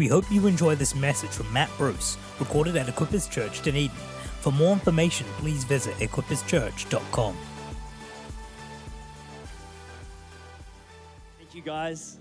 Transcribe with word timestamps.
We 0.00 0.08
hope 0.08 0.32
you 0.32 0.46
enjoy 0.46 0.76
this 0.76 0.94
message 0.94 1.28
from 1.28 1.52
Matt 1.52 1.68
Bruce, 1.76 2.16
recorded 2.38 2.74
at 2.74 2.86
Equippers 2.86 3.30
Church, 3.30 3.60
Dunedin. 3.60 3.90
For 4.40 4.50
more 4.50 4.72
information, 4.72 5.26
please 5.36 5.62
visit 5.64 5.94
equipperschurch.com. 5.96 7.36
Thank 11.36 11.54
you, 11.54 11.60
guys. 11.60 12.18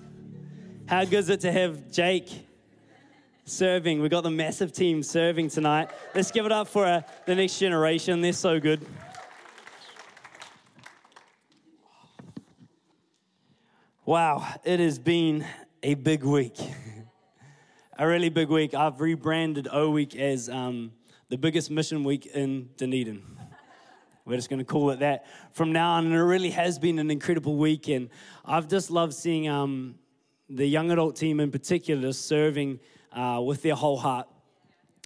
How 0.87 1.05
good 1.05 1.19
is 1.19 1.29
it 1.29 1.39
to 1.39 1.53
have 1.53 1.89
Jake 1.89 2.45
serving? 3.45 4.01
We've 4.01 4.11
got 4.11 4.23
the 4.23 4.29
massive 4.29 4.73
team 4.73 5.01
serving 5.01 5.47
tonight. 5.47 5.89
Let's 6.13 6.31
give 6.31 6.45
it 6.45 6.51
up 6.51 6.67
for 6.67 6.85
uh, 6.85 7.03
the 7.27 7.35
next 7.35 7.59
generation. 7.59 8.19
They're 8.19 8.33
so 8.33 8.59
good. 8.59 8.85
Wow, 14.05 14.45
it 14.65 14.81
has 14.81 14.99
been 14.99 15.45
a 15.81 15.93
big 15.93 16.25
week. 16.25 16.57
A 17.99 18.07
really 18.07 18.29
big 18.29 18.47
week. 18.47 18.73
I've 18.73 19.01
rebranded 19.01 19.67
O 19.73 19.89
Week 19.89 20.15
as 20.15 20.47
um, 20.47 20.93
the 21.27 21.37
biggest 21.37 21.69
mission 21.69 22.05
week 22.05 22.27
in 22.27 22.69
Dunedin. 22.77 23.21
We're 24.23 24.37
just 24.37 24.49
going 24.49 24.59
to 24.59 24.65
call 24.65 24.91
it 24.91 24.99
that 24.99 25.25
from 25.51 25.73
now 25.73 25.91
on. 25.91 26.05
And 26.05 26.15
it 26.15 26.23
really 26.23 26.51
has 26.51 26.79
been 26.79 26.97
an 26.97 27.11
incredible 27.11 27.57
week. 27.57 27.89
And 27.89 28.09
I've 28.45 28.69
just 28.69 28.89
loved 28.89 29.13
seeing 29.13 29.49
um, 29.49 29.95
the 30.47 30.65
young 30.65 30.91
adult 30.91 31.17
team 31.17 31.41
in 31.41 31.51
particular 31.51 32.13
serving 32.13 32.79
uh, 33.11 33.41
with 33.45 33.63
their 33.63 33.75
whole 33.75 33.97
heart. 33.97 34.29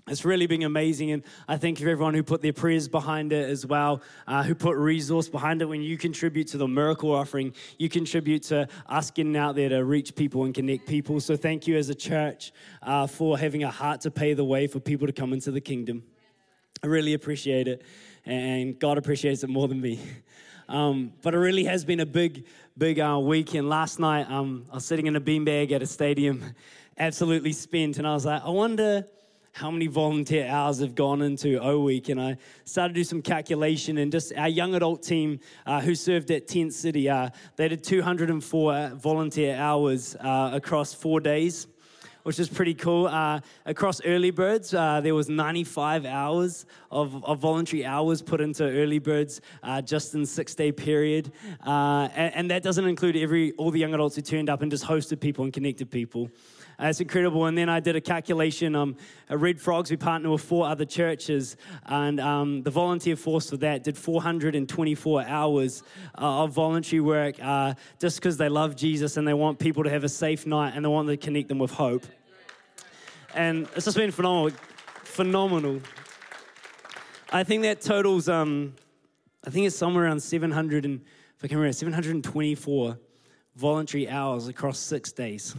It's 0.06 0.26
really 0.26 0.48
been 0.48 0.64
amazing, 0.64 1.12
and 1.12 1.24
I 1.48 1.56
thank 1.56 1.80
you 1.80 1.90
everyone 1.90 2.14
who 2.14 2.24
put 2.24 2.42
their 2.42 2.52
prayers 2.52 2.90
behind 2.90 3.32
it 3.32 3.50
as 3.50 3.66
well, 3.66 4.02
uh, 4.28 4.44
who 4.44 4.54
put 4.54 4.76
resource 4.76 5.30
behind 5.30 5.62
it. 5.62 5.66
When 5.66 5.82
you 5.82 5.98
contribute 5.98 6.48
to 6.50 6.58
the 6.58 6.68
miracle 6.68 7.14
offering, 7.14 7.54
you 7.78 7.88
contribute 7.88 8.44
to 8.44 8.68
us 8.88 9.12
getting 9.12 9.38
out 9.38 9.56
there 9.56 9.70
to 9.70 9.86
reach 9.86 10.14
people 10.14 10.44
and 10.44 10.54
connect 10.54 10.88
people. 10.88 11.22
So 11.22 11.38
thank 11.38 11.68
you 11.68 11.78
as 11.78 11.88
a 11.88 11.96
church 11.96 12.52
uh, 12.82 13.08
for 13.08 13.38
having 13.38 13.64
a 13.64 13.72
heart 13.72 14.02
to 14.02 14.12
pay 14.12 14.34
the 14.34 14.44
way 14.44 14.68
for 14.68 14.82
people 14.82 15.08
to 15.08 15.14
come 15.14 15.32
into 15.32 15.52
the 15.52 15.62
kingdom. 15.62 16.04
I 16.84 16.88
really 16.88 17.14
appreciate 17.14 17.70
it, 17.70 17.82
and 18.26 18.78
God 18.78 18.98
appreciates 18.98 19.46
it 19.46 19.50
more 19.50 19.68
than 19.68 19.80
me. 19.80 20.02
Um, 20.70 21.12
but 21.22 21.34
it 21.34 21.40
really 21.40 21.66
has 21.66 21.84
been 21.84 22.00
a 22.00 22.06
big, 22.06 22.46
big 22.78 22.98
uh, 22.98 23.20
weekend. 23.22 23.68
Last 23.68 24.00
night, 24.00 24.32
um, 24.32 24.66
I 24.72 24.76
was 24.76 24.86
sitting 24.86 25.08
in 25.08 25.16
a 25.18 25.22
beanbag 25.22 25.74
at 25.74 25.82
a 25.84 25.86
stadium, 25.86 26.56
absolutely 26.98 27.52
spent, 27.52 27.98
and 27.98 28.08
I 28.08 28.14
was 28.14 28.26
like, 28.26 28.42
I 28.44 28.50
wonder 28.50 29.06
how 29.54 29.70
many 29.70 29.86
volunteer 29.86 30.48
hours 30.48 30.80
have 30.80 30.96
gone 30.96 31.22
into 31.22 31.60
O 31.60 31.80
Week. 31.80 32.10
And 32.10 32.20
I 32.20 32.38
started 32.66 32.96
to 32.96 33.00
do 33.00 33.04
some 33.04 33.22
calculation, 33.22 34.00
and 34.00 34.12
just 34.12 34.34
our 34.36 34.50
young 34.50 34.74
adult 34.74 35.04
team 35.04 35.40
uh, 35.68 35.80
who 35.80 35.94
served 35.94 36.32
at 36.32 36.48
Tent 36.48 36.74
City, 36.74 37.08
uh, 37.08 37.30
they 37.56 37.68
did 37.68 37.84
204 37.84 38.92
volunteer 38.96 39.56
hours 39.56 40.16
uh, 40.16 40.52
across 40.54 40.94
four 40.94 41.20
days 41.20 41.68
which 42.24 42.40
is 42.40 42.48
pretty 42.48 42.74
cool. 42.74 43.06
Uh, 43.08 43.42
across 43.66 44.00
Early 44.06 44.32
Birds, 44.32 44.74
uh, 44.74 45.02
there 45.02 45.14
was 45.14 45.28
95 45.28 46.06
hours 46.06 46.66
of, 46.90 47.22
of, 47.26 47.40
voluntary 47.40 47.86
hours 47.86 48.22
put 48.22 48.40
into 48.40 48.64
Early 48.64 49.00
Birds 49.00 49.42
uh, 49.62 49.82
just 49.82 50.16
in 50.16 50.26
six 50.26 50.56
day 50.56 50.72
period, 50.72 51.34
and, 51.66 52.34
and, 52.34 52.50
that 52.50 52.64
doesn't 52.64 52.86
include 52.86 53.18
every 53.18 53.52
all 53.58 53.72
the 53.72 53.80
young 53.80 53.94
adults 53.94 54.16
who 54.16 54.22
turned 54.22 54.50
up 54.50 54.62
and 54.62 54.72
just 54.72 54.86
hosted 54.86 55.20
people 55.20 55.44
and 55.44 55.52
connected 55.52 55.92
people. 55.92 56.30
Uh, 56.84 56.88
it's 56.88 57.00
incredible. 57.00 57.46
And 57.46 57.58
then 57.58 57.70
I 57.70 57.80
did 57.80 57.96
a 57.96 58.02
calculation. 58.02 58.76
Um, 58.76 58.98
Red 59.30 59.62
Frogs, 59.62 59.90
we 59.90 59.96
partner 59.96 60.30
with 60.30 60.42
four 60.42 60.68
other 60.68 60.84
churches, 60.84 61.56
and 61.86 62.20
um, 62.20 62.62
the 62.62 62.72
volunteer 62.72 63.16
force 63.16 63.52
for 63.52 63.58
that 63.58 63.86
did 63.86 63.98
424 63.98 65.24
hours 65.24 65.82
uh, 66.18 66.44
of 66.44 66.52
voluntary 66.52 67.00
work 67.00 67.42
uh, 67.42 67.76
just 68.02 68.18
because 68.18 68.36
they 68.36 68.50
love 68.50 68.76
Jesus 68.76 69.16
and 69.16 69.26
they 69.26 69.34
want 69.34 69.60
people 69.60 69.86
to 69.86 69.90
have 69.90 70.04
a 70.04 70.10
safe 70.10 70.46
night 70.46 70.74
and 70.76 70.84
they 70.84 70.90
want 70.90 71.08
to 71.08 71.16
connect 71.16 71.48
them 71.48 71.58
with 71.58 71.72
hope. 71.72 72.06
And 73.34 73.66
it's 73.78 73.86
just 73.86 73.96
been 73.96 74.12
phenomenal. 74.12 74.58
Phenomenal. 75.04 75.80
I 77.32 77.46
think 77.46 77.64
that 77.64 77.80
totals, 77.80 78.28
um, 78.28 78.74
I 79.48 79.52
think 79.52 79.68
it's 79.68 79.76
somewhere 79.78 80.04
around 80.04 80.20
700 80.20 80.84
and, 80.84 81.00
if 81.38 81.46
I 81.46 81.48
can 81.48 81.58
remember, 81.58 81.72
724 81.72 82.98
voluntary 83.56 84.10
hours 84.10 84.50
across 84.50 84.80
six 84.80 85.14
days. 85.14 85.56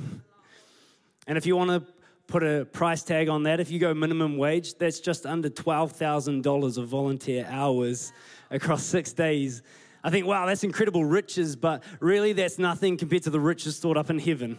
And 1.27 1.39
if 1.39 1.47
you 1.47 1.57
want 1.57 1.71
to 1.71 1.93
put 2.27 2.43
a 2.43 2.65
price 2.67 3.03
tag 3.03 3.29
on 3.29 3.43
that, 3.45 3.61
if 3.61 3.71
you 3.71 3.79
go 3.79 3.95
minimum 3.95 4.37
wage, 4.37 4.75
that's 4.75 5.01
just 5.01 5.27
under 5.27 5.49
$12,000 5.49 6.79
of 6.79 6.89
volunteer 6.89 7.47
hours 7.49 8.13
across 8.51 8.83
six 8.83 9.13
days. 9.13 9.63
I 10.03 10.11
think, 10.11 10.27
wow, 10.27 10.47
that's 10.47 10.65
incredible 10.65 11.05
riches, 11.05 11.57
but 11.57 11.83
really 12.01 12.33
that's 12.33 12.59
nothing 12.59 12.97
compared 12.97 13.23
to 13.25 13.31
the 13.31 13.41
riches 13.41 13.77
stored 13.77 13.97
up 13.97 14.11
in 14.11 14.19
heaven. 14.19 14.59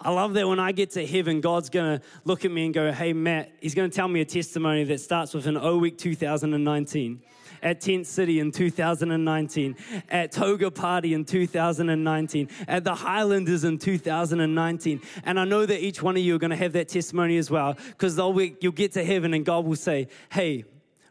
I 0.00 0.10
love 0.10 0.32
that 0.34 0.48
when 0.48 0.58
I 0.58 0.72
get 0.72 0.90
to 0.92 1.06
heaven, 1.06 1.40
God's 1.40 1.68
going 1.68 1.98
to 1.98 2.06
look 2.24 2.44
at 2.44 2.50
me 2.50 2.64
and 2.64 2.74
go, 2.74 2.90
hey, 2.90 3.12
Matt, 3.12 3.52
he's 3.60 3.74
going 3.74 3.90
to 3.90 3.94
tell 3.94 4.08
me 4.08 4.22
a 4.22 4.24
testimony 4.24 4.82
that 4.84 5.00
starts 5.00 5.34
with 5.34 5.46
an 5.46 5.58
O 5.58 5.76
Week 5.76 5.98
2019 5.98 7.22
at 7.62 7.80
Tent 7.80 8.06
City 8.06 8.40
in 8.40 8.52
2019, 8.52 9.76
at 10.08 10.32
Toga 10.32 10.70
Party 10.70 11.14
in 11.14 11.24
2019, 11.24 12.48
at 12.68 12.84
the 12.84 12.94
Highlanders 12.94 13.64
in 13.64 13.78
2019. 13.78 15.00
And 15.24 15.40
I 15.40 15.44
know 15.44 15.66
that 15.66 15.82
each 15.82 16.02
one 16.02 16.16
of 16.16 16.22
you 16.22 16.34
are 16.34 16.38
going 16.38 16.50
to 16.50 16.56
have 16.56 16.72
that 16.72 16.88
testimony 16.88 17.36
as 17.36 17.50
well, 17.50 17.76
because 17.88 18.16
you'll 18.16 18.72
get 18.72 18.92
to 18.92 19.04
heaven 19.04 19.34
and 19.34 19.44
God 19.44 19.64
will 19.64 19.76
say, 19.76 20.08
Hey, 20.30 20.64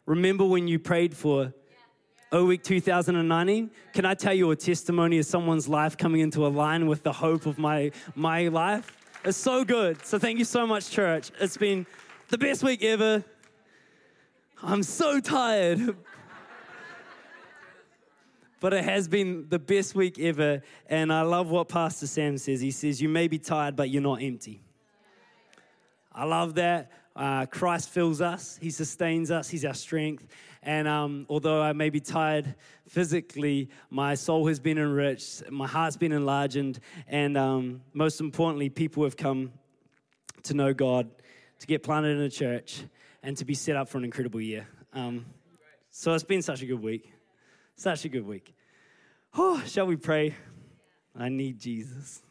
remember 0.05 0.45
when 0.45 0.67
you 0.67 0.79
prayed 0.79 1.15
for 1.15 1.53
O 2.31 2.45
Week 2.45 2.63
2019? 2.63 3.71
Can 3.93 4.05
I 4.05 4.13
tell 4.13 4.33
you 4.33 4.51
a 4.51 4.55
testimony 4.55 5.17
of 5.19 5.25
someone's 5.25 5.67
life 5.67 5.97
coming 5.97 6.21
into 6.21 6.45
a 6.45 6.49
line 6.49 6.87
with 6.87 7.03
the 7.03 7.13
hope 7.13 7.45
of 7.45 7.57
my, 7.57 7.91
my 8.15 8.47
life? 8.49 8.95
It's 9.25 9.37
so 9.37 9.65
good. 9.65 10.05
So 10.05 10.17
thank 10.17 10.39
you 10.39 10.45
so 10.45 10.65
much, 10.65 10.91
church. 10.91 11.31
It's 11.39 11.57
been 11.57 11.85
the 12.29 12.37
best 12.37 12.63
week 12.63 12.83
ever. 12.83 13.23
I'm 14.61 14.83
so 14.83 15.19
tired, 15.19 15.95
but 18.59 18.73
it 18.73 18.83
has 18.83 19.07
been 19.07 19.47
the 19.49 19.59
best 19.59 19.95
week 19.95 20.19
ever. 20.19 20.61
And 20.87 21.11
I 21.11 21.21
love 21.21 21.49
what 21.49 21.69
Pastor 21.69 22.07
Sam 22.07 22.37
says. 22.37 22.61
He 22.61 22.71
says, 22.71 23.01
You 23.01 23.09
may 23.09 23.27
be 23.27 23.39
tired, 23.39 23.75
but 23.75 23.89
you're 23.89 24.01
not 24.01 24.21
empty. 24.21 24.61
I 26.11 26.25
love 26.25 26.55
that. 26.55 26.91
Uh, 27.15 27.45
Christ 27.45 27.89
fills 27.89 28.21
us, 28.21 28.57
He 28.61 28.69
sustains 28.69 29.31
us, 29.31 29.49
He's 29.49 29.65
our 29.65 29.73
strength. 29.73 30.27
And 30.61 30.87
um, 30.87 31.25
although 31.29 31.61
I 31.61 31.73
may 31.73 31.89
be 31.89 31.99
tired 31.99 32.55
physically, 32.87 33.69
my 33.89 34.15
soul 34.15 34.47
has 34.47 34.59
been 34.59 34.77
enriched, 34.77 35.49
my 35.49 35.67
heart's 35.67 35.97
been 35.97 36.11
enlarged, 36.11 36.79
and 37.07 37.37
um, 37.37 37.81
most 37.93 38.19
importantly, 38.19 38.69
people 38.69 39.03
have 39.03 39.15
come 39.15 39.53
to 40.43 40.53
know 40.53 40.73
God, 40.73 41.09
to 41.59 41.67
get 41.67 41.83
planted 41.83 42.17
in 42.17 42.21
a 42.21 42.29
church, 42.29 42.83
and 43.23 43.35
to 43.37 43.45
be 43.45 43.53
set 43.53 43.75
up 43.75 43.89
for 43.89 43.97
an 43.97 44.05
incredible 44.05 44.41
year. 44.41 44.67
Um, 44.93 45.25
so 45.91 46.13
it's 46.13 46.23
been 46.23 46.41
such 46.41 46.61
a 46.61 46.65
good 46.65 46.81
week. 46.81 47.11
Such 47.79 48.03
a 48.03 48.09
good 48.09 48.27
week. 48.27 48.53
Oh, 49.37 49.63
shall 49.65 49.87
we 49.87 49.95
pray? 49.95 50.35
I 51.17 51.29
need 51.29 51.57
Jesus. 51.57 52.21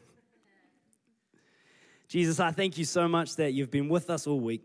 Jesus, 2.07 2.39
I 2.39 2.51
thank 2.51 2.77
you 2.77 2.85
so 2.85 3.07
much 3.07 3.35
that 3.37 3.53
you've 3.53 3.71
been 3.71 3.89
with 3.89 4.11
us 4.11 4.27
all 4.27 4.39
week. 4.39 4.61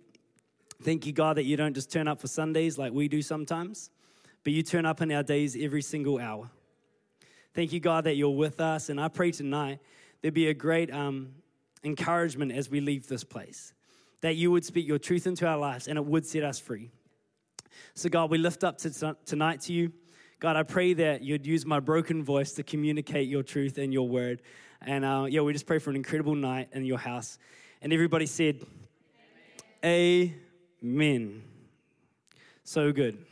Thank 0.83 1.06
you, 1.06 1.15
God, 1.15 1.39
that 1.39 1.45
you 1.45 1.56
don't 1.56 1.72
just 1.72 1.91
turn 1.91 2.06
up 2.06 2.21
for 2.21 2.27
Sundays 2.27 2.77
like 2.77 2.93
we 2.93 3.09
do 3.09 3.22
sometimes, 3.22 3.89
but 4.43 4.53
you 4.53 4.62
turn 4.62 4.84
up 4.84 5.00
in 5.00 5.11
our 5.11 5.22
days 5.22 5.56
every 5.59 5.81
single 5.81 6.19
hour. 6.19 6.50
Thank 7.55 7.72
you, 7.72 7.81
God, 7.81 8.05
that 8.05 8.16
you're 8.16 8.37
with 8.37 8.61
us. 8.61 8.91
And 8.91 9.01
I 9.01 9.09
pray 9.09 9.31
tonight 9.31 9.78
there'd 10.21 10.34
be 10.34 10.49
a 10.49 10.55
great 10.55 10.93
um, 10.93 11.31
encouragement 11.83 12.53
as 12.53 12.69
we 12.69 12.83
leave 12.83 13.09
this 13.09 13.25
place, 13.25 13.72
that 14.21 14.37
you 14.37 14.51
would 14.51 14.66
speak 14.66 14.87
your 14.87 14.99
truth 14.99 15.27
into 15.27 15.47
our 15.47 15.56
lives 15.56 15.89
and 15.89 15.97
it 15.97 16.05
would 16.05 16.27
set 16.27 16.45
us 16.45 16.59
free. 16.59 16.91
So, 17.95 18.11
God, 18.11 18.31
we 18.31 18.37
lift 18.37 18.65
up 18.65 18.77
to 18.78 19.16
tonight 19.25 19.62
to 19.62 19.72
you. 19.72 19.91
God, 20.44 20.56
I 20.56 20.62
pray 20.62 20.93
that 20.93 21.22
you'd 21.22 21.47
use 21.47 21.65
my 21.65 21.81
broken 21.81 22.22
voice 22.22 22.53
to 22.53 22.62
communicate 22.62 23.28
your 23.28 23.43
truth 23.43 23.78
and 23.78 23.94
your 23.94 24.06
word. 24.06 24.42
And 24.83 25.03
uh, 25.03 25.24
yeah, 25.27 25.41
we 25.41 25.54
just 25.54 25.65
pray 25.65 25.78
for 25.78 25.89
an 25.89 25.97
incredible 25.97 26.34
night 26.34 26.69
in 26.74 26.84
your 26.84 26.98
house. 26.98 27.39
And 27.80 27.95
everybody 27.95 28.27
said, 28.27 28.60
Amen. 29.83 30.34
Amen. 30.84 31.42
So 32.63 32.92
good. 32.92 33.24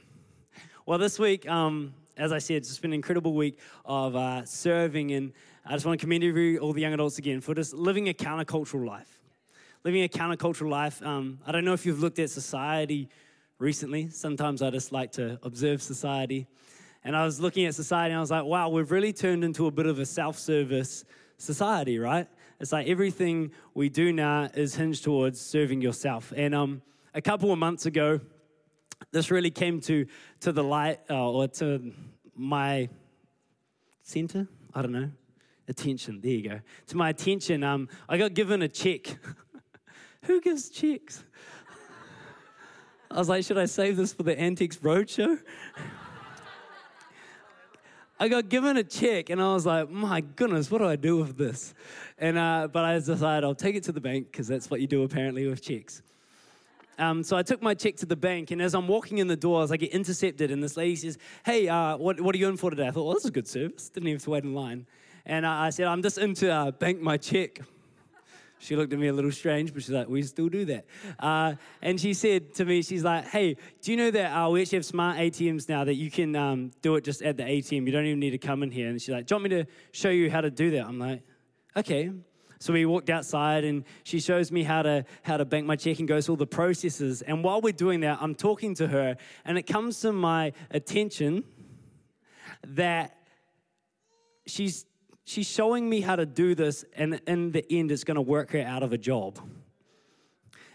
Well, 0.87 0.97
this 0.97 1.19
week, 1.19 1.47
um, 1.47 1.93
as 2.17 2.33
I 2.33 2.39
said, 2.39 2.57
it's 2.57 2.71
just 2.71 2.81
been 2.81 2.93
an 2.93 2.95
incredible 2.95 3.35
week 3.35 3.59
of 3.85 4.17
uh, 4.17 4.47
serving. 4.47 5.13
And 5.13 5.35
I 5.67 5.75
just 5.75 5.85
want 5.85 6.01
to 6.01 6.03
commend 6.03 6.25
you, 6.25 6.59
all 6.61 6.73
the 6.73 6.81
young 6.81 6.95
adults 6.95 7.19
again, 7.19 7.43
for 7.43 7.55
just 7.55 7.75
living 7.75 8.09
a 8.09 8.15
countercultural 8.15 8.87
life. 8.87 9.21
Living 9.85 10.03
a 10.03 10.09
countercultural 10.09 10.71
life. 10.71 11.03
Um, 11.03 11.41
I 11.47 11.53
don't 11.53 11.67
know 11.67 11.75
if 11.75 11.85
you've 11.85 12.01
looked 12.01 12.21
at 12.21 12.31
society 12.31 13.11
recently. 13.59 14.09
Sometimes 14.09 14.63
I 14.63 14.71
just 14.71 14.93
like 14.93 15.13
to 15.13 15.39
observe 15.43 15.83
society. 15.83 16.47
And 17.05 17.17
I 17.17 17.25
was 17.25 17.41
looking 17.41 17.67
at 17.67 17.75
society 17.75 18.13
and 18.13 18.19
I 18.19 18.21
was 18.21 18.31
like, 18.31 18.45
wow, 18.45 18.69
we've 18.69 18.91
really 18.91 19.13
turned 19.13 19.43
into 19.45 19.67
a 19.67 19.71
bit 19.71 19.87
of 19.87 19.99
a 19.99 20.07
self 20.07 20.39
service 20.39 21.05
society, 21.37 21.99
right? 21.99 22.29
It's 22.61 22.73
like 22.73 22.87
everything 22.87 23.51
we 23.75 23.89
do 23.89 24.13
now 24.13 24.49
is 24.55 24.77
hinged 24.77 25.03
towards 25.03 25.41
serving 25.41 25.83
yourself. 25.83 26.33
And 26.37 26.55
um, 26.55 26.83
a 27.13 27.21
couple 27.21 27.51
of 27.51 27.59
months 27.59 27.87
ago, 27.87 28.21
this 29.11 29.33
really 29.33 29.51
came 29.51 29.81
to, 29.81 30.07
to 30.41 30.53
the 30.53 30.63
light 30.63 31.01
uh, 31.11 31.29
or 31.31 31.49
to 31.49 31.93
my 32.37 32.89
center. 34.03 34.47
I 34.73 34.83
don't 34.83 34.93
know. 34.93 35.11
attention. 35.67 36.21
There 36.21 36.31
you 36.31 36.49
go. 36.49 36.61
To 36.89 36.97
my 36.97 37.09
attention, 37.09 37.65
um, 37.65 37.89
I 38.09 38.17
got 38.17 38.35
given 38.35 38.63
a 38.63 38.69
check. 38.69 39.19
Who 40.23 40.41
gives 40.41 40.69
checks? 40.69 41.25
I 43.11 43.19
was 43.19 43.29
like, 43.29 43.45
should 43.45 43.59
I 43.59 43.67
save 43.67 43.97
this 43.97 44.13
for 44.13 44.23
the 44.23 44.41
Antiques 44.41 44.77
Roadshow? 44.77 45.41
I 48.23 48.29
got 48.29 48.49
given 48.49 48.77
a 48.77 48.85
check 48.85 49.31
and 49.31 49.43
I 49.43 49.53
was 49.53 49.67
like, 49.67 49.91
my 49.91 50.21
goodness, 50.21 50.71
what 50.71 50.79
do 50.79 50.87
I 50.87 50.95
do 50.95 51.17
with 51.17 51.37
this? 51.37 51.75
And 52.19 52.39
uh, 52.39 52.69
but 52.71 52.85
I 52.85 52.97
decided 52.97 53.43
I'll 53.43 53.53
take 53.53 53.75
it 53.75 53.83
to 53.83 53.91
the 53.91 54.01
bank 54.01 54.29
because 54.31 54.47
that's 54.47 54.71
what 54.71 54.81
you 54.81 54.87
do 54.87 55.03
apparently 55.03 55.45
with 55.49 55.61
checks. 55.61 56.03
Um, 57.01 57.25
so 57.25 57.37
I 57.37 57.43
took 57.43 57.61
my 57.61 57.75
check 57.75 57.97
to 57.97 58.07
the 58.07 58.15
bank, 58.15 58.53
and 58.53 58.63
as 58.63 58.77
I'm 58.77 58.87
walking 58.87 59.19
in 59.19 59.27
the 59.27 59.35
doors, 59.35 59.73
I 59.73 59.77
get 59.77 59.91
intercepted, 59.91 60.53
and 60.53 60.63
this 60.63 60.77
lady 60.77 60.95
says, 60.95 61.19
"Hey, 61.45 61.67
uh, 61.67 61.97
what, 61.97 62.21
what 62.21 62.33
are 62.37 62.39
you 62.39 62.49
in 62.49 62.57
for 62.57 62.71
today?" 62.71 62.87
I 62.87 62.93
thought, 62.93 63.07
"Well, 63.07 63.15
this 63.15 63.25
is 63.25 63.31
a 63.31 63.33
good 63.33 63.49
service." 63.49 63.89
Didn't 63.89 64.07
even 64.07 64.19
have 64.19 64.25
to 64.25 64.31
wait 64.31 64.45
in 64.45 64.55
line, 64.55 64.87
and 65.27 65.45
uh, 65.45 65.51
I 65.51 65.71
said, 65.71 65.89
"I'm 65.89 66.03
just 66.03 66.19
in 66.19 66.35
to 66.35 66.49
uh, 66.49 66.71
bank 66.71 67.01
my 67.01 67.17
check." 67.17 67.59
She 68.63 68.77
looked 68.77 68.93
at 68.93 68.99
me 69.01 69.09
a 69.09 69.13
little 69.13 69.33
strange, 69.33 69.75
but 69.75 69.83
she's 69.83 69.91
like, 69.91 70.09
"We 70.09 70.23
still 70.23 70.49
do 70.49 70.65
that." 70.67 70.87
Uh, 71.19 71.55
and 71.83 72.01
she 72.01 72.15
said 72.15 72.55
to 72.55 72.65
me, 72.65 72.83
"She's 72.83 73.03
like, 73.03 73.25
hey, 73.25 73.57
do 73.81 73.91
you 73.91 73.97
know 73.97 74.13
that 74.13 74.31
uh, 74.31 74.49
we 74.51 74.63
actually 74.63 74.79
have 74.79 74.85
smart 74.85 75.19
ATMs 75.19 75.69
now 75.69 75.83
that 75.83 75.97
you 75.97 76.13
can 76.13 76.37
um, 76.37 76.71
do 76.81 76.95
it 76.95 77.03
just 77.03 77.23
at 77.23 77.37
the 77.37 77.43
ATM? 77.43 77.87
You 77.87 77.93
don't 77.93 78.07
even 78.07 78.21
need 78.21 78.31
to 78.31 78.39
come 78.39 78.63
in 78.63 78.71
here." 78.71 78.89
And 78.89 79.03
she's 79.03 79.13
like, 79.13 79.27
"Do 79.27 79.35
you 79.35 79.41
want 79.41 79.51
me 79.51 79.63
to 79.63 79.67
show 79.91 80.11
you 80.11 80.31
how 80.31 80.41
to 80.41 80.51
do 80.51 80.71
that?" 80.71 80.87
I'm 80.87 81.01
like, 81.01 81.23
"Okay." 81.77 82.13
So 82.61 82.73
we 82.73 82.87
walked 82.87 83.11
outside 83.11 83.65
and 83.65 83.83
she 84.05 84.21
shows 84.21 84.53
me 84.53 84.63
how 84.63 84.83
to 84.83 85.05
how 85.23 85.39
to 85.39 85.45
bank 85.45 85.67
my 85.67 85.75
check 85.75 85.99
and 85.99 86.07
goes 86.07 86.27
through 86.27 86.35
all 86.35 86.37
the 86.37 86.47
processes. 86.47 87.21
And 87.23 87.43
while 87.43 87.61
we're 87.61 87.73
doing 87.73 87.99
that, 88.01 88.19
I'm 88.21 88.37
talking 88.37 88.77
to 88.77 88.87
her 88.87 89.17
and 89.45 89.59
it 89.59 89.65
comes 89.65 89.99
to 90.03 90.13
my 90.13 90.53
attention 90.71 91.43
that 92.63 93.17
she's 94.47 94.87
she's 95.25 95.49
showing 95.49 95.89
me 95.89 96.01
how 96.01 96.17
to 96.17 96.27
do 96.27 96.55
this 96.55 96.85
and 96.97 97.21
in 97.27 97.53
the 97.53 97.65
end 97.71 97.91
it's 97.91 98.05
going 98.05 98.17
to 98.17 98.23
work 98.23 98.53
her 98.53 98.63
out 98.63 98.83
of 98.83 98.93
a 98.93 98.99
job. 98.99 99.39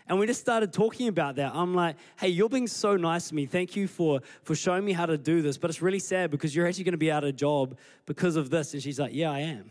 And 0.09 0.19
we 0.19 0.25
just 0.25 0.39
started 0.39 0.71
talking 0.71 1.09
about 1.09 1.35
that. 1.35 1.53
I'm 1.53 1.75
like, 1.75 1.97
hey, 2.17 2.29
you're 2.29 2.47
being 2.47 2.67
so 2.67 2.95
nice 2.95 3.27
to 3.29 3.35
me. 3.35 3.45
Thank 3.45 3.75
you 3.75 3.89
for, 3.89 4.21
for 4.43 4.55
showing 4.55 4.85
me 4.85 4.93
how 4.93 5.05
to 5.05 5.17
do 5.17 5.41
this. 5.41 5.57
But 5.57 5.69
it's 5.69 5.81
really 5.81 5.99
sad 5.99 6.31
because 6.31 6.55
you're 6.55 6.65
actually 6.65 6.85
going 6.85 6.93
to 6.93 6.97
be 6.97 7.11
out 7.11 7.25
of 7.25 7.29
a 7.29 7.33
job 7.33 7.77
because 8.05 8.37
of 8.37 8.49
this. 8.49 8.73
And 8.73 8.81
she's 8.81 8.99
like, 8.99 9.13
yeah, 9.13 9.31
I 9.31 9.39
am. 9.39 9.69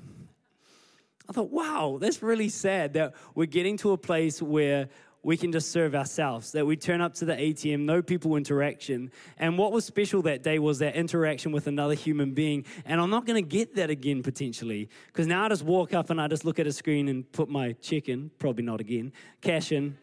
I 1.29 1.32
thought, 1.32 1.50
wow, 1.50 1.96
that's 1.99 2.22
really 2.22 2.50
sad 2.50 2.93
that 2.93 3.14
we're 3.34 3.46
getting 3.46 3.79
to 3.79 3.93
a 3.93 3.99
place 3.99 4.43
where 4.43 4.88
we 5.26 5.37
can 5.37 5.50
just 5.50 5.73
serve 5.73 5.96
ourselves, 5.96 6.52
that 6.52 6.64
we 6.64 6.76
turn 6.76 7.00
up 7.00 7.12
to 7.12 7.25
the 7.25 7.32
ATM, 7.32 7.81
no 7.81 8.00
people 8.00 8.37
interaction. 8.37 9.11
And 9.38 9.58
what 9.58 9.73
was 9.73 9.84
special 9.84 10.23
that 10.23 10.44
day 10.44 10.61
was 10.61 10.78
that 10.78 10.94
interaction 10.94 11.50
with 11.50 11.67
another 11.67 11.94
human 11.94 12.32
being. 12.32 12.64
And 12.84 13.00
I'm 13.00 13.11
not 13.11 13.26
going 13.26 13.43
to 13.43 13.49
get 13.56 13.75
that 13.75 13.90
again 13.90 14.23
potentially, 14.23 14.88
because 15.08 15.26
now 15.26 15.44
I 15.44 15.49
just 15.49 15.64
walk 15.64 15.93
up 15.93 16.11
and 16.11 16.20
I 16.20 16.28
just 16.28 16.44
look 16.44 16.61
at 16.61 16.69
a 16.69 16.73
screen 16.73 17.08
and 17.08 17.31
put 17.32 17.49
my 17.49 17.73
check 17.73 18.08
in, 18.08 18.31
probably 18.38 18.62
not 18.62 18.81
again, 18.81 19.12
cash 19.40 19.73
in, 19.73 19.99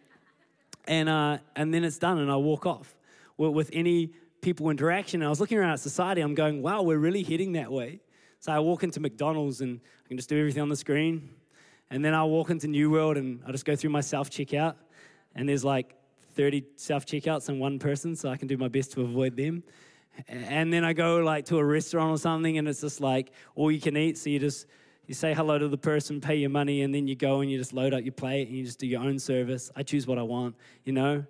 and, 0.89 1.07
uh, 1.07 1.37
and 1.55 1.73
then 1.73 1.85
it's 1.85 1.99
done 1.99 2.17
and 2.17 2.29
I 2.29 2.35
walk 2.35 2.65
off 2.65 2.93
with 3.37 3.69
any 3.71 4.11
people 4.41 4.69
interaction. 4.71 5.21
And 5.21 5.27
I 5.27 5.29
was 5.29 5.39
looking 5.39 5.57
around 5.57 5.71
at 5.71 5.79
society, 5.79 6.19
I'm 6.19 6.35
going, 6.35 6.61
wow, 6.61 6.81
we're 6.81 6.97
really 6.97 7.23
heading 7.23 7.53
that 7.53 7.71
way. 7.71 8.01
So 8.41 8.51
I 8.51 8.59
walk 8.59 8.83
into 8.83 8.99
McDonald's 8.99 9.61
and 9.61 9.79
I 10.03 10.07
can 10.09 10.17
just 10.17 10.27
do 10.27 10.37
everything 10.37 10.63
on 10.63 10.67
the 10.67 10.75
screen. 10.75 11.29
And 11.89 12.03
then 12.03 12.13
I 12.13 12.25
walk 12.25 12.49
into 12.49 12.67
New 12.67 12.91
World 12.91 13.15
and 13.15 13.41
I 13.47 13.53
just 13.53 13.63
go 13.63 13.77
through 13.77 13.91
my 13.91 14.01
self 14.01 14.29
checkout. 14.29 14.75
And 15.35 15.47
there's 15.47 15.63
like 15.63 15.95
30 16.35 16.63
self 16.75 17.05
checkouts 17.05 17.49
and 17.49 17.59
one 17.59 17.79
person, 17.79 18.15
so 18.15 18.29
I 18.29 18.37
can 18.37 18.47
do 18.47 18.57
my 18.57 18.67
best 18.67 18.91
to 18.93 19.01
avoid 19.01 19.35
them. 19.35 19.63
And 20.27 20.71
then 20.71 20.83
I 20.83 20.93
go 20.93 21.17
like 21.17 21.45
to 21.45 21.57
a 21.57 21.65
restaurant 21.65 22.11
or 22.11 22.17
something, 22.17 22.57
and 22.57 22.67
it's 22.67 22.81
just 22.81 23.01
like 23.01 23.31
all 23.55 23.71
you 23.71 23.81
can 23.81 23.97
eat. 23.97 24.17
So 24.17 24.29
you 24.29 24.39
just 24.39 24.67
you 25.07 25.13
say 25.13 25.33
hello 25.33 25.57
to 25.57 25.67
the 25.67 25.77
person, 25.77 26.21
pay 26.21 26.35
your 26.35 26.49
money, 26.49 26.83
and 26.83 26.93
then 26.93 27.07
you 27.07 27.15
go 27.15 27.41
and 27.41 27.51
you 27.51 27.57
just 27.57 27.73
load 27.73 27.93
up 27.93 28.03
your 28.03 28.13
plate 28.13 28.47
and 28.47 28.57
you 28.57 28.63
just 28.63 28.79
do 28.79 28.87
your 28.87 29.01
own 29.01 29.19
service. 29.19 29.71
I 29.75 29.83
choose 29.83 30.07
what 30.07 30.17
I 30.17 30.23
want, 30.23 30.55
you 30.85 30.93
know. 30.93 31.25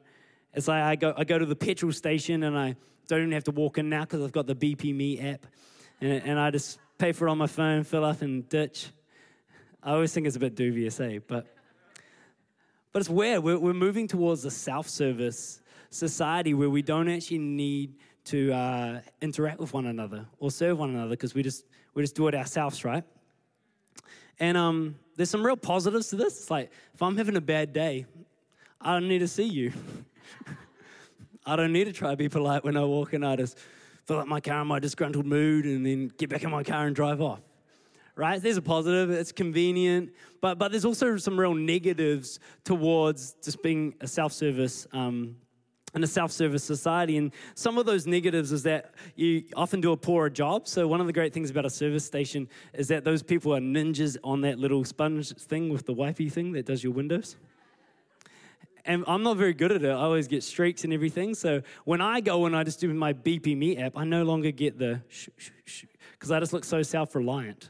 It's 0.54 0.68
like 0.68 0.84
I 0.84 0.96
go 0.96 1.14
I 1.18 1.24
go 1.24 1.40
to 1.40 1.46
the 1.46 1.56
petrol 1.56 1.92
station 1.92 2.44
and 2.44 2.58
I 2.58 2.76
don't 3.08 3.20
even 3.20 3.32
have 3.32 3.46
to 3.46 3.52
walk 3.52 3.78
in 3.78 3.90
now 3.90 4.02
because 4.02 4.22
I've 4.22 4.32
got 4.32 4.48
the 4.48 4.56
BP 4.56 4.94
Me 4.94 5.20
app, 5.20 5.46
and, 6.02 6.22
and 6.24 6.40
I 6.40 6.52
just 6.52 6.80
pay 6.98 7.12
for 7.12 7.28
it 7.28 7.32
on 7.32 7.38
my 7.38 7.48
phone, 7.48 7.84
fill 7.84 8.06
up 8.06 8.22
and 8.22 8.48
ditch. 8.50 8.88
I 9.82 9.92
always 9.92 10.14
think 10.14 10.28
it's 10.28 10.38
a 10.38 10.40
bit 10.40 10.56
dubious, 10.56 11.00
eh? 11.02 11.20
But, 11.28 11.48
but 12.94 13.00
it's 13.00 13.10
weird. 13.10 13.44
We're, 13.44 13.58
we're 13.58 13.74
moving 13.74 14.08
towards 14.08 14.46
a 14.46 14.52
self 14.52 14.88
service 14.88 15.62
society 15.90 16.54
where 16.54 16.70
we 16.70 16.82
don't 16.82 17.10
actually 17.10 17.40
need 17.40 17.96
to 18.26 18.54
uh, 18.54 19.02
interact 19.22 19.60
with 19.60 19.74
one 19.74 19.88
another 19.88 20.26
or 20.40 20.52
serve 20.52 20.80
one 20.80 20.92
another 20.92 21.10
because 21.10 21.34
we 21.34 21.44
just, 21.44 21.66
we 21.94 22.04
just 22.04 22.16
do 22.16 22.28
it 22.28 22.36
ourselves, 22.36 22.86
right? 22.86 23.04
And 24.40 24.56
um, 24.58 24.96
there's 25.16 25.30
some 25.30 25.46
real 25.46 25.58
positives 25.58 26.08
to 26.10 26.16
this. 26.16 26.40
It's 26.40 26.52
like, 26.52 26.72
if 26.94 27.02
I'm 27.02 27.18
having 27.18 27.36
a 27.36 27.42
bad 27.42 27.74
day, 27.74 28.06
I 28.80 28.94
don't 28.94 29.08
need 29.08 29.20
to 29.20 29.28
see 29.28 29.44
you. 29.44 29.74
I 31.46 31.56
don't 31.56 31.74
need 31.74 31.86
to 31.86 31.94
try 31.94 32.12
to 32.12 32.18
be 32.18 32.30
polite 32.30 32.64
when 32.64 32.78
I 32.78 32.84
walk 32.84 33.14
in. 33.14 33.24
I 33.24 33.36
just 33.36 33.58
fill 34.06 34.20
up 34.20 34.28
my 34.28 34.40
car 34.40 34.62
in 34.62 34.68
my 34.68 34.80
disgruntled 34.80 35.26
mood 35.26 35.66
and 35.66 35.86
then 35.86 36.12
get 36.18 36.30
back 36.30 36.44
in 36.44 36.52
my 36.52 36.64
car 36.64 36.86
and 36.86 36.96
drive 36.96 37.22
off. 37.22 37.42
Right? 38.16 38.42
There's 38.42 38.58
a 38.58 38.62
positive, 38.62 39.10
it's 39.10 39.32
convenient, 39.32 40.12
but, 40.40 40.60
but 40.60 40.72
there's 40.72 40.86
also 40.86 41.18
some 41.18 41.40
real 41.40 41.56
negatives 41.56 42.40
towards 42.64 43.34
just 43.44 43.64
being 43.64 43.96
a 44.02 44.08
self 44.08 44.32
service 44.34 44.86
um, 44.94 45.36
in 45.96 46.04
a 46.04 46.08
self-service 46.08 46.64
society 46.64 47.18
and 47.18 47.32
some 47.54 47.78
of 47.78 47.86
those 47.86 48.08
negatives 48.08 48.52
is 48.52 48.64
that 48.64 48.96
you 49.16 49.44
often 49.56 49.80
do 49.80 49.92
a 49.92 49.98
poorer 49.98 50.28
job 50.28 50.68
so 50.68 50.88
one 50.88 51.00
of 51.00 51.06
the 51.06 51.14
great 51.14 51.32
things 51.34 51.52
about 51.52 51.66
a 51.66 51.70
service 51.70 52.04
station 52.04 52.50
is 52.74 52.88
that 52.88 53.04
those 53.04 53.22
people 53.22 53.54
are 53.54 53.60
ninjas 53.60 54.18
on 54.24 54.42
that 54.42 54.58
little 54.58 54.84
sponge 54.84 55.36
thing 55.36 55.70
with 55.70 55.86
the 55.86 55.94
wipey 55.94 56.32
thing 56.32 56.52
that 56.52 56.66
does 56.66 56.84
your 56.84 56.94
windows 56.94 57.36
and 58.86 59.04
I'm 59.08 59.24
not 59.24 59.38
very 59.38 59.54
good 59.54 59.72
at 59.72 59.84
it. 59.84 59.90
I 59.90 59.94
always 59.94 60.28
get 60.28 60.44
streaks 60.44 60.84
and 60.84 60.92
everything. 60.92 61.36
So 61.36 61.62
when 61.86 62.02
I 62.02 62.20
go 62.20 62.46
and 62.46 62.56
I 62.56 62.64
just 62.64 62.80
do 62.82 62.94
my 62.94 63.14
BP 63.14 63.58
Me 63.58 63.78
app, 63.78 63.94
I 63.96 64.04
no 64.04 64.24
longer 64.24 64.52
get 64.52 64.78
the 64.78 65.02
shh, 65.08 65.30
shh, 65.66 65.86
because 66.12 66.32
I 66.32 66.40
just 66.42 66.52
look 66.52 66.66
so 66.66 66.84
self 66.84 67.16
reliant. 67.16 67.70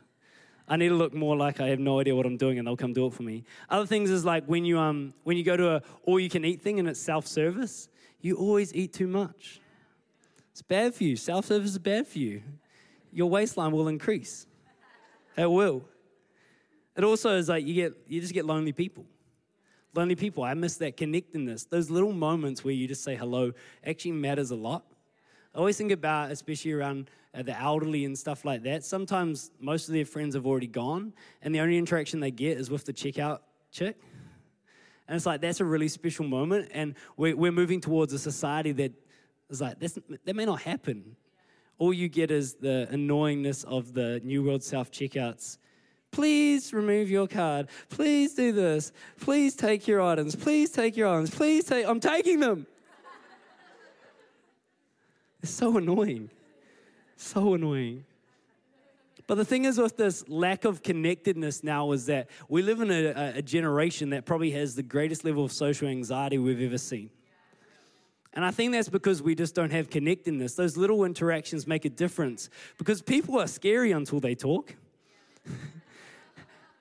I 0.67 0.77
need 0.77 0.89
to 0.89 0.95
look 0.95 1.13
more 1.13 1.35
like 1.35 1.59
I 1.59 1.67
have 1.67 1.79
no 1.79 1.99
idea 1.99 2.15
what 2.15 2.25
I'm 2.25 2.37
doing 2.37 2.57
and 2.57 2.67
they'll 2.67 2.77
come 2.77 2.93
do 2.93 3.05
it 3.07 3.13
for 3.13 3.23
me. 3.23 3.43
Other 3.69 3.85
things 3.85 4.09
is 4.09 4.23
like 4.23 4.45
when 4.45 4.65
you, 4.65 4.79
um, 4.79 5.13
when 5.23 5.37
you 5.37 5.43
go 5.43 5.57
to 5.57 5.75
a 5.75 5.81
all 6.03 6.19
you 6.19 6.29
can 6.29 6.45
eat 6.45 6.61
thing 6.61 6.79
and 6.79 6.87
it's 6.87 6.99
self 6.99 7.27
service, 7.27 7.89
you 8.21 8.35
always 8.35 8.73
eat 8.73 8.93
too 8.93 9.07
much. 9.07 9.59
It's 10.51 10.61
bad 10.61 10.93
for 10.93 11.03
you. 11.03 11.15
Self 11.15 11.45
service 11.45 11.71
is 11.71 11.79
bad 11.79 12.07
for 12.07 12.19
you. 12.19 12.41
Your 13.11 13.29
waistline 13.29 13.71
will 13.71 13.87
increase. 13.87 14.47
It 15.35 15.49
will. 15.49 15.83
It 16.95 17.03
also 17.03 17.35
is 17.35 17.49
like 17.49 17.65
you 17.65 17.73
get 17.73 17.93
you 18.07 18.21
just 18.21 18.33
get 18.33 18.45
lonely 18.45 18.71
people 18.71 19.05
lonely 19.95 20.15
people. 20.15 20.43
I 20.43 20.53
miss 20.53 20.77
that 20.77 20.97
connectedness. 20.97 21.65
Those 21.65 21.89
little 21.89 22.13
moments 22.13 22.63
where 22.63 22.73
you 22.73 22.87
just 22.87 23.03
say 23.03 23.15
hello 23.15 23.53
actually 23.85 24.13
matters 24.13 24.51
a 24.51 24.55
lot. 24.55 24.83
I 25.53 25.59
always 25.59 25.77
think 25.77 25.91
about, 25.91 26.31
especially 26.31 26.71
around 26.71 27.09
uh, 27.33 27.43
the 27.43 27.59
elderly 27.59 28.05
and 28.05 28.17
stuff 28.17 28.45
like 28.45 28.63
that. 28.63 28.83
Sometimes 28.83 29.51
most 29.59 29.87
of 29.87 29.93
their 29.93 30.05
friends 30.05 30.35
have 30.35 30.45
already 30.45 30.67
gone, 30.67 31.13
and 31.41 31.53
the 31.53 31.59
only 31.59 31.77
interaction 31.77 32.19
they 32.19 32.31
get 32.31 32.57
is 32.57 32.69
with 32.69 32.85
the 32.85 32.93
checkout 32.93 33.39
chick. 33.71 33.97
And 35.07 35.15
it's 35.15 35.25
like, 35.25 35.41
that's 35.41 35.59
a 35.59 35.65
really 35.65 35.89
special 35.89 36.25
moment. 36.25 36.69
And 36.73 36.95
we're, 37.17 37.35
we're 37.35 37.51
moving 37.51 37.81
towards 37.81 38.13
a 38.13 38.19
society 38.19 38.71
that 38.73 38.93
is 39.49 39.59
like, 39.59 39.79
that 39.79 40.35
may 40.35 40.45
not 40.45 40.61
happen. 40.61 41.15
All 41.77 41.91
you 41.91 42.07
get 42.07 42.31
is 42.31 42.53
the 42.53 42.87
annoyingness 42.91 43.65
of 43.65 43.93
the 43.93 44.21
New 44.23 44.43
World 44.43 44.63
Self 44.63 44.91
checkouts 44.91 45.57
Please 46.13 46.71
remove 46.73 47.09
your 47.09 47.27
card. 47.27 47.67
Please 47.89 48.35
do 48.35 48.51
this. 48.51 48.93
Please 49.19 49.55
take 49.55 49.87
your 49.87 49.99
items. 49.99 50.35
Please 50.35 50.69
take 50.69 50.95
your 50.95 51.07
items. 51.07 51.31
Please 51.31 51.65
take. 51.65 51.85
I'm 51.87 51.99
taking 51.99 52.39
them. 52.39 52.67
It's 55.41 55.51
so 55.51 55.75
annoying. 55.77 56.29
So 57.15 57.53
annoying. 57.53 58.05
But 59.25 59.35
the 59.35 59.45
thing 59.45 59.65
is, 59.65 59.77
with 59.77 59.95
this 59.95 60.27
lack 60.27 60.65
of 60.65 60.83
connectedness 60.83 61.63
now, 61.63 61.91
is 61.93 62.07
that 62.07 62.29
we 62.49 62.61
live 62.61 62.81
in 62.81 62.91
a, 62.91 63.37
a, 63.37 63.41
generation 63.41 64.09
that 64.09 64.25
probably 64.25 64.51
has 64.51 64.75
the 64.75 64.83
greatest 64.83 65.23
level 65.23 65.45
of 65.45 65.51
social 65.51 65.87
anxiety 65.87 66.37
we've 66.37 66.61
ever 66.61 66.77
seen. 66.77 67.09
And 68.33 68.43
I 68.43 68.51
think 68.51 68.73
that's 68.73 68.89
because 68.89 69.21
we 69.21 69.33
just 69.33 69.55
don't 69.55 69.71
have 69.71 69.89
connectedness. 69.89 70.55
Those 70.55 70.75
little 70.75 71.05
interactions 71.05 71.67
make 71.67 71.85
a 71.85 71.89
difference 71.89 72.49
because 72.77 73.01
people 73.01 73.39
are 73.39 73.47
scary 73.47 73.91
until 73.91 74.19
they 74.19 74.35
talk. 74.35 74.75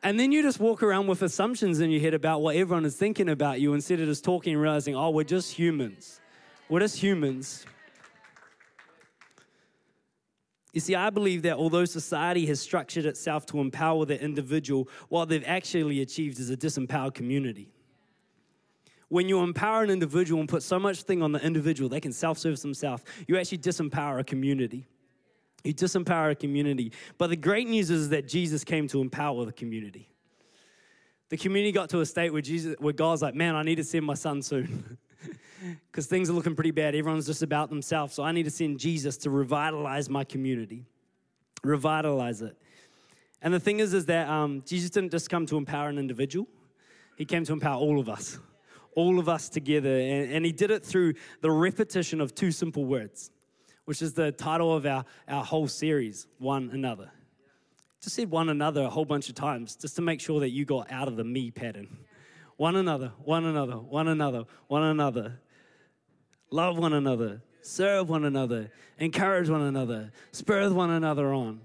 And 0.04 0.18
then 0.18 0.32
you 0.32 0.42
just 0.42 0.58
walk 0.58 0.82
around 0.82 1.06
with 1.06 1.22
assumptions 1.22 1.78
in 1.78 1.90
your 1.90 2.00
head 2.00 2.12
about 2.12 2.42
what 2.42 2.56
everyone 2.56 2.84
is 2.84 2.96
thinking 2.96 3.28
about 3.28 3.60
you 3.60 3.72
instead 3.72 4.00
of 4.00 4.06
just 4.06 4.24
talking 4.24 4.54
and 4.54 4.60
realizing, 4.60 4.96
oh, 4.96 5.10
we're 5.10 5.22
just 5.22 5.52
humans. 5.52 6.20
We're 6.68 6.80
just 6.80 7.00
humans. 7.00 7.64
You 10.72 10.80
see, 10.80 10.94
I 10.94 11.10
believe 11.10 11.42
that 11.42 11.56
although 11.56 11.84
society 11.84 12.46
has 12.46 12.60
structured 12.60 13.04
itself 13.04 13.44
to 13.46 13.60
empower 13.60 14.06
the 14.06 14.20
individual, 14.20 14.88
what 15.08 15.28
they've 15.28 15.44
actually 15.46 16.00
achieved 16.00 16.38
is 16.38 16.48
a 16.48 16.56
disempowered 16.56 17.14
community. 17.14 17.68
When 19.08 19.28
you 19.28 19.40
empower 19.40 19.82
an 19.82 19.90
individual 19.90 20.40
and 20.40 20.48
put 20.48 20.62
so 20.62 20.78
much 20.78 21.02
thing 21.02 21.22
on 21.22 21.32
the 21.32 21.44
individual, 21.44 21.90
they 21.90 22.00
can 22.00 22.12
self 22.12 22.38
service 22.38 22.62
themselves, 22.62 23.04
you 23.28 23.36
actually 23.36 23.58
disempower 23.58 24.18
a 24.20 24.24
community. 24.24 24.86
You 25.62 25.74
disempower 25.74 26.30
a 26.30 26.34
community. 26.34 26.92
But 27.18 27.28
the 27.28 27.36
great 27.36 27.68
news 27.68 27.90
is 27.90 28.08
that 28.08 28.26
Jesus 28.26 28.64
came 28.64 28.88
to 28.88 29.02
empower 29.02 29.44
the 29.44 29.52
community. 29.52 30.08
The 31.28 31.36
community 31.36 31.72
got 31.72 31.90
to 31.90 32.00
a 32.00 32.06
state 32.06 32.32
where 32.32 32.42
Jesus, 32.42 32.74
where 32.78 32.94
God's 32.94 33.20
like, 33.20 33.34
man, 33.34 33.54
I 33.54 33.62
need 33.62 33.76
to 33.76 33.84
send 33.84 34.06
my 34.06 34.14
son 34.14 34.40
soon. 34.40 34.98
Because 35.90 36.06
things 36.06 36.28
are 36.28 36.32
looking 36.32 36.56
pretty 36.56 36.72
bad. 36.72 36.96
Everyone's 36.96 37.26
just 37.26 37.42
about 37.42 37.70
themselves. 37.70 38.14
So 38.14 38.24
I 38.24 38.32
need 38.32 38.42
to 38.44 38.50
send 38.50 38.80
Jesus 38.80 39.16
to 39.18 39.30
revitalize 39.30 40.10
my 40.10 40.24
community. 40.24 40.86
Revitalize 41.62 42.42
it. 42.42 42.56
And 43.40 43.54
the 43.54 43.60
thing 43.60 43.78
is, 43.78 43.94
is 43.94 44.06
that 44.06 44.28
um, 44.28 44.64
Jesus 44.66 44.90
didn't 44.90 45.10
just 45.10 45.30
come 45.30 45.46
to 45.46 45.56
empower 45.56 45.88
an 45.88 45.98
individual, 45.98 46.48
he 47.16 47.24
came 47.24 47.44
to 47.44 47.52
empower 47.52 47.76
all 47.76 48.00
of 48.00 48.08
us, 48.08 48.38
all 48.96 49.20
of 49.20 49.28
us 49.28 49.48
together. 49.48 49.98
And, 50.00 50.32
and 50.32 50.44
he 50.44 50.50
did 50.50 50.72
it 50.72 50.84
through 50.84 51.14
the 51.40 51.50
repetition 51.50 52.20
of 52.20 52.34
two 52.34 52.50
simple 52.50 52.84
words, 52.84 53.30
which 53.84 54.02
is 54.02 54.14
the 54.14 54.32
title 54.32 54.74
of 54.74 54.84
our, 54.84 55.04
our 55.28 55.44
whole 55.44 55.68
series, 55.68 56.26
One 56.38 56.70
Another. 56.72 57.12
Just 58.02 58.16
said 58.16 58.30
one 58.30 58.48
another 58.48 58.82
a 58.82 58.90
whole 58.90 59.04
bunch 59.04 59.28
of 59.28 59.36
times 59.36 59.76
just 59.76 59.94
to 59.94 60.02
make 60.02 60.20
sure 60.20 60.40
that 60.40 60.50
you 60.50 60.64
got 60.64 60.90
out 60.90 61.06
of 61.06 61.16
the 61.16 61.22
me 61.22 61.52
pattern. 61.52 61.86
One 62.62 62.76
another, 62.76 63.10
one 63.24 63.44
another, 63.44 63.72
one 63.72 64.06
another, 64.06 64.44
one 64.68 64.84
another. 64.84 65.40
Love 66.52 66.78
one 66.78 66.92
another, 66.92 67.42
serve 67.60 68.08
one 68.08 68.24
another, 68.24 68.70
encourage 69.00 69.48
one 69.48 69.62
another, 69.62 70.12
spur 70.30 70.70
one 70.70 70.90
another 70.90 71.34
on. 71.34 71.60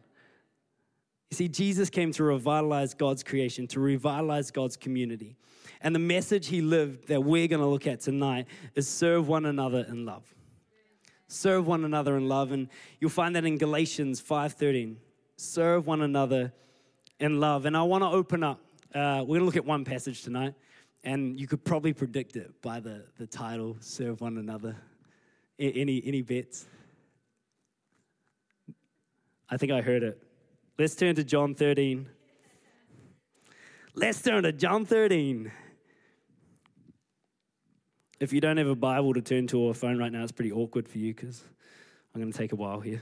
You 1.29 1.35
see, 1.35 1.49
Jesus 1.49 1.91
came 1.91 2.11
to 2.13 2.23
revitalize 2.23 2.95
God's 2.95 3.21
creation, 3.21 3.67
to 3.67 3.79
revitalize 3.79 4.49
God's 4.49 4.75
community. 4.75 5.35
And 5.81 5.93
the 5.93 5.99
message 5.99 6.47
he 6.47 6.61
lived 6.61 7.09
that 7.09 7.23
we're 7.23 7.47
going 7.47 7.61
to 7.61 7.67
look 7.67 7.85
at 7.85 8.01
tonight 8.01 8.47
is 8.73 8.87
serve 8.87 9.27
one 9.27 9.45
another 9.45 9.85
in 9.87 10.03
love. 10.03 10.23
Serve 11.27 11.67
one 11.67 11.85
another 11.85 12.17
in 12.17 12.27
love. 12.27 12.51
And 12.51 12.69
you'll 12.99 13.11
find 13.11 13.35
that 13.35 13.45
in 13.45 13.59
Galatians 13.59 14.19
5.13. 14.19 14.95
Serve 15.35 15.85
one 15.85 16.01
another 16.01 16.53
in 17.19 17.39
love. 17.39 17.65
And 17.67 17.77
I 17.77 17.83
want 17.83 18.01
to 18.01 18.09
open 18.09 18.41
up. 18.41 18.61
Uh, 18.95 19.21
we're 19.21 19.37
going 19.37 19.41
to 19.41 19.45
look 19.45 19.57
at 19.57 19.65
one 19.65 19.85
passage 19.85 20.23
tonight. 20.23 20.55
And 21.03 21.39
you 21.39 21.47
could 21.47 21.63
probably 21.63 21.93
predict 21.93 22.35
it 22.35 22.61
by 22.61 22.79
the, 22.79 23.03
the 23.17 23.27
title, 23.27 23.77
Serve 23.79 24.21
One 24.21 24.37
Another. 24.37 24.75
Any, 25.59 26.01
any 26.05 26.21
bets? 26.21 26.65
I 29.49 29.57
think 29.57 29.71
I 29.71 29.81
heard 29.81 30.03
it. 30.03 30.21
Let's 30.77 30.95
turn 30.95 31.15
to 31.15 31.23
John 31.23 31.55
13. 31.55 32.07
Let's 33.95 34.21
turn 34.21 34.43
to 34.43 34.51
John 34.51 34.85
13. 34.85 35.51
If 38.19 38.33
you 38.33 38.41
don't 38.41 38.57
have 38.57 38.67
a 38.67 38.75
Bible 38.75 39.13
to 39.13 39.21
turn 39.21 39.47
to 39.47 39.59
or 39.59 39.71
a 39.71 39.73
phone 39.73 39.97
right 39.97 40.11
now, 40.11 40.23
it's 40.23 40.31
pretty 40.31 40.51
awkward 40.51 40.87
for 40.87 40.97
you 40.97 41.13
because 41.13 41.43
I'm 42.13 42.21
going 42.21 42.31
to 42.31 42.37
take 42.37 42.51
a 42.51 42.55
while 42.55 42.79
here. 42.79 43.01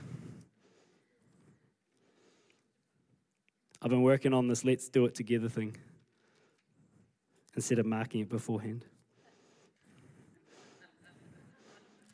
I've 3.82 3.90
been 3.90 4.02
working 4.02 4.32
on 4.32 4.48
this 4.48 4.64
let's 4.64 4.88
do 4.88 5.04
it 5.04 5.14
together 5.14 5.48
thing 5.48 5.76
instead 7.56 7.78
of 7.78 7.86
marking 7.86 8.20
it 8.20 8.28
beforehand. 8.28 8.84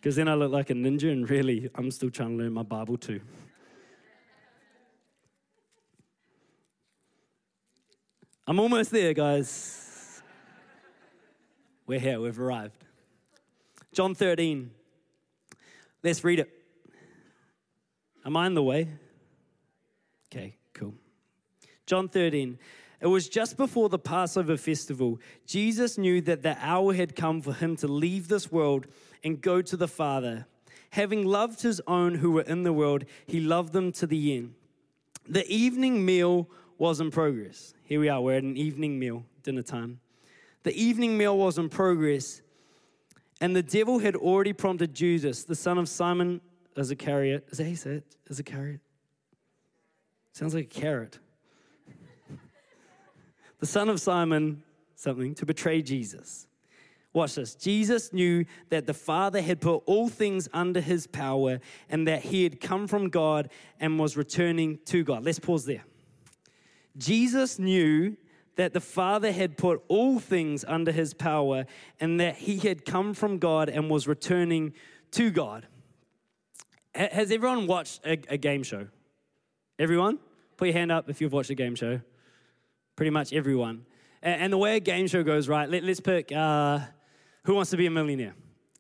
Because 0.01 0.17
then 0.17 0.29
I 0.29 0.35
look 0.35 0.51
like 0.51 0.71
a 0.71 0.75
ninja, 0.75 1.13
and 1.13 1.29
really, 1.29 1.69
I'm 1.75 1.91
still 1.91 2.11
trying 2.11 2.37
to 2.39 2.45
learn 2.45 2.53
my 2.53 2.63
Bible 2.63 2.97
too. 2.97 3.21
I'm 8.47 8.59
almost 8.59 8.91
there, 8.91 9.13
guys. 9.15 10.23
We're 11.87 12.01
here, 12.01 12.21
we've 12.21 12.41
arrived. 12.41 12.85
John 13.93 14.15
13. 14.15 14.71
Let's 16.03 16.25
read 16.25 16.41
it. 16.41 16.51
Am 18.25 18.37
I 18.37 18.47
in 18.47 18.55
the 18.55 18.63
way? 18.63 18.89
Okay, 20.27 20.57
cool. 20.75 20.95
John 21.87 22.09
13. 22.09 22.59
It 23.03 23.09
was 23.09 23.29
just 23.29 23.57
before 23.57 23.89
the 23.89 23.99
Passover 23.99 24.57
festival. 24.57 25.19
Jesus 25.45 25.99
knew 25.99 26.21
that 26.21 26.43
the 26.43 26.57
hour 26.61 26.95
had 26.95 27.17
come 27.17 27.43
for 27.43 27.53
him 27.53 27.75
to 27.79 27.89
leave 27.89 28.29
this 28.29 28.53
world 28.53 28.87
and 29.25 29.41
go 29.41 29.61
to 29.61 29.77
the 29.77 29.89
Father. 29.89 30.47
Having 30.91 31.27
loved 31.27 31.63
his 31.63 31.81
own 31.89 32.15
who 32.15 32.31
were 32.31 32.43
in 32.43 32.63
the 32.63 32.73
world, 32.73 33.05
he 33.27 33.41
loved 33.41 33.73
them 33.73 33.91
to 33.93 34.07
the 34.07 34.37
end. 34.37 34.55
The 35.29 35.45
evening 35.53 36.05
meal 36.05 36.49
was 36.79 37.01
in 37.01 37.11
progress. 37.11 37.75
Here 37.83 37.99
we 37.99 38.09
are, 38.09 38.21
we're 38.21 38.37
at 38.37 38.45
an 38.45 38.57
evening 38.57 39.01
meal, 39.01 39.25
dinner 39.43 39.63
time. 39.63 39.99
The 40.63 40.75
evening 40.81 41.19
meal 41.19 41.37
was 41.37 41.59
in 41.59 41.71
progress, 41.71 42.41
and 43.41 43.57
the 43.57 43.65
devil 43.65 43.99
had 43.99 44.15
already 44.15 44.53
prompted 44.53 44.95
Judas, 44.95 45.43
the 45.43 45.57
son 45.57 45.77
of 45.77 45.89
Simon 45.89 46.41
as 46.77 46.91
a 46.91 46.95
Iscariot. 46.95 47.49
Is 47.51 47.59
that 47.59 47.65
how 47.65 47.71
you 47.71 47.77
say 47.77 47.91
it? 47.95 48.17
Iscariot? 48.31 48.81
Sounds 50.33 50.55
like 50.55 50.67
a 50.67 50.81
carrot. 50.81 51.19
The 53.63 53.67
son 53.67 53.89
of 53.89 54.01
Simon, 54.01 54.61
something, 54.97 55.37
to 55.37 55.47
betray 55.47 55.83
Jesus. 55.83 56.49
Watch 57.13 57.37
this. 57.37 57.55
Jesus 57.55 58.13
knew 58.13 58.45
that 58.71 58.89
the 58.89 58.93
Father 58.93 59.41
had 59.41 59.61
put 59.61 59.85
all 59.87 60.09
things 60.09 60.49
under 60.53 60.81
his 60.81 61.07
power 61.07 61.61
and 61.89 62.09
that 62.09 62.23
he 62.23 62.43
had 62.43 62.61
come 62.61 62.89
from 62.89 63.09
God 63.09 63.51
and 63.79 64.01
was 64.01 64.17
returning 64.17 64.81
to 64.87 65.05
God. 65.05 65.25
Let's 65.25 65.39
pause 65.39 65.65
there. 65.65 65.85
Jesus 66.97 67.61
knew 67.61 68.17
that 68.57 68.73
the 68.73 68.81
Father 68.81 69.31
had 69.31 69.57
put 69.57 69.81
all 69.87 70.19
things 70.19 70.65
under 70.67 70.91
his 70.91 71.15
power 71.15 71.65
and 72.01 72.19
that 72.19 72.35
he 72.35 72.59
had 72.59 72.85
come 72.85 73.15
from 73.15 73.39
God 73.39 73.69
and 73.69 73.89
was 73.89 74.09
returning 74.09 74.73
to 75.13 75.31
God. 75.31 75.69
Has 76.97 77.31
everyone 77.31 77.69
watched 77.69 78.01
a, 78.05 78.19
a, 78.29 78.37
game 78.37 78.65
show? 78.65 78.89
Everyone? 79.79 80.19
Put 80.57 80.67
your 80.67 80.75
hand 80.75 80.91
up 80.91 81.09
if 81.09 81.21
you've 81.21 81.33
watched 81.33 81.51
a 81.51 81.55
game 81.55 81.77
show. 81.77 82.01
Pretty 83.03 83.11
much 83.11 83.33
everyone. 83.33 83.85
And, 84.23 84.43
and 84.43 84.53
the 84.53 84.59
way 84.59 84.77
a 84.77 84.81
game 84.81 85.09
show 85.09 85.25
goes, 85.25 85.49
right? 85.49 85.69
Let, 85.69 85.83
us 85.83 85.99
pick 85.99 86.31
uh, 86.31 86.79
Who 87.43 87.57
Wants 87.57 87.73
to 87.73 87.77
Be 87.77 87.87
a 87.87 87.91
Millionaire? 87.91 88.33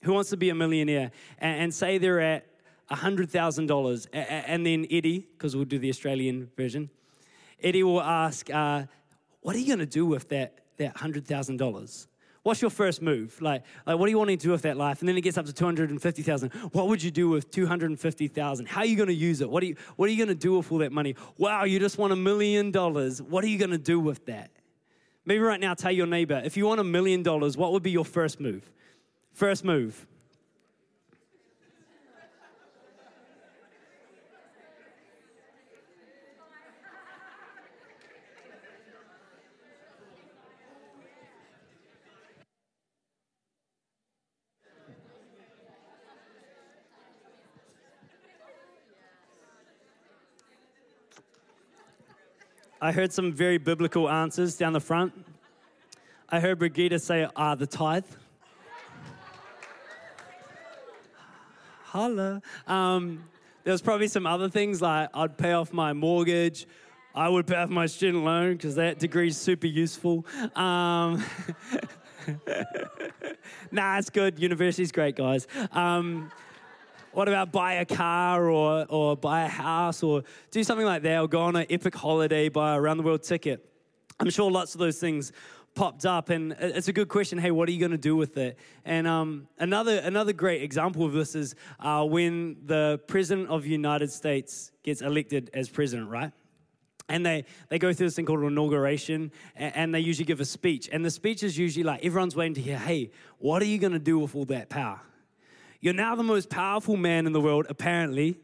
Who 0.04 0.12
Wants 0.12 0.30
to 0.30 0.36
Be 0.36 0.50
a 0.50 0.54
Millionaire? 0.54 1.10
And, 1.38 1.62
and 1.62 1.74
say 1.74 1.98
they're 1.98 2.20
at 2.20 2.46
$100,000. 2.88 4.06
And 4.12 4.64
then 4.64 4.86
Eddie, 4.92 5.26
because 5.32 5.56
we'll 5.56 5.64
do 5.64 5.80
the 5.80 5.88
Australian 5.88 6.52
version, 6.56 6.88
Eddie 7.60 7.82
will 7.82 8.00
ask, 8.00 8.48
uh, 8.48 8.84
What 9.40 9.56
are 9.56 9.58
you 9.58 9.66
going 9.66 9.80
to 9.80 9.86
do 9.86 10.06
with 10.06 10.28
that, 10.28 10.56
that 10.76 10.94
$100,000? 10.94 12.06
What's 12.42 12.60
your 12.60 12.70
first 12.70 13.00
move? 13.00 13.40
Like, 13.40 13.62
like, 13.86 13.98
what 13.98 14.06
do 14.06 14.10
you 14.10 14.18
want 14.18 14.30
to 14.30 14.36
do 14.36 14.50
with 14.50 14.62
that 14.62 14.76
life? 14.76 15.00
And 15.00 15.08
then 15.08 15.16
it 15.16 15.20
gets 15.20 15.38
up 15.38 15.46
to 15.46 15.52
250,000. 15.52 16.50
What 16.72 16.88
would 16.88 17.02
you 17.02 17.12
do 17.12 17.28
with 17.28 17.50
250,000? 17.52 18.66
How 18.66 18.80
are 18.80 18.86
you 18.86 18.96
going 18.96 19.08
to 19.08 19.14
use 19.14 19.40
it? 19.40 19.48
What 19.48 19.62
are 19.62 19.66
you, 19.66 19.76
what 19.94 20.08
are 20.08 20.12
you 20.12 20.16
going 20.16 20.28
to 20.28 20.34
do 20.34 20.56
with 20.56 20.72
all 20.72 20.78
that 20.78 20.90
money? 20.90 21.14
Wow, 21.38 21.64
you 21.64 21.78
just 21.78 21.98
want 21.98 22.12
a 22.12 22.16
million 22.16 22.72
dollars. 22.72 23.22
What 23.22 23.44
are 23.44 23.48
you 23.48 23.58
going 23.58 23.70
to 23.70 23.78
do 23.78 24.00
with 24.00 24.26
that? 24.26 24.50
Maybe 25.24 25.38
right 25.38 25.60
now, 25.60 25.74
tell 25.74 25.92
your 25.92 26.06
neighbor, 26.06 26.42
if 26.44 26.56
you 26.56 26.66
want 26.66 26.80
a 26.80 26.84
million 26.84 27.22
dollars, 27.22 27.56
what 27.56 27.72
would 27.72 27.82
be 27.84 27.92
your 27.92 28.04
first 28.04 28.40
move? 28.40 28.68
First 29.32 29.64
move. 29.64 30.08
I 52.84 52.90
heard 52.90 53.12
some 53.12 53.32
very 53.32 53.58
biblical 53.58 54.10
answers 54.10 54.56
down 54.56 54.72
the 54.72 54.80
front. 54.80 55.12
I 56.28 56.40
heard 56.40 56.58
Brigida 56.58 56.98
say, 56.98 57.28
ah, 57.36 57.54
the 57.54 57.64
tithe. 57.64 58.04
Holla. 61.84 62.42
Um, 62.66 63.22
there 63.62 63.70
was 63.70 63.82
probably 63.82 64.08
some 64.08 64.26
other 64.26 64.48
things 64.48 64.82
like 64.82 65.10
I'd 65.14 65.38
pay 65.38 65.52
off 65.52 65.72
my 65.72 65.92
mortgage. 65.92 66.66
I 67.14 67.28
would 67.28 67.46
pay 67.46 67.54
off 67.54 67.68
my 67.68 67.86
student 67.86 68.24
loan 68.24 68.54
because 68.54 68.74
that 68.74 68.98
degree 68.98 69.28
is 69.28 69.36
super 69.36 69.68
useful. 69.68 70.26
Um, 70.56 71.24
nah, 73.70 73.96
it's 73.98 74.10
good. 74.10 74.40
University's 74.40 74.90
great, 74.90 75.14
guys. 75.14 75.46
Um, 75.70 76.32
what 77.12 77.28
about 77.28 77.52
buy 77.52 77.74
a 77.74 77.84
car 77.84 78.50
or, 78.50 78.86
or 78.88 79.16
buy 79.16 79.44
a 79.44 79.48
house 79.48 80.02
or 80.02 80.24
do 80.50 80.64
something 80.64 80.86
like 80.86 81.02
that 81.02 81.20
or 81.20 81.28
go 81.28 81.42
on 81.42 81.56
an 81.56 81.66
epic 81.70 81.94
holiday, 81.94 82.48
buy 82.48 82.74
a 82.74 82.80
round 82.80 82.98
the 82.98 83.04
world 83.04 83.22
ticket? 83.22 83.68
I'm 84.18 84.30
sure 84.30 84.50
lots 84.50 84.74
of 84.74 84.78
those 84.78 84.98
things 84.98 85.32
popped 85.74 86.04
up 86.04 86.28
and 86.28 86.52
it's 86.58 86.88
a 86.88 86.92
good 86.92 87.08
question 87.08 87.38
hey 87.38 87.50
what 87.50 87.66
are 87.66 87.72
you 87.72 87.80
going 87.80 87.92
to 87.92 87.98
do 87.98 88.14
with 88.14 88.36
it? 88.36 88.58
And 88.84 89.06
um, 89.06 89.48
another 89.58 89.98
another 89.98 90.32
great 90.32 90.62
example 90.62 91.04
of 91.04 91.12
this 91.12 91.34
is 91.34 91.54
uh, 91.80 92.04
when 92.04 92.56
the 92.66 93.00
president 93.06 93.48
of 93.48 93.62
the 93.62 93.70
united 93.70 94.10
states 94.10 94.70
gets 94.82 95.00
elected 95.00 95.50
as 95.54 95.68
president 95.68 96.10
right? 96.10 96.32
And 97.08 97.26
they, 97.26 97.44
they 97.68 97.78
go 97.78 97.92
through 97.92 98.06
this 98.06 98.16
thing 98.16 98.26
called 98.26 98.42
inauguration 98.42 99.32
and, 99.56 99.76
and 99.76 99.94
they 99.94 100.00
usually 100.00 100.24
give 100.24 100.40
a 100.40 100.44
speech. 100.44 100.88
And 100.90 101.04
the 101.04 101.10
speech 101.10 101.42
is 101.42 101.58
usually 101.58 101.82
like 101.82 102.04
everyone's 102.04 102.36
waiting 102.36 102.54
to 102.54 102.62
hear 102.62 102.78
hey 102.78 103.10
what 103.38 103.62
are 103.62 103.66
you 103.66 103.78
going 103.78 103.92
to 103.94 103.98
do 103.98 104.18
with 104.18 104.36
all 104.36 104.44
that 104.46 104.68
power 104.68 105.00
you're 105.82 105.92
now 105.92 106.14
the 106.14 106.22
most 106.22 106.48
powerful 106.48 106.96
man 106.96 107.26
in 107.26 107.32
the 107.32 107.40
world, 107.40 107.66
apparently. 107.68 108.38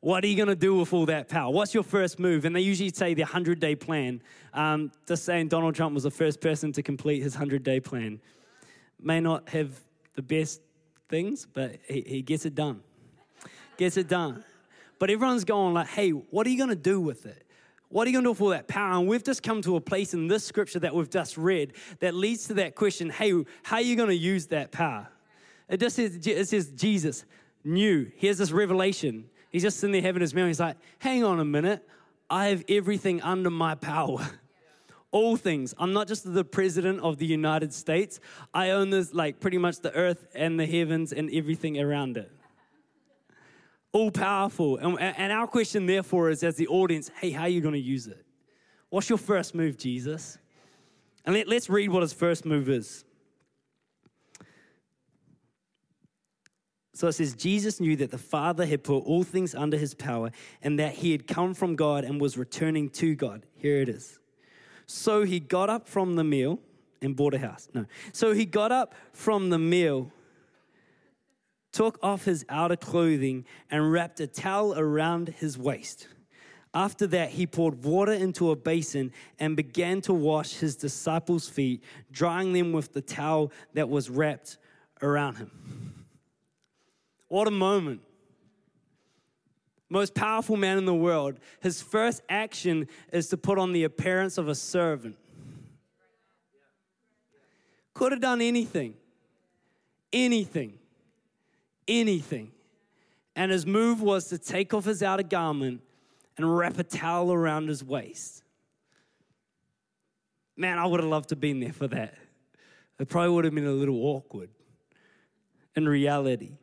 What 0.00 0.24
are 0.24 0.26
you 0.26 0.34
going 0.34 0.48
to 0.48 0.56
do 0.56 0.74
with 0.74 0.92
all 0.92 1.06
that 1.06 1.28
power? 1.28 1.52
What's 1.52 1.74
your 1.74 1.82
first 1.84 2.18
move? 2.18 2.46
And 2.46 2.56
they 2.56 2.62
usually 2.62 2.88
say 2.88 3.14
the 3.14 3.22
100 3.22 3.60
day 3.60 3.76
plan. 3.76 4.20
Um, 4.54 4.90
just 5.06 5.24
saying 5.24 5.48
Donald 5.48 5.74
Trump 5.74 5.94
was 5.94 6.02
the 6.04 6.10
first 6.10 6.40
person 6.40 6.72
to 6.72 6.82
complete 6.82 7.22
his 7.22 7.34
100 7.34 7.62
day 7.62 7.78
plan. 7.80 8.18
May 8.98 9.20
not 9.20 9.50
have 9.50 9.78
the 10.14 10.22
best 10.22 10.62
things, 11.08 11.46
but 11.52 11.76
he, 11.86 12.00
he 12.00 12.22
gets 12.22 12.46
it 12.46 12.54
done. 12.54 12.80
Gets 13.76 13.98
it 13.98 14.08
done. 14.08 14.42
But 14.98 15.10
everyone's 15.10 15.44
going 15.44 15.74
like, 15.74 15.88
hey, 15.88 16.10
what 16.10 16.46
are 16.46 16.50
you 16.50 16.56
going 16.56 16.70
to 16.70 16.76
do 16.76 16.98
with 16.98 17.26
it? 17.26 17.46
What 17.90 18.06
are 18.06 18.10
you 18.10 18.14
going 18.14 18.24
to 18.24 18.28
do 18.28 18.30
with 18.30 18.40
all 18.40 18.48
that 18.48 18.68
power? 18.68 18.98
And 18.98 19.06
we've 19.06 19.22
just 19.22 19.42
come 19.42 19.60
to 19.62 19.76
a 19.76 19.80
place 19.82 20.14
in 20.14 20.28
this 20.28 20.44
scripture 20.44 20.78
that 20.78 20.94
we've 20.94 21.10
just 21.10 21.36
read 21.36 21.74
that 22.00 22.14
leads 22.14 22.46
to 22.46 22.54
that 22.54 22.74
question 22.74 23.10
hey, 23.10 23.32
how 23.62 23.76
are 23.76 23.82
you 23.82 23.96
going 23.96 24.08
to 24.08 24.16
use 24.16 24.46
that 24.46 24.72
power? 24.72 25.08
It 25.68 25.80
just 25.80 25.96
says, 25.96 26.18
it 26.26 26.48
says 26.48 26.70
Jesus 26.70 27.24
knew. 27.64 28.10
Here's 28.16 28.38
this 28.38 28.52
revelation. 28.52 29.26
He's 29.50 29.62
just 29.62 29.78
sitting 29.78 29.92
there 29.92 30.02
having 30.02 30.22
his 30.22 30.34
meal. 30.34 30.46
He's 30.46 30.60
like, 30.60 30.76
hang 30.98 31.24
on 31.24 31.40
a 31.40 31.44
minute. 31.44 31.86
I 32.30 32.46
have 32.46 32.64
everything 32.68 33.20
under 33.22 33.50
my 33.50 33.74
power. 33.74 34.26
All 35.10 35.36
things. 35.36 35.74
I'm 35.78 35.92
not 35.92 36.08
just 36.08 36.32
the 36.32 36.44
president 36.44 37.00
of 37.00 37.18
the 37.18 37.26
United 37.26 37.74
States. 37.74 38.18
I 38.54 38.70
own 38.70 38.88
this, 38.88 39.12
like, 39.12 39.40
pretty 39.40 39.58
much 39.58 39.80
the 39.80 39.94
earth 39.94 40.26
and 40.34 40.58
the 40.58 40.64
heavens 40.64 41.12
and 41.12 41.30
everything 41.30 41.78
around 41.78 42.16
it. 42.16 42.32
All 43.92 44.10
powerful. 44.10 44.78
And, 44.78 44.98
and 44.98 45.30
our 45.30 45.46
question, 45.46 45.84
therefore, 45.84 46.30
is 46.30 46.42
as 46.42 46.56
the 46.56 46.68
audience, 46.68 47.10
hey, 47.20 47.30
how 47.30 47.42
are 47.42 47.48
you 47.48 47.60
going 47.60 47.74
to 47.74 47.80
use 47.80 48.06
it? 48.06 48.24
What's 48.88 49.10
your 49.10 49.18
first 49.18 49.54
move, 49.54 49.76
Jesus? 49.76 50.38
And 51.26 51.34
let, 51.34 51.46
let's 51.46 51.68
read 51.68 51.90
what 51.90 52.00
his 52.00 52.14
first 52.14 52.46
move 52.46 52.70
is. 52.70 53.04
So 56.94 57.08
it 57.08 57.12
says, 57.12 57.34
Jesus 57.34 57.80
knew 57.80 57.96
that 57.96 58.10
the 58.10 58.18
Father 58.18 58.66
had 58.66 58.84
put 58.84 58.98
all 59.04 59.24
things 59.24 59.54
under 59.54 59.78
his 59.78 59.94
power 59.94 60.30
and 60.62 60.78
that 60.78 60.94
he 60.94 61.12
had 61.12 61.26
come 61.26 61.54
from 61.54 61.74
God 61.74 62.04
and 62.04 62.20
was 62.20 62.36
returning 62.36 62.90
to 62.90 63.14
God. 63.14 63.46
Here 63.56 63.80
it 63.80 63.88
is. 63.88 64.18
So 64.86 65.22
he 65.22 65.40
got 65.40 65.70
up 65.70 65.88
from 65.88 66.16
the 66.16 66.24
meal 66.24 66.58
and 67.00 67.16
bought 67.16 67.32
a 67.34 67.38
house. 67.38 67.68
No. 67.72 67.86
So 68.12 68.34
he 68.34 68.44
got 68.44 68.72
up 68.72 68.94
from 69.12 69.48
the 69.48 69.58
meal, 69.58 70.12
took 71.72 71.98
off 72.02 72.26
his 72.26 72.44
outer 72.50 72.76
clothing, 72.76 73.46
and 73.70 73.90
wrapped 73.90 74.20
a 74.20 74.26
towel 74.26 74.78
around 74.78 75.28
his 75.28 75.56
waist. 75.56 76.08
After 76.74 77.06
that, 77.08 77.30
he 77.30 77.46
poured 77.46 77.84
water 77.84 78.12
into 78.12 78.50
a 78.50 78.56
basin 78.56 79.12
and 79.38 79.56
began 79.56 80.02
to 80.02 80.12
wash 80.12 80.54
his 80.54 80.76
disciples' 80.76 81.48
feet, 81.48 81.82
drying 82.10 82.52
them 82.52 82.72
with 82.72 82.92
the 82.92 83.02
towel 83.02 83.50
that 83.74 83.88
was 83.88 84.10
wrapped 84.10 84.58
around 85.02 85.36
him. 85.36 86.01
What 87.32 87.48
a 87.48 87.50
moment. 87.50 88.02
Most 89.88 90.14
powerful 90.14 90.58
man 90.58 90.76
in 90.76 90.84
the 90.84 90.94
world. 90.94 91.38
His 91.62 91.80
first 91.80 92.20
action 92.28 92.88
is 93.10 93.28
to 93.28 93.38
put 93.38 93.58
on 93.58 93.72
the 93.72 93.84
appearance 93.84 94.36
of 94.36 94.48
a 94.48 94.54
servant. 94.54 95.16
Could 97.94 98.12
have 98.12 98.20
done 98.20 98.42
anything. 98.42 98.96
Anything. 100.12 100.74
Anything. 101.88 102.52
And 103.34 103.50
his 103.50 103.64
move 103.64 104.02
was 104.02 104.26
to 104.26 104.36
take 104.36 104.74
off 104.74 104.84
his 104.84 105.02
outer 105.02 105.22
garment 105.22 105.80
and 106.36 106.54
wrap 106.54 106.78
a 106.78 106.84
towel 106.84 107.32
around 107.32 107.68
his 107.68 107.82
waist. 107.82 108.42
Man, 110.54 110.78
I 110.78 110.84
would 110.84 111.00
have 111.00 111.08
loved 111.08 111.30
to 111.30 111.34
have 111.34 111.40
been 111.40 111.60
there 111.60 111.72
for 111.72 111.88
that. 111.88 112.14
It 113.00 113.08
probably 113.08 113.30
would 113.30 113.46
have 113.46 113.54
been 113.54 113.66
a 113.66 113.72
little 113.72 114.04
awkward 114.04 114.50
in 115.74 115.88
reality. 115.88 116.58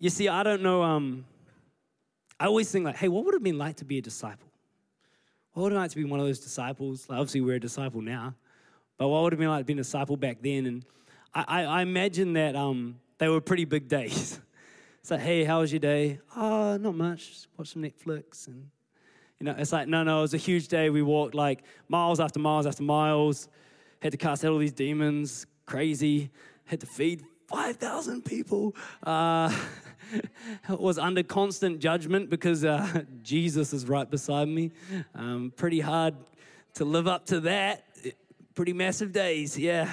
You 0.00 0.08
see, 0.08 0.28
I 0.28 0.42
don't 0.42 0.62
know. 0.62 0.82
Um, 0.82 1.26
I 2.40 2.46
always 2.46 2.70
think 2.70 2.86
like, 2.86 2.96
hey, 2.96 3.08
what 3.08 3.26
would 3.26 3.34
it 3.34 3.36
have 3.36 3.42
been 3.42 3.58
like 3.58 3.76
to 3.76 3.84
be 3.84 3.98
a 3.98 4.02
disciple? 4.02 4.48
What 5.52 5.64
would 5.64 5.72
it 5.72 5.76
like 5.76 5.90
to 5.90 5.96
be 5.96 6.04
one 6.04 6.18
of 6.18 6.26
those 6.26 6.40
disciples? 6.40 7.06
Like, 7.06 7.18
obviously, 7.18 7.42
we're 7.42 7.56
a 7.56 7.60
disciple 7.60 8.00
now, 8.00 8.34
but 8.96 9.08
what 9.08 9.22
would 9.22 9.34
it 9.34 9.36
have 9.36 9.40
been 9.40 9.50
like 9.50 9.60
to 9.60 9.64
be 9.66 9.74
a 9.74 9.76
disciple 9.76 10.16
back 10.16 10.38
then? 10.40 10.64
And 10.64 10.84
I, 11.34 11.44
I, 11.46 11.64
I 11.64 11.82
imagine 11.82 12.32
that 12.32 12.56
um, 12.56 12.98
they 13.18 13.28
were 13.28 13.42
pretty 13.42 13.66
big 13.66 13.88
days. 13.88 14.40
it's 15.00 15.10
like, 15.10 15.20
hey, 15.20 15.44
how 15.44 15.60
was 15.60 15.70
your 15.70 15.80
day? 15.80 16.18
Oh, 16.34 16.78
not 16.78 16.94
much. 16.94 17.46
Watch 17.58 17.74
some 17.74 17.82
Netflix 17.82 18.46
and 18.48 18.70
you 19.38 19.46
know, 19.46 19.54
it's 19.56 19.72
like, 19.72 19.88
no, 19.88 20.02
no, 20.02 20.18
it 20.18 20.22
was 20.22 20.34
a 20.34 20.38
huge 20.38 20.68
day. 20.68 20.90
We 20.90 21.00
walked 21.00 21.34
like 21.34 21.62
miles 21.88 22.20
after 22.20 22.38
miles 22.38 22.66
after 22.66 22.82
miles, 22.82 23.48
had 24.02 24.12
to 24.12 24.18
cast 24.18 24.44
out 24.44 24.52
all 24.52 24.58
these 24.58 24.72
demons, 24.72 25.46
crazy, 25.64 26.30
had 26.66 26.80
to 26.80 26.86
feed 26.86 27.24
5,000 27.48 28.22
people. 28.22 28.76
Uh, 29.02 29.54
was 30.68 30.98
under 30.98 31.22
constant 31.22 31.80
judgment 31.80 32.30
because 32.30 32.64
uh, 32.64 33.02
Jesus 33.22 33.72
is 33.72 33.88
right 33.88 34.10
beside 34.10 34.48
me. 34.48 34.72
Um, 35.14 35.52
pretty 35.56 35.80
hard 35.80 36.14
to 36.74 36.84
live 36.84 37.06
up 37.06 37.26
to 37.26 37.40
that. 37.40 37.84
Pretty 38.54 38.72
massive 38.72 39.12
days, 39.12 39.58
yeah. 39.58 39.90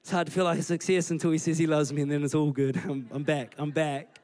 It's 0.00 0.10
hard 0.10 0.26
to 0.26 0.32
feel 0.32 0.44
like 0.44 0.58
a 0.58 0.62
success 0.62 1.10
until 1.10 1.30
he 1.30 1.38
says 1.38 1.58
he 1.58 1.66
loves 1.66 1.92
me, 1.92 2.02
and 2.02 2.10
then 2.10 2.24
it's 2.24 2.34
all 2.34 2.50
good. 2.50 2.76
I'm, 2.84 3.08
I'm 3.12 3.22
back, 3.22 3.54
I'm 3.58 3.70
back. 3.70 4.18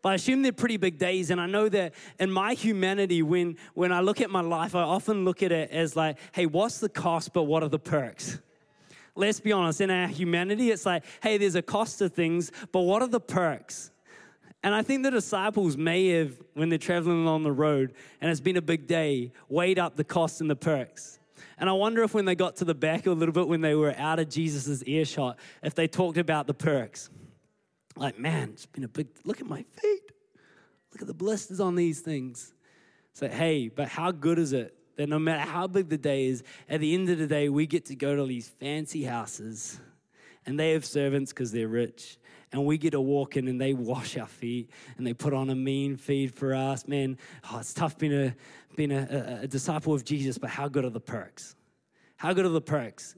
But 0.00 0.10
I 0.10 0.14
assume 0.14 0.42
they're 0.42 0.52
pretty 0.52 0.78
big 0.78 0.98
days, 0.98 1.30
and 1.30 1.40
I 1.40 1.46
know 1.46 1.68
that 1.68 1.94
in 2.18 2.30
my 2.30 2.54
humanity, 2.54 3.22
when, 3.22 3.56
when 3.74 3.92
I 3.92 4.00
look 4.00 4.20
at 4.20 4.30
my 4.30 4.40
life, 4.40 4.74
I 4.74 4.82
often 4.82 5.24
look 5.24 5.44
at 5.44 5.52
it 5.52 5.70
as 5.70 5.94
like, 5.94 6.18
hey, 6.32 6.46
what's 6.46 6.78
the 6.78 6.88
cost, 6.88 7.32
but 7.32 7.44
what 7.44 7.62
are 7.62 7.68
the 7.68 7.78
perks? 7.78 8.40
Let's 9.14 9.38
be 9.38 9.52
honest, 9.52 9.80
in 9.80 9.90
our 9.90 10.08
humanity, 10.08 10.70
it's 10.70 10.86
like, 10.86 11.04
hey, 11.22 11.38
there's 11.38 11.54
a 11.54 11.62
cost 11.62 11.98
to 11.98 12.08
things, 12.08 12.50
but 12.72 12.80
what 12.80 13.02
are 13.02 13.08
the 13.08 13.20
perks? 13.20 13.92
And 14.62 14.74
I 14.74 14.82
think 14.82 15.02
the 15.02 15.10
disciples 15.10 15.76
may 15.76 16.08
have, 16.10 16.40
when 16.54 16.68
they're 16.68 16.78
traveling 16.78 17.22
along 17.22 17.42
the 17.42 17.52
road 17.52 17.94
and 18.20 18.30
it's 18.30 18.40
been 18.40 18.56
a 18.56 18.62
big 18.62 18.86
day, 18.86 19.32
weighed 19.48 19.78
up 19.78 19.96
the 19.96 20.04
costs 20.04 20.40
and 20.40 20.48
the 20.48 20.56
perks. 20.56 21.18
And 21.58 21.68
I 21.68 21.72
wonder 21.72 22.02
if 22.02 22.14
when 22.14 22.24
they 22.24 22.34
got 22.34 22.56
to 22.56 22.64
the 22.64 22.74
back 22.74 23.06
a 23.06 23.10
little 23.10 23.32
bit, 23.32 23.48
when 23.48 23.60
they 23.60 23.74
were 23.74 23.94
out 23.96 24.18
of 24.18 24.28
Jesus' 24.28 24.82
earshot, 24.84 25.38
if 25.62 25.74
they 25.74 25.88
talked 25.88 26.18
about 26.18 26.46
the 26.46 26.54
perks. 26.54 27.10
Like, 27.96 28.18
man, 28.18 28.50
it's 28.52 28.66
been 28.66 28.84
a 28.84 28.88
big, 28.88 29.08
look 29.24 29.40
at 29.40 29.46
my 29.46 29.62
feet. 29.62 30.12
Look 30.92 31.02
at 31.02 31.08
the 31.08 31.14
blisters 31.14 31.60
on 31.60 31.74
these 31.74 32.00
things. 32.00 32.52
So, 33.12 33.28
hey, 33.28 33.68
but 33.68 33.88
how 33.88 34.12
good 34.12 34.38
is 34.38 34.52
it 34.52 34.74
that 34.96 35.08
no 35.08 35.18
matter 35.18 35.48
how 35.48 35.66
big 35.66 35.88
the 35.88 35.98
day 35.98 36.26
is, 36.26 36.42
at 36.68 36.80
the 36.80 36.94
end 36.94 37.10
of 37.10 37.18
the 37.18 37.26
day, 37.26 37.48
we 37.48 37.66
get 37.66 37.86
to 37.86 37.96
go 37.96 38.14
to 38.14 38.26
these 38.26 38.48
fancy 38.48 39.04
houses 39.04 39.80
and 40.46 40.58
they 40.58 40.72
have 40.72 40.84
servants 40.84 41.32
because 41.32 41.52
they're 41.52 41.68
rich 41.68 42.18
and 42.52 42.64
we 42.66 42.76
get 42.78 42.90
to 42.90 43.00
walk 43.00 43.36
in 43.36 43.48
and 43.48 43.60
they 43.60 43.72
wash 43.72 44.16
our 44.16 44.26
feet 44.26 44.70
and 44.96 45.06
they 45.06 45.14
put 45.14 45.32
on 45.32 45.50
a 45.50 45.54
mean 45.54 45.96
feed 45.96 46.34
for 46.34 46.54
us. 46.54 46.86
Man, 46.86 47.18
oh, 47.50 47.58
it's 47.58 47.72
tough 47.72 47.98
being 47.98 48.12
a 48.12 48.36
being 48.76 48.92
a, 48.92 49.38
a, 49.40 49.44
a 49.44 49.46
disciple 49.46 49.92
of 49.92 50.04
Jesus, 50.04 50.38
but 50.38 50.50
how 50.50 50.68
good 50.68 50.84
are 50.84 50.90
the 50.90 51.00
perks? 51.00 51.56
How 52.16 52.32
good 52.32 52.44
are 52.44 52.50
the 52.50 52.60
perks? 52.60 53.16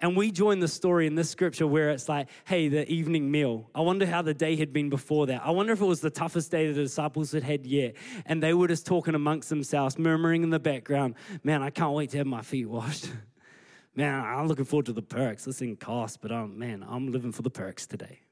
And 0.00 0.16
we 0.16 0.32
join 0.32 0.58
the 0.58 0.66
story 0.66 1.06
in 1.06 1.14
this 1.14 1.30
scripture 1.30 1.64
where 1.64 1.90
it's 1.90 2.08
like, 2.08 2.28
hey, 2.44 2.66
the 2.66 2.90
evening 2.90 3.30
meal. 3.30 3.70
I 3.72 3.82
wonder 3.82 4.04
how 4.04 4.20
the 4.22 4.34
day 4.34 4.56
had 4.56 4.72
been 4.72 4.90
before 4.90 5.26
that. 5.26 5.42
I 5.44 5.50
wonder 5.52 5.72
if 5.72 5.80
it 5.80 5.84
was 5.84 6.00
the 6.00 6.10
toughest 6.10 6.50
day 6.50 6.66
the 6.66 6.74
disciples 6.74 7.30
had 7.30 7.44
had 7.44 7.64
yet. 7.66 7.94
And 8.26 8.42
they 8.42 8.52
were 8.52 8.66
just 8.66 8.84
talking 8.84 9.14
amongst 9.14 9.48
themselves, 9.48 10.00
murmuring 10.00 10.42
in 10.42 10.50
the 10.50 10.58
background, 10.58 11.14
man, 11.44 11.62
I 11.62 11.70
can't 11.70 11.92
wait 11.92 12.10
to 12.10 12.18
have 12.18 12.26
my 12.26 12.42
feet 12.42 12.68
washed. 12.68 13.12
man, 13.94 14.24
I'm 14.24 14.48
looking 14.48 14.64
forward 14.64 14.86
to 14.86 14.92
the 14.92 15.02
perks. 15.02 15.44
This 15.44 15.60
thing 15.60 15.76
costs, 15.76 16.16
but 16.16 16.32
um, 16.32 16.58
man, 16.58 16.84
I'm 16.88 17.12
living 17.12 17.30
for 17.30 17.42
the 17.42 17.50
perks 17.50 17.86
today 17.86 18.22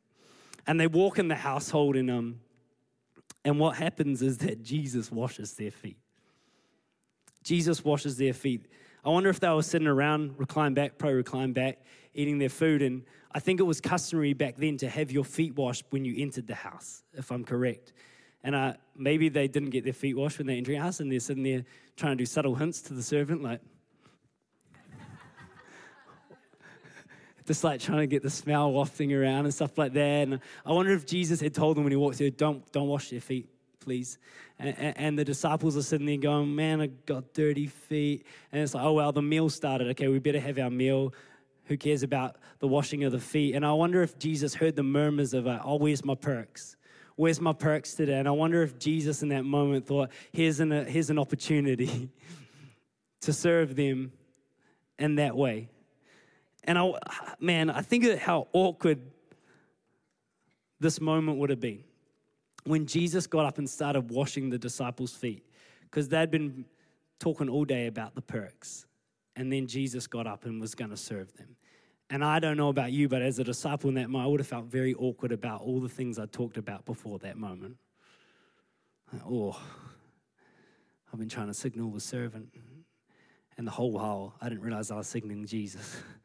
and 0.67 0.79
they 0.79 0.87
walk 0.87 1.19
in 1.19 1.29
the 1.29 1.35
household 1.35 1.97
and 1.97 2.11
um 2.11 2.41
and 3.45 3.59
what 3.59 3.77
happens 3.77 4.23
is 4.23 4.39
that 4.39 4.63
Jesus 4.63 5.11
washes 5.11 5.55
their 5.55 5.71
feet. 5.71 5.97
Jesus 7.43 7.85
washes 7.85 8.17
their 8.19 8.35
feet. 8.35 8.67
I 9.05 9.09
wonder 9.09 9.31
if 9.31 9.41
they 9.41 9.49
were 9.49 9.63
sitting 9.63 9.89
around, 9.89 10.35
recline 10.39 10.75
back, 10.75 10.99
pro 10.99 11.13
recline 11.13 11.53
back, 11.53 11.79
eating 12.13 12.39
their 12.39 12.51
food. 12.51 12.83
And 12.83 13.05
I 13.33 13.41
think 13.41 13.61
it 13.61 13.63
was 13.63 13.81
customary 13.81 14.35
back 14.35 14.57
then 14.57 14.77
to 14.79 14.89
have 14.89 15.11
your 15.11 15.25
feet 15.25 15.57
washed 15.57 15.87
when 15.91 16.05
you 16.05 16.15
entered 16.23 16.47
the 16.47 16.55
house, 16.55 17.03
if 17.15 17.31
I'm 17.31 17.45
correct. 17.45 17.95
And 18.45 18.55
uh, 18.55 18.75
maybe 18.95 19.31
they 19.31 19.49
didn't 19.49 19.71
get 19.71 19.85
their 19.85 19.95
feet 19.95 20.17
washed 20.17 20.39
when 20.39 20.47
they 20.47 20.59
entered 20.59 20.75
the 20.75 20.81
house 20.81 21.01
and 21.01 21.11
they're 21.11 21.21
sitting 21.21 21.43
there 21.43 21.65
trying 21.97 22.13
to 22.13 22.23
do 22.23 22.27
subtle 22.27 22.55
hints 22.55 22.83
to 22.83 22.95
the 22.95 23.03
servant, 23.03 23.43
like, 23.43 23.61
just 27.51 27.65
like 27.65 27.81
trying 27.81 27.99
to 27.99 28.07
get 28.07 28.23
the 28.23 28.31
smell 28.31 28.71
wafting 28.71 29.13
around 29.13 29.45
and 29.45 29.53
stuff 29.53 29.77
like 29.77 29.93
that. 29.93 30.29
And 30.29 30.39
I 30.65 30.71
wonder 30.71 30.93
if 30.93 31.05
Jesus 31.05 31.41
had 31.41 31.53
told 31.53 31.77
them 31.77 31.83
when 31.83 31.91
he 31.91 31.97
walked 31.97 32.19
through, 32.19 32.31
don't, 32.31 32.71
don't 32.71 32.87
wash 32.87 33.11
your 33.11 33.21
feet, 33.21 33.49
please. 33.81 34.19
And, 34.61 34.97
and, 34.97 35.19
the 35.19 35.25
disciples 35.25 35.77
are 35.77 35.83
sitting 35.83 36.07
there 36.07 36.17
going, 36.17 36.55
man, 36.55 36.81
I 36.81 36.87
got 36.87 37.35
dirty 37.35 37.67
feet. 37.67 38.25
And 38.53 38.63
it's 38.63 38.73
like, 38.73 38.85
oh, 38.85 38.93
well, 38.93 39.11
the 39.11 39.21
meal 39.21 39.51
started. 39.51 39.89
Okay, 39.89 40.07
we 40.07 40.21
better 40.21 40.39
have 40.39 40.61
our 40.61 40.71
meal. 40.71 41.13
Who 41.65 41.77
cares 41.77 42.05
about 42.05 42.37
the 42.61 42.69
washing 42.69 43.03
of 43.03 43.11
the 43.11 43.19
feet? 43.19 43.57
And 43.57 43.67
I 43.67 43.73
wonder 43.73 44.01
if 44.01 44.17
Jesus 44.17 44.55
heard 44.55 44.77
the 44.77 44.85
murmurs 44.85 45.35
of, 45.35 45.49
uh, 45.49 45.59
oh, 45.65 45.75
where's 45.75 46.05
my 46.05 46.15
perks? 46.15 46.77
Where's 47.17 47.41
my 47.41 47.53
perks 47.53 47.95
today? 47.95 48.21
And 48.21 48.29
I 48.29 48.31
wonder 48.31 48.63
if 48.63 48.79
Jesus 48.79 49.25
in 49.25 49.31
that 49.31 49.45
moment 49.45 49.89
thought, 49.89 50.11
here's 50.31 50.61
an, 50.61 50.71
uh, 50.71 50.85
here's 50.85 51.11
an 51.11 51.19
opportunity 51.19 52.11
to 53.23 53.33
serve 53.33 53.75
them 53.75 54.13
in 55.01 55.17
that 55.17 55.37
way. 55.37 55.69
And 56.65 56.79
I, 56.79 56.93
man, 57.39 57.71
I 57.71 57.83
think 57.83 58.05
of 58.05 58.19
how 58.19 58.49
awkward 58.53 59.01
this 60.79 61.01
moment 61.01 61.39
would 61.39 61.51
have 61.51 61.61
been. 61.61 61.85
when 62.65 62.87
Jesus 62.87 63.27
got 63.27 63.47
up 63.47 63.57
and 63.59 63.69
started 63.69 64.11
washing 64.11 64.51
the 64.51 64.59
disciples' 64.59 65.13
feet, 65.13 65.45
because 65.85 66.09
they'd 66.09 66.31
been 66.31 66.67
talking 67.19 67.49
all 67.49 67.65
day 67.65 67.87
about 67.87 68.15
the 68.15 68.23
perks. 68.23 68.87
And 69.37 69.51
then 69.53 69.67
Jesus 69.67 70.07
got 70.07 70.27
up 70.27 70.45
and 70.45 70.61
was 70.61 70.75
going 70.75 70.91
to 70.91 70.97
serve 70.97 71.33
them. 71.37 71.57
And 72.11 72.25
I 72.25 72.41
don't 72.41 72.57
know 72.57 72.69
about 72.69 72.93
you, 72.93 73.09
but 73.09 73.23
as 73.23 73.39
a 73.39 73.45
disciple 73.45 73.89
in 73.89 73.95
that 73.95 74.11
moment, 74.11 74.27
I 74.27 74.31
would 74.31 74.41
have 74.41 74.47
felt 74.47 74.67
very 74.67 74.95
awkward 74.95 75.33
about 75.33 75.63
all 75.63 75.81
the 75.81 75.89
things 75.89 76.19
I 76.19 76.27
talked 76.27 76.59
about 76.59 76.85
before 76.85 77.19
that 77.21 77.37
moment. 77.37 77.77
oh, 79.25 79.59
I've 81.13 81.19
been 81.19 81.29
trying 81.29 81.47
to 81.47 81.55
signal 81.55 81.91
the 81.91 82.01
servant. 82.01 82.49
And 83.57 83.67
the 83.67 83.71
whole 83.71 83.93
while, 83.93 84.35
I 84.41 84.49
didn't 84.49 84.63
realize 84.63 84.91
I 84.91 84.97
was 84.97 85.07
signaling 85.07 85.47
Jesus. 85.47 85.97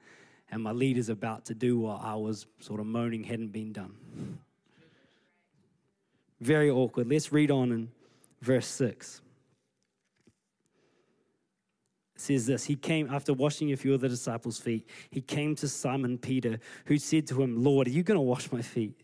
And 0.55 0.63
my 0.63 0.71
leader's 0.71 1.09
about 1.09 1.43
to 1.47 1.53
do 1.53 1.77
what 1.77 1.99
I 2.01 2.15
was 2.15 2.45
sort 2.61 2.79
of 2.79 2.85
moaning 2.85 3.25
hadn't 3.25 3.51
been 3.51 3.73
done. 3.73 3.93
Very 6.39 6.69
awkward. 6.69 7.09
Let's 7.09 7.33
read 7.33 7.51
on 7.51 7.73
in 7.73 7.91
verse 8.41 8.65
6. 8.65 9.19
It 12.15 12.21
says 12.21 12.45
this 12.45 12.63
He 12.63 12.77
came 12.77 13.13
after 13.13 13.33
washing 13.33 13.73
a 13.73 13.75
few 13.75 13.93
of 13.93 13.99
the 13.99 14.07
disciples' 14.07 14.57
feet. 14.57 14.87
He 15.09 15.19
came 15.19 15.55
to 15.57 15.67
Simon 15.67 16.17
Peter, 16.17 16.61
who 16.85 16.99
said 16.99 17.27
to 17.27 17.41
him, 17.41 17.61
Lord, 17.61 17.87
are 17.87 17.91
you 17.91 18.03
going 18.03 18.17
to 18.17 18.21
wash 18.21 18.49
my 18.49 18.61
feet? 18.61 18.95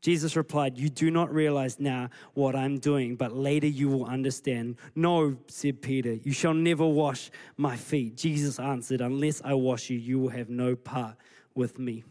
Jesus 0.00 0.36
replied, 0.36 0.78
You 0.78 0.88
do 0.88 1.10
not 1.10 1.32
realize 1.32 1.80
now 1.80 2.10
what 2.34 2.54
I'm 2.54 2.78
doing, 2.78 3.16
but 3.16 3.32
later 3.32 3.66
you 3.66 3.88
will 3.88 4.04
understand. 4.04 4.76
No, 4.94 5.36
said 5.48 5.82
Peter, 5.82 6.14
you 6.14 6.32
shall 6.32 6.54
never 6.54 6.86
wash 6.86 7.30
my 7.56 7.76
feet. 7.76 8.16
Jesus 8.16 8.58
answered, 8.58 9.00
Unless 9.00 9.42
I 9.44 9.54
wash 9.54 9.90
you, 9.90 9.98
you 9.98 10.18
will 10.18 10.28
have 10.28 10.48
no 10.48 10.76
part 10.76 11.16
with 11.54 11.78
me. 11.78 12.04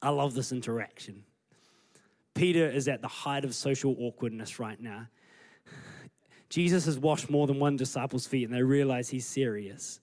I 0.00 0.10
love 0.10 0.34
this 0.34 0.52
interaction. 0.52 1.24
Peter 2.34 2.68
is 2.68 2.88
at 2.88 3.00
the 3.00 3.08
height 3.08 3.44
of 3.44 3.54
social 3.54 3.96
awkwardness 3.98 4.58
right 4.58 4.80
now. 4.80 5.08
Jesus 6.48 6.86
has 6.86 6.98
washed 6.98 7.30
more 7.30 7.46
than 7.46 7.58
one 7.58 7.76
disciple's 7.76 8.26
feet, 8.26 8.44
and 8.44 8.54
they 8.54 8.62
realize 8.62 9.08
he's 9.08 9.26
serious. 9.26 10.00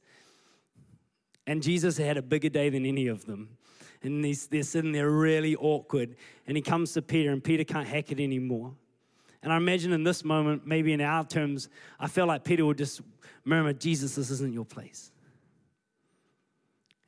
And 1.48 1.64
Jesus 1.64 1.98
had 1.98 2.18
a 2.18 2.22
bigger 2.22 2.50
day 2.50 2.70
than 2.70 2.86
any 2.86 3.08
of 3.08 3.26
them 3.26 3.58
and 4.04 4.26
he's, 4.26 4.48
they're 4.48 4.64
sitting 4.64 4.92
there 4.92 5.10
really 5.10 5.56
awkward. 5.56 6.16
And 6.48 6.58
he 6.58 6.64
comes 6.64 6.94
to 6.94 7.02
Peter, 7.02 7.32
and 7.32 7.44
Peter 7.44 7.64
can't 7.64 7.88
hack 7.88 8.12
it 8.12 8.20
anymore. 8.20 8.74
And 9.44 9.52
I 9.52 9.58
imagine 9.58 9.92
in 9.94 10.04
this 10.04 10.24
moment, 10.24 10.66
maybe 10.66 10.94
in 10.94 11.02
our 11.02 11.26
terms, 11.26 11.70
I 12.00 12.08
feel 12.08 12.26
like 12.26 12.44
Peter 12.44 12.66
would 12.66 12.78
just 12.78 13.02
murmur, 13.44 13.74
Jesus, 13.74 14.16
this 14.16 14.30
isn't 14.30 14.54
your 14.54 14.66
place. 14.66 15.12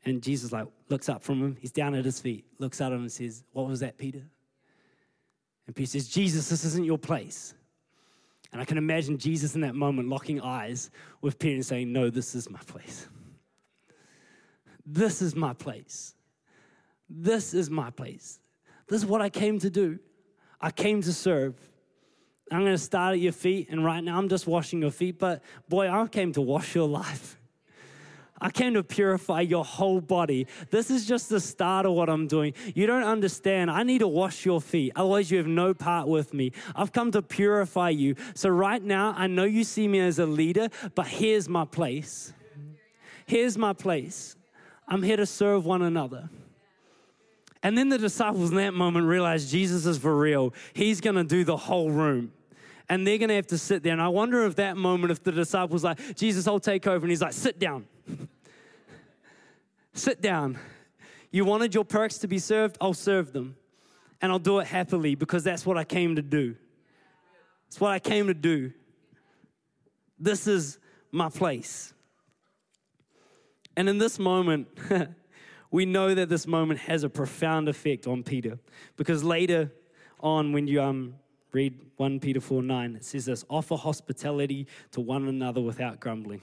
And 0.06 0.22
Jesus 0.22 0.52
like 0.52 0.68
looks 0.90 1.10
up 1.10 1.24
from 1.24 1.42
him. 1.42 1.58
He's 1.60 1.72
down 1.72 1.96
at 1.96 2.04
his 2.04 2.20
feet, 2.20 2.46
looks 2.60 2.82
at 2.82 2.92
him 2.92 3.02
and 3.02 3.12
says, 3.12 3.44
What 3.54 3.68
was 3.68 3.80
that, 3.80 3.98
Peter? 3.98 4.22
And 5.66 5.76
Peter 5.76 5.92
says, 5.92 6.10
Jesus, 6.10 6.50
this 6.50 6.66
isn't 6.66 6.84
your 6.84 6.98
place. 6.98 7.54
And 8.52 8.62
I 8.62 8.66
can 8.66 8.78
imagine 8.78 9.18
Jesus 9.18 9.56
in 9.56 9.62
that 9.62 9.76
moment 9.76 10.10
locking 10.10 10.42
eyes 10.42 10.92
with 11.22 11.40
Peter 11.40 11.56
and 11.56 11.66
saying, 11.66 11.92
No, 11.92 12.10
this 12.10 12.36
is 12.36 12.50
my 12.50 12.60
place. 12.60 13.08
This 14.86 15.22
is 15.22 15.36
my 15.36 15.54
place. 15.54 16.16
This 17.16 17.54
is 17.54 17.70
my 17.70 17.92
place. 17.92 18.40
This 18.88 19.02
is 19.02 19.06
what 19.06 19.22
I 19.22 19.30
came 19.30 19.60
to 19.60 19.70
do. 19.70 20.00
I 20.60 20.72
came 20.72 21.02
to 21.04 21.14
serve. 21.14 21.56
I'm 22.52 22.62
going 22.62 22.72
to 22.74 22.78
start 22.78 23.14
at 23.14 23.20
your 23.20 23.32
feet, 23.32 23.68
and 23.70 23.86
right 23.86 24.04
now 24.04 24.18
I'm 24.18 24.30
just 24.30 24.48
washing 24.48 24.82
your 24.82 24.92
feet, 24.92 25.20
but 25.20 25.44
boy, 25.70 25.90
I 25.90 26.08
came 26.08 26.34
to 26.34 26.42
wash 26.42 26.74
your 26.74 26.88
life. 26.88 27.38
I 28.42 28.50
came 28.50 28.74
to 28.74 28.84
purify 28.84 29.42
your 29.42 29.64
whole 29.64 30.02
body. 30.02 30.48
This 30.70 30.90
is 30.90 31.06
just 31.06 31.30
the 31.30 31.40
start 31.40 31.86
of 31.86 31.94
what 31.94 32.10
I'm 32.10 32.28
doing. 32.28 32.54
You 32.76 32.88
don't 32.88 33.04
understand. 33.04 33.72
I 33.72 33.84
need 33.84 34.00
to 34.00 34.08
wash 34.08 34.44
your 34.44 34.60
feet. 34.60 34.92
Otherwise, 34.96 35.32
you 35.32 35.38
have 35.38 35.48
no 35.48 35.74
part 35.74 36.08
with 36.08 36.34
me. 36.34 36.52
I've 36.76 36.92
come 36.92 37.12
to 37.12 37.22
purify 37.22 37.90
you. 37.90 38.16
So, 38.34 38.50
right 38.50 38.84
now, 38.84 39.14
I 39.16 39.28
know 39.28 39.46
you 39.46 39.64
see 39.64 39.88
me 39.88 40.00
as 40.00 40.20
a 40.20 40.26
leader, 40.26 40.70
but 40.94 41.08
here's 41.08 41.48
my 41.48 41.64
place. 41.64 42.34
Here's 43.26 43.58
my 43.58 43.72
place. 43.72 44.36
I'm 44.88 45.04
here 45.04 45.18
to 45.18 45.26
serve 45.26 45.66
one 45.66 45.82
another. 45.82 46.30
And 47.64 47.78
then 47.78 47.88
the 47.88 47.98
disciples 47.98 48.52
in 48.52 48.58
that 48.58 48.74
moment 48.74 49.08
realize 49.08 49.50
Jesus 49.50 49.86
is 49.86 49.98
for 49.98 50.16
real. 50.16 50.54
He's 50.74 51.00
going 51.00 51.16
to 51.16 51.24
do 51.24 51.46
the 51.46 51.56
whole 51.56 51.90
room. 51.90 52.34
And 52.90 53.08
they're 53.08 53.18
going 53.18 53.30
to 53.30 53.36
have 53.36 53.48
to 53.48 53.58
sit 53.58 53.82
there. 53.82 53.94
And 53.94 54.02
I 54.02 54.10
wonder 54.10 54.46
if 54.46 54.58
that 54.58 54.76
moment, 54.76 55.12
if 55.12 55.24
the 55.24 55.32
disciples 55.32 55.84
like, 55.84 56.18
Jesus, 56.18 56.46
I'll 56.46 56.60
take 56.60 56.86
over. 56.86 57.06
And 57.06 57.10
he's 57.10 57.22
like, 57.22 57.32
sit 57.32 57.58
down. 57.60 57.88
sit 59.94 60.22
down. 60.22 60.60
You 61.32 61.46
wanted 61.46 61.74
your 61.74 61.86
perks 61.86 62.18
to 62.20 62.28
be 62.28 62.38
served? 62.38 62.78
I'll 62.82 62.94
serve 62.94 63.32
them. 63.32 63.56
And 64.22 64.32
I'll 64.32 64.40
do 64.40 64.60
it 64.60 64.68
happily 64.68 65.16
because 65.16 65.46
that's 65.46 65.66
what 65.66 65.78
I 65.78 65.86
came 65.86 66.18
to 66.18 66.22
do. 66.22 66.56
It's 67.68 67.80
what 67.80 67.92
I 67.92 68.00
came 68.00 68.28
to 68.28 68.34
do. 68.34 68.74
This 70.20 70.48
is 70.48 70.78
my 71.12 71.30
place. 71.30 71.94
And 73.76 73.88
in 73.88 73.98
this 73.98 74.20
moment, 74.20 74.68
we 75.74 75.88
know 75.88 76.14
that 76.14 76.30
this 76.30 76.46
moment 76.46 76.80
has 76.82 77.04
a 77.04 77.10
profound 77.10 77.68
effect 77.68 78.06
on 78.06 78.22
Peter 78.22 78.60
because 78.96 79.24
later 79.24 79.72
on, 80.20 80.54
when 80.54 80.68
you 80.68 80.80
um, 80.80 81.16
read 81.52 81.74
1 81.98 82.20
Peter 82.20 82.40
4 82.40 82.62
9, 82.62 82.96
it 82.98 83.04
says 83.04 83.26
this 83.26 83.44
offer 83.50 83.76
hospitality 83.76 84.68
to 84.92 85.02
one 85.02 85.28
another 85.28 85.62
without 85.62 86.00
grumbling. 86.00 86.42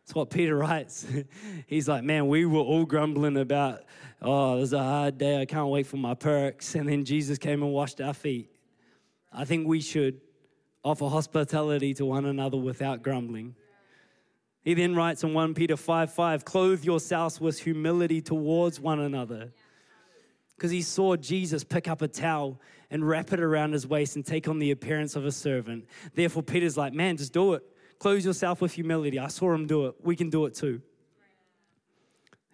That's 0.00 0.16
what 0.16 0.30
Peter 0.30 0.56
writes. 0.56 1.06
He's 1.68 1.88
like, 1.88 2.02
man, 2.02 2.26
we 2.26 2.44
were 2.44 2.58
all 2.58 2.84
grumbling 2.84 3.36
about, 3.36 3.84
oh, 4.20 4.56
this 4.56 4.70
is 4.70 4.72
a 4.72 4.82
hard 4.82 5.16
day. 5.16 5.40
I 5.40 5.46
can't 5.46 5.68
wait 5.68 5.86
for 5.86 5.96
my 5.96 6.14
perks. 6.14 6.74
And 6.74 6.88
then 6.88 7.04
Jesus 7.04 7.38
came 7.38 7.62
and 7.62 7.72
washed 7.72 8.00
our 8.00 8.12
feet. 8.12 8.50
I 9.32 9.44
think 9.44 9.68
we 9.68 9.80
should 9.80 10.20
offer 10.82 11.06
hospitality 11.06 11.94
to 11.94 12.04
one 12.04 12.26
another 12.26 12.56
without 12.56 13.00
grumbling. 13.00 13.54
He 14.64 14.72
then 14.72 14.94
writes 14.94 15.22
in 15.22 15.34
1 15.34 15.54
Peter 15.54 15.76
5 15.76 16.12
5, 16.12 16.44
clothe 16.44 16.84
yourselves 16.84 17.40
with 17.40 17.60
humility 17.60 18.22
towards 18.22 18.80
one 18.80 18.98
another. 18.98 19.52
Because 20.56 20.70
he 20.70 20.82
saw 20.82 21.16
Jesus 21.16 21.64
pick 21.64 21.86
up 21.86 22.00
a 22.00 22.08
towel 22.08 22.60
and 22.90 23.06
wrap 23.06 23.32
it 23.32 23.40
around 23.40 23.72
his 23.72 23.86
waist 23.86 24.16
and 24.16 24.24
take 24.24 24.48
on 24.48 24.58
the 24.58 24.70
appearance 24.70 25.16
of 25.16 25.26
a 25.26 25.32
servant. 25.32 25.84
Therefore, 26.14 26.42
Peter's 26.42 26.76
like, 26.76 26.92
man, 26.92 27.16
just 27.16 27.32
do 27.32 27.54
it. 27.54 27.62
Clothe 27.98 28.24
yourself 28.24 28.60
with 28.60 28.72
humility. 28.72 29.18
I 29.18 29.28
saw 29.28 29.52
him 29.52 29.66
do 29.66 29.86
it. 29.86 29.96
We 30.02 30.16
can 30.16 30.30
do 30.30 30.46
it 30.46 30.54
too. 30.54 30.80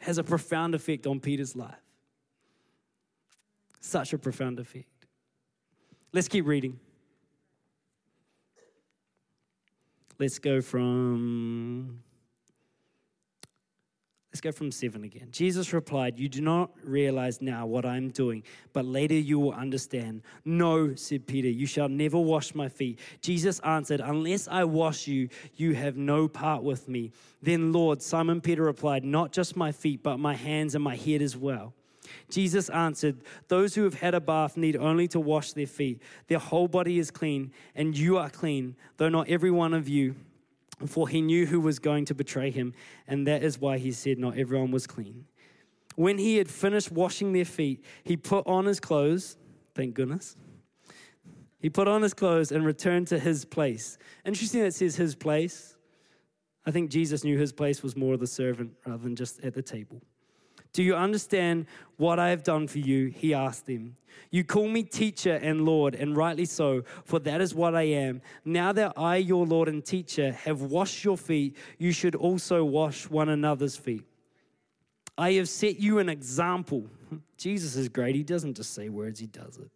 It 0.01 0.05
has 0.05 0.19
a 0.19 0.25
profound 0.25 0.75
effect 0.75 1.07
on 1.07 1.21
Peter's 1.21 1.55
life. 1.55 1.75
Such 3.81 4.13
a 4.13 4.19
profound 4.19 4.59
effect. 4.59 5.07
Let's 6.13 6.29
keep 6.29 6.47
reading. 6.47 6.81
Let's 10.21 10.39
go 10.39 10.61
from 10.61 12.03
Let's 14.31 14.43
go 14.43 14.53
from 14.53 14.71
seven 14.71 15.03
again. 15.03 15.29
Jesus 15.33 15.73
replied, 15.73 16.19
You 16.19 16.29
do 16.29 16.43
not 16.43 16.71
realize 16.85 17.41
now 17.41 17.65
what 17.65 17.87
I 17.87 17.97
am 17.97 18.11
doing, 18.11 18.43
but 18.75 18.85
later 18.85 19.15
you 19.15 19.39
will 19.39 19.55
understand. 19.55 20.21
No, 20.45 20.95
said 20.95 21.27
Peter, 21.27 21.49
you 21.49 21.67
shall 21.67 21.89
never 21.89 22.19
wash 22.19 22.55
my 22.55 22.69
feet. 22.69 22.99
Jesus 23.23 23.61
answered, 23.61 24.01
Unless 24.01 24.47
I 24.47 24.65
wash 24.65 25.09
you, 25.09 25.31
you 25.57 25.75
have 25.75 25.97
no 25.97 26.29
part 26.29 26.63
with 26.63 26.87
me. 26.87 27.13
Then, 27.41 27.73
Lord, 27.73 28.03
Simon 28.03 28.43
Peter 28.43 28.63
replied, 28.63 29.05
Not 29.05 29.33
just 29.33 29.57
my 29.57 29.73
feet, 29.73 30.03
but 30.03 30.19
my 30.19 30.35
hands 30.35 30.75
and 30.75 30.85
my 30.85 30.97
head 30.97 31.23
as 31.23 31.35
well. 31.35 31.73
Jesus 32.31 32.69
answered, 32.69 33.19
Those 33.49 33.75
who 33.75 33.85
have 33.85 33.95
had 33.95 34.15
a 34.15 34.21
bath 34.21 34.57
need 34.57 34.77
only 34.77 35.09
to 35.09 35.21
wash 35.21 35.53
their 35.53 35.67
feet. 35.67 36.03
Their 36.29 36.39
whole 36.39 36.69
body 36.69 36.99
is 36.99 37.11
clean, 37.11 37.53
and 37.75 37.97
you 37.97 38.19
are 38.19 38.31
clean, 38.31 38.77
though 38.97 39.09
not 39.09 39.29
every 39.29 39.51
one 39.51 39.75
of 39.75 39.89
you. 39.89 40.17
For 40.87 41.09
he 41.09 41.21
knew 41.21 41.47
who 41.47 41.61
was 41.61 41.79
going 41.79 42.07
to 42.07 42.15
betray 42.15 42.51
him, 42.51 42.73
and 43.07 43.27
that 43.27 43.43
is 43.43 43.59
why 43.59 43.79
he 43.79 43.93
said, 43.93 44.19
Not 44.19 44.39
everyone 44.39 44.71
was 44.71 44.87
clean. 44.87 45.27
When 45.97 46.19
he 46.19 46.37
had 46.37 46.49
finished 46.49 46.91
washing 46.91 47.33
their 47.33 47.45
feet, 47.45 47.85
he 48.05 48.17
put 48.17 48.47
on 48.47 48.65
his 48.65 48.81
clothes, 48.81 49.37
thank 49.75 49.95
goodness. 49.95 50.37
He 51.59 51.69
put 51.69 51.89
on 51.89 52.01
his 52.01 52.15
clothes 52.15 52.53
and 52.53 52.65
returned 52.65 53.09
to 53.09 53.19
his 53.19 53.45
place. 53.45 53.99
Interesting 54.25 54.61
that 54.61 54.69
it 54.69 54.75
says 54.75 54.97
his 54.97 55.15
place. 55.15 55.77
I 56.65 56.71
think 56.71 56.91
Jesus 56.91 57.25
knew 57.25 57.39
his 57.39 57.53
place 57.53 57.83
was 57.83 57.97
more 57.97 58.17
the 58.17 58.27
servant 58.27 58.73
rather 58.87 59.03
than 59.03 59.17
just 59.17 59.41
at 59.45 59.55
the 59.55 59.63
table. 59.63 60.01
Do 60.73 60.83
you 60.83 60.95
understand 60.95 61.67
what 61.97 62.19
I 62.19 62.31
have 62.31 62.43
done 62.43 62.69
for 62.69 62.79
you? 62.79 63.07
He 63.07 63.35
asked 63.35 63.67
them. 63.67 63.97
You 64.31 64.45
call 64.45 64.69
me 64.69 64.85
teacher 64.85 65.35
and 65.35 65.65
Lord, 65.65 65.95
and 65.95 66.17
rightly 66.17 66.45
so, 66.45 66.85
for 67.05 67.19
that 67.21 67.41
is 67.41 67.55
what 67.55 67.75
I 67.75 67.83
am. 67.83 68.23
Now 68.45 68.73
that 68.73 68.93
I, 68.97 69.17
your 69.17 69.45
Lord 69.45 69.69
and 69.69 69.85
teacher, 69.85 70.33
have 70.33 70.63
washed 70.63 71.05
your 71.05 71.17
feet, 71.17 71.57
you 71.79 71.91
should 71.91 72.15
also 72.15 72.65
wash 72.65 73.09
one 73.11 73.29
another's 73.29 73.77
feet. 73.77 74.05
I 75.19 75.33
have 75.33 75.49
set 75.49 75.81
you 75.81 75.99
an 75.99 76.09
example. 76.09 76.87
Jesus 77.37 77.75
is 77.75 77.89
great. 77.89 78.15
He 78.15 78.23
doesn't 78.23 78.55
just 78.55 78.73
say 78.73 78.89
words, 78.89 79.19
he 79.19 79.27
does 79.27 79.59
it. 79.59 79.71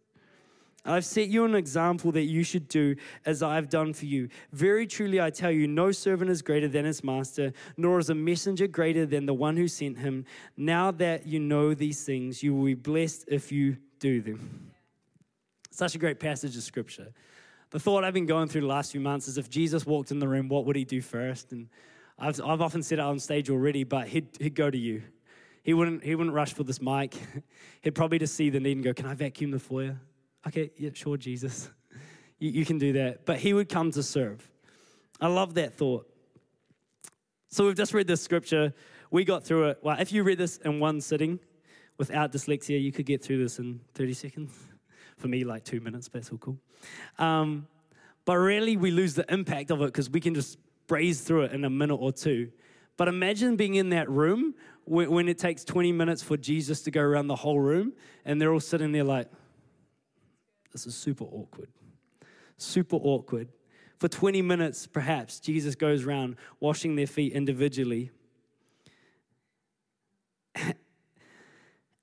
I've 0.85 1.05
set 1.05 1.29
you 1.29 1.45
an 1.45 1.55
example 1.55 2.11
that 2.11 2.25
you 2.25 2.43
should 2.43 2.67
do 2.67 2.95
as 3.25 3.41
I've 3.41 3.69
done 3.69 3.93
for 3.93 4.05
you. 4.05 4.29
Very 4.51 4.85
truly, 4.85 5.19
I 5.19 5.31
tell 5.31 5.51
you, 5.51 5.67
no 5.67 5.91
servant 5.91 6.29
is 6.29 6.41
greater 6.41 6.67
than 6.67 6.85
his 6.85 7.03
master, 7.03 7.53
nor 7.75 7.97
is 7.97 8.09
a 8.09 8.15
messenger 8.15 8.67
greater 8.67 9.05
than 9.05 9.25
the 9.25 9.33
one 9.33 9.57
who 9.57 9.67
sent 9.67 9.97
him. 9.97 10.25
Now 10.55 10.91
that 10.91 11.25
you 11.25 11.39
know 11.39 11.73
these 11.73 12.05
things, 12.05 12.43
you 12.43 12.53
will 12.53 12.65
be 12.65 12.75
blessed 12.75 13.25
if 13.27 13.51
you 13.51 13.77
do 13.99 14.21
them. 14.21 14.71
Such 15.71 15.95
a 15.95 15.97
great 15.97 16.19
passage 16.19 16.55
of 16.55 16.63
scripture. 16.63 17.11
The 17.71 17.79
thought 17.79 18.03
I've 18.03 18.13
been 18.13 18.27
going 18.27 18.47
through 18.47 18.61
the 18.61 18.67
last 18.67 18.91
few 18.91 19.01
months 19.01 19.27
is 19.27 19.37
if 19.37 19.49
Jesus 19.49 19.85
walked 19.85 20.11
in 20.11 20.19
the 20.19 20.27
room, 20.27 20.47
what 20.47 20.65
would 20.65 20.75
he 20.75 20.85
do 20.85 21.01
first? 21.01 21.51
And 21.51 21.67
I've, 22.17 22.39
I've 22.39 22.61
often 22.61 22.83
said 22.83 22.99
it 22.99 23.01
on 23.01 23.19
stage 23.19 23.49
already, 23.49 23.83
but 23.83 24.07
he'd, 24.07 24.27
he'd 24.39 24.55
go 24.55 24.69
to 24.69 24.77
you. 24.77 25.01
He 25.63 25.73
wouldn't, 25.73 26.03
he 26.03 26.13
wouldn't 26.13 26.35
rush 26.35 26.53
for 26.53 26.63
this 26.63 26.79
mic. 26.79 27.15
he'd 27.81 27.95
probably 27.95 28.19
just 28.19 28.35
see 28.35 28.51
the 28.51 28.59
need 28.59 28.77
and 28.77 28.83
go, 28.83 28.93
Can 28.93 29.07
I 29.07 29.15
vacuum 29.15 29.51
the 29.51 29.59
foyer? 29.59 29.99
Okay, 30.47 30.71
yeah, 30.77 30.91
sure, 30.93 31.17
Jesus. 31.17 31.69
you, 32.39 32.51
you 32.51 32.65
can 32.65 32.77
do 32.77 32.93
that. 32.93 33.25
But 33.25 33.37
he 33.37 33.53
would 33.53 33.69
come 33.69 33.91
to 33.91 34.03
serve. 34.03 34.49
I 35.19 35.27
love 35.27 35.55
that 35.55 35.73
thought. 35.73 36.09
So 37.49 37.65
we've 37.65 37.75
just 37.75 37.93
read 37.93 38.07
this 38.07 38.21
scripture. 38.21 38.73
We 39.11 39.23
got 39.23 39.43
through 39.43 39.69
it. 39.69 39.79
Well, 39.81 39.97
if 39.99 40.11
you 40.11 40.23
read 40.23 40.37
this 40.37 40.57
in 40.57 40.79
one 40.79 40.99
sitting 41.01 41.39
without 41.97 42.31
dyslexia, 42.31 42.81
you 42.81 42.91
could 42.91 43.05
get 43.05 43.23
through 43.23 43.41
this 43.41 43.59
in 43.59 43.79
30 43.93 44.13
seconds. 44.13 44.51
For 45.17 45.29
me, 45.29 45.45
like 45.45 45.63
two 45.63 45.79
minutes, 45.79 46.09
but 46.09 46.19
it's 46.19 46.29
all 46.29 46.37
cool. 46.37 46.57
Um, 47.17 47.67
but 48.25 48.35
really, 48.35 48.75
we 48.75 48.91
lose 48.91 49.13
the 49.13 49.25
impact 49.31 49.71
of 49.71 49.81
it 49.81 49.85
because 49.85 50.09
we 50.09 50.19
can 50.19 50.35
just 50.35 50.57
braze 50.87 51.21
through 51.21 51.43
it 51.43 51.53
in 51.53 51.63
a 51.63 51.69
minute 51.69 51.95
or 51.95 52.11
two. 52.11 52.51
But 52.97 53.07
imagine 53.07 53.55
being 53.55 53.75
in 53.75 53.89
that 53.89 54.09
room 54.09 54.55
when 54.85 55.27
it 55.27 55.37
takes 55.37 55.63
20 55.63 55.91
minutes 55.93 56.21
for 56.21 56.37
Jesus 56.37 56.81
to 56.81 56.91
go 56.91 57.01
around 57.01 57.27
the 57.27 57.35
whole 57.35 57.59
room 57.59 57.93
and 58.23 58.41
they're 58.41 58.51
all 58.53 58.59
sitting 58.59 58.91
there 58.91 59.03
like, 59.03 59.29
this 60.75 60.85
is 60.85 60.93
super 60.93 61.23
awkward. 61.23 61.69
Super 62.57 62.97
awkward. 62.97 63.47
For 63.97 64.09
20 64.09 64.41
minutes, 64.41 64.87
perhaps, 64.87 65.39
Jesus 65.39 65.73
goes 65.73 66.03
around 66.03 66.35
washing 66.59 66.97
their 66.97 67.07
feet 67.07 67.31
individually. 67.31 68.11
and 70.55 70.75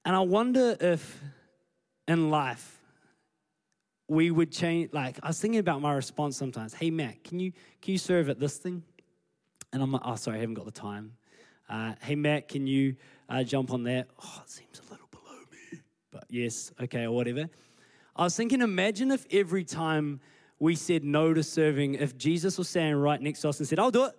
I 0.06 0.20
wonder 0.20 0.74
if 0.80 1.22
in 2.08 2.30
life, 2.30 2.78
we 4.08 4.30
would 4.30 4.52
change 4.52 4.92
like 4.92 5.18
i 5.22 5.28
was 5.28 5.40
thinking 5.40 5.60
about 5.60 5.80
my 5.80 5.94
response 5.94 6.36
sometimes 6.36 6.74
hey 6.74 6.90
matt 6.90 7.24
can 7.24 7.38
you 7.38 7.50
can 7.80 7.92
you 7.92 7.98
serve 7.98 8.28
at 8.28 8.38
this 8.38 8.58
thing 8.58 8.82
and 9.72 9.82
i'm 9.82 9.90
like 9.90 10.02
oh 10.04 10.16
sorry 10.16 10.36
i 10.36 10.40
haven't 10.40 10.54
got 10.54 10.66
the 10.66 10.70
time 10.70 11.12
uh, 11.70 11.94
hey 12.02 12.14
matt 12.14 12.46
can 12.46 12.66
you 12.66 12.94
uh, 13.30 13.42
jump 13.42 13.72
on 13.72 13.84
that 13.84 14.08
oh 14.22 14.42
it 14.44 14.50
seems 14.50 14.80
a 14.80 14.90
little 14.92 15.08
below 15.10 15.38
me 15.50 15.80
but 16.10 16.24
yes 16.28 16.72
okay 16.82 17.04
or 17.04 17.12
whatever 17.12 17.48
i 18.16 18.24
was 18.24 18.36
thinking 18.36 18.60
imagine 18.60 19.10
if 19.10 19.26
every 19.30 19.64
time 19.64 20.20
we 20.58 20.74
said 20.74 21.04
no 21.04 21.34
to 21.34 21.42
serving 21.42 21.94
if 21.94 22.16
jesus 22.16 22.58
was 22.58 22.68
standing 22.68 22.96
right 22.96 23.20
next 23.20 23.40
to 23.40 23.48
us 23.48 23.58
and 23.58 23.68
said 23.68 23.78
i'll 23.78 23.90
do 23.90 24.04
it 24.04 24.14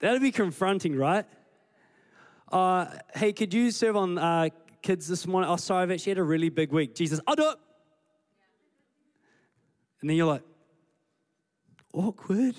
that'd 0.00 0.22
be 0.22 0.32
confronting 0.32 0.96
right 0.96 1.26
uh, 2.52 2.86
hey 3.14 3.32
could 3.32 3.52
you 3.52 3.70
serve 3.70 3.96
on 3.96 4.18
uh, 4.18 4.48
kids 4.86 5.08
this 5.08 5.26
morning, 5.26 5.50
oh, 5.50 5.56
sorry, 5.56 5.82
I've 5.82 5.90
actually 5.90 6.10
had 6.10 6.18
a 6.18 6.22
really 6.22 6.48
big 6.48 6.70
week. 6.70 6.94
Jesus, 6.94 7.18
I'll 7.26 7.34
do 7.34 7.50
it. 7.50 7.58
And 10.00 10.08
then 10.08 10.16
you're 10.16 10.28
like, 10.28 10.44
awkward. 11.92 12.54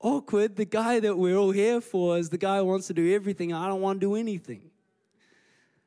Awkward. 0.00 0.56
The 0.56 0.64
guy 0.64 0.98
that 1.00 1.18
we're 1.18 1.36
all 1.36 1.50
here 1.50 1.82
for 1.82 2.16
is 2.16 2.30
the 2.30 2.38
guy 2.38 2.56
who 2.56 2.64
wants 2.64 2.86
to 2.86 2.94
do 2.94 3.14
everything. 3.14 3.52
I 3.52 3.66
don't 3.66 3.82
want 3.82 4.00
to 4.00 4.06
do 4.06 4.14
anything. 4.14 4.70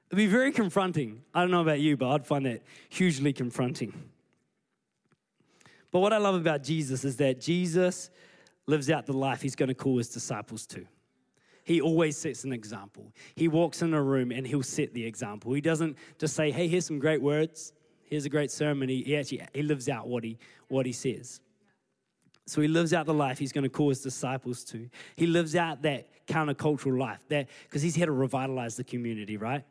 It'd 0.07 0.17
be 0.17 0.27
very 0.27 0.51
confronting. 0.51 1.21
I 1.33 1.41
don't 1.41 1.51
know 1.51 1.61
about 1.61 1.79
you, 1.79 1.97
but 1.97 2.09
I'd 2.09 2.27
find 2.27 2.45
that 2.45 2.61
hugely 2.89 3.33
confronting. 3.33 3.93
But 5.91 5.99
what 5.99 6.13
I 6.13 6.17
love 6.17 6.35
about 6.35 6.63
Jesus 6.63 7.03
is 7.05 7.17
that 7.17 7.41
Jesus 7.41 8.09
lives 8.67 8.89
out 8.89 9.05
the 9.05 9.13
life 9.13 9.41
he's 9.41 9.55
going 9.55 9.69
to 9.69 9.75
call 9.75 9.97
his 9.97 10.09
disciples 10.09 10.65
to 10.67 10.85
he 11.65 11.81
always 11.81 12.15
sets 12.15 12.43
an 12.43 12.53
example. 12.53 13.11
He 13.33 13.47
walks 13.47 13.81
in 13.81 13.93
a 13.93 14.01
room 14.01 14.31
and 14.31 14.45
he'll 14.45 14.63
set 14.63 14.93
the 14.93 15.03
example. 15.03 15.51
He 15.51 15.61
doesn't 15.61 15.97
just 16.19 16.35
say, 16.35 16.51
hey, 16.51 16.67
here's 16.67 16.85
some 16.85 16.99
great 16.99 17.21
words, 17.21 17.73
here's 18.05 18.25
a 18.25 18.29
great 18.29 18.51
sermon. 18.51 18.87
He, 18.87 19.17
actually 19.17 19.41
he 19.51 19.63
lives 19.63 19.89
out 19.89 20.07
what 20.07 20.23
he, 20.23 20.37
what 20.67 20.85
he 20.85 20.91
says. 20.91 21.41
So 22.45 22.61
he 22.61 22.67
lives 22.67 22.93
out 22.93 23.07
the 23.07 23.15
life 23.15 23.39
he's 23.39 23.51
going 23.51 23.63
to 23.63 23.69
call 23.69 23.89
his 23.89 24.01
disciples 24.01 24.63
to. 24.65 24.87
He 25.15 25.25
lives 25.25 25.55
out 25.55 25.81
that 25.81 26.27
countercultural 26.27 26.99
life, 26.99 27.25
that 27.29 27.49
because 27.63 27.81
he's 27.81 27.95
here 27.95 28.05
to 28.05 28.11
revitalize 28.11 28.75
the 28.75 28.83
community, 28.83 29.35
right? 29.35 29.63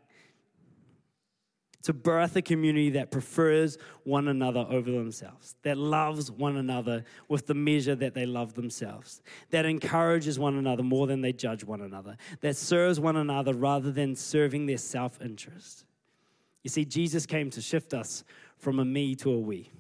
To 1.85 1.93
birth 1.93 2.35
a 2.35 2.43
community 2.43 2.91
that 2.91 3.11
prefers 3.11 3.77
one 4.05 4.29
another 4.29 4.67
over 4.71 4.91
themselves, 4.91 5.55
that 5.63 5.77
loves 5.77 6.31
one 6.31 6.57
another 6.57 7.05
with 7.29 7.47
the 7.47 7.55
measure 7.55 7.95
that 7.95 8.15
they 8.15 8.25
love 8.25 8.55
themselves, 8.55 9.23
that 9.51 9.67
encourages 9.67 10.39
one 10.39 10.57
another 10.57 10.83
more 10.83 11.07
than 11.07 11.21
they 11.21 11.33
judge 11.33 11.63
one 11.63 11.83
another, 11.83 12.17
that 12.41 12.57
serves 12.57 12.99
one 12.99 13.17
another 13.17 13.53
rather 13.53 13.93
than 13.93 14.17
serving 14.17 14.65
their 14.65 14.79
self 14.79 15.21
interest. 15.21 15.85
You 16.63 16.71
see, 16.71 16.87
Jesus 16.87 17.27
came 17.27 17.51
to 17.51 17.61
shift 17.61 17.93
us 17.93 18.25
from 18.57 18.79
a 18.79 18.85
me 18.85 19.15
to 19.17 19.31
a 19.33 19.39
we. 19.39 19.71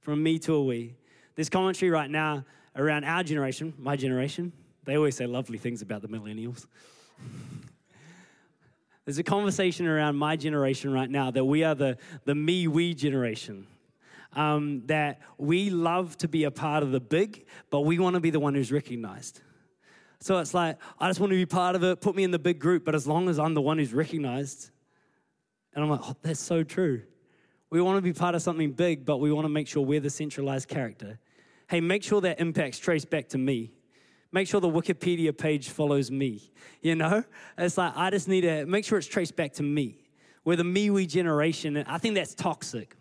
From 0.00 0.22
me 0.22 0.38
to 0.40 0.54
a 0.54 0.64
we. 0.64 0.96
There's 1.34 1.50
commentary 1.50 1.90
right 1.90 2.10
now 2.10 2.46
around 2.74 3.04
our 3.04 3.22
generation, 3.22 3.74
my 3.76 3.94
generation. 3.94 4.54
They 4.84 4.96
always 4.96 5.16
say 5.16 5.26
lovely 5.26 5.58
things 5.58 5.82
about 5.82 6.00
the 6.00 6.08
millennials. 6.08 6.66
There's 9.08 9.16
a 9.16 9.22
conversation 9.22 9.86
around 9.86 10.16
my 10.16 10.36
generation 10.36 10.92
right 10.92 11.08
now 11.08 11.30
that 11.30 11.42
we 11.42 11.64
are 11.64 11.74
the, 11.74 11.96
the 12.26 12.34
me, 12.34 12.68
we 12.68 12.92
generation. 12.92 13.66
Um, 14.34 14.82
that 14.84 15.22
we 15.38 15.70
love 15.70 16.18
to 16.18 16.28
be 16.28 16.44
a 16.44 16.50
part 16.50 16.82
of 16.82 16.92
the 16.92 17.00
big, 17.00 17.46
but 17.70 17.86
we 17.86 17.98
want 17.98 18.16
to 18.16 18.20
be 18.20 18.28
the 18.28 18.38
one 18.38 18.54
who's 18.54 18.70
recognized. 18.70 19.40
So 20.20 20.36
it's 20.40 20.52
like, 20.52 20.76
I 21.00 21.08
just 21.08 21.20
want 21.20 21.30
to 21.30 21.36
be 21.36 21.46
part 21.46 21.74
of 21.74 21.82
it, 21.84 22.02
put 22.02 22.16
me 22.16 22.22
in 22.22 22.32
the 22.32 22.38
big 22.38 22.58
group, 22.58 22.84
but 22.84 22.94
as 22.94 23.06
long 23.06 23.30
as 23.30 23.38
I'm 23.38 23.54
the 23.54 23.62
one 23.62 23.78
who's 23.78 23.94
recognized. 23.94 24.68
And 25.72 25.82
I'm 25.82 25.88
like, 25.88 26.00
oh, 26.02 26.14
that's 26.20 26.38
so 26.38 26.62
true. 26.62 27.00
We 27.70 27.80
want 27.80 27.96
to 27.96 28.02
be 28.02 28.12
part 28.12 28.34
of 28.34 28.42
something 28.42 28.72
big, 28.72 29.06
but 29.06 29.20
we 29.20 29.32
want 29.32 29.46
to 29.46 29.48
make 29.48 29.68
sure 29.68 29.82
we're 29.82 30.00
the 30.00 30.10
centralized 30.10 30.68
character. 30.68 31.18
Hey, 31.66 31.80
make 31.80 32.02
sure 32.02 32.20
that 32.20 32.40
impact's 32.40 32.78
traced 32.78 33.08
back 33.08 33.30
to 33.30 33.38
me. 33.38 33.70
Make 34.30 34.46
sure 34.46 34.60
the 34.60 34.68
Wikipedia 34.68 35.36
page 35.36 35.70
follows 35.70 36.10
me. 36.10 36.52
You 36.82 36.94
know? 36.94 37.24
It's 37.56 37.78
like, 37.78 37.92
I 37.96 38.10
just 38.10 38.28
need 38.28 38.42
to 38.42 38.66
make 38.66 38.84
sure 38.84 38.98
it's 38.98 39.06
traced 39.06 39.36
back 39.36 39.54
to 39.54 39.62
me. 39.62 39.96
We're 40.44 40.56
the 40.56 40.64
me 40.64 40.90
we 40.90 41.06
generation. 41.06 41.76
And 41.76 41.88
I 41.88 41.98
think 41.98 42.14
that's 42.14 42.34
toxic. 42.34 42.96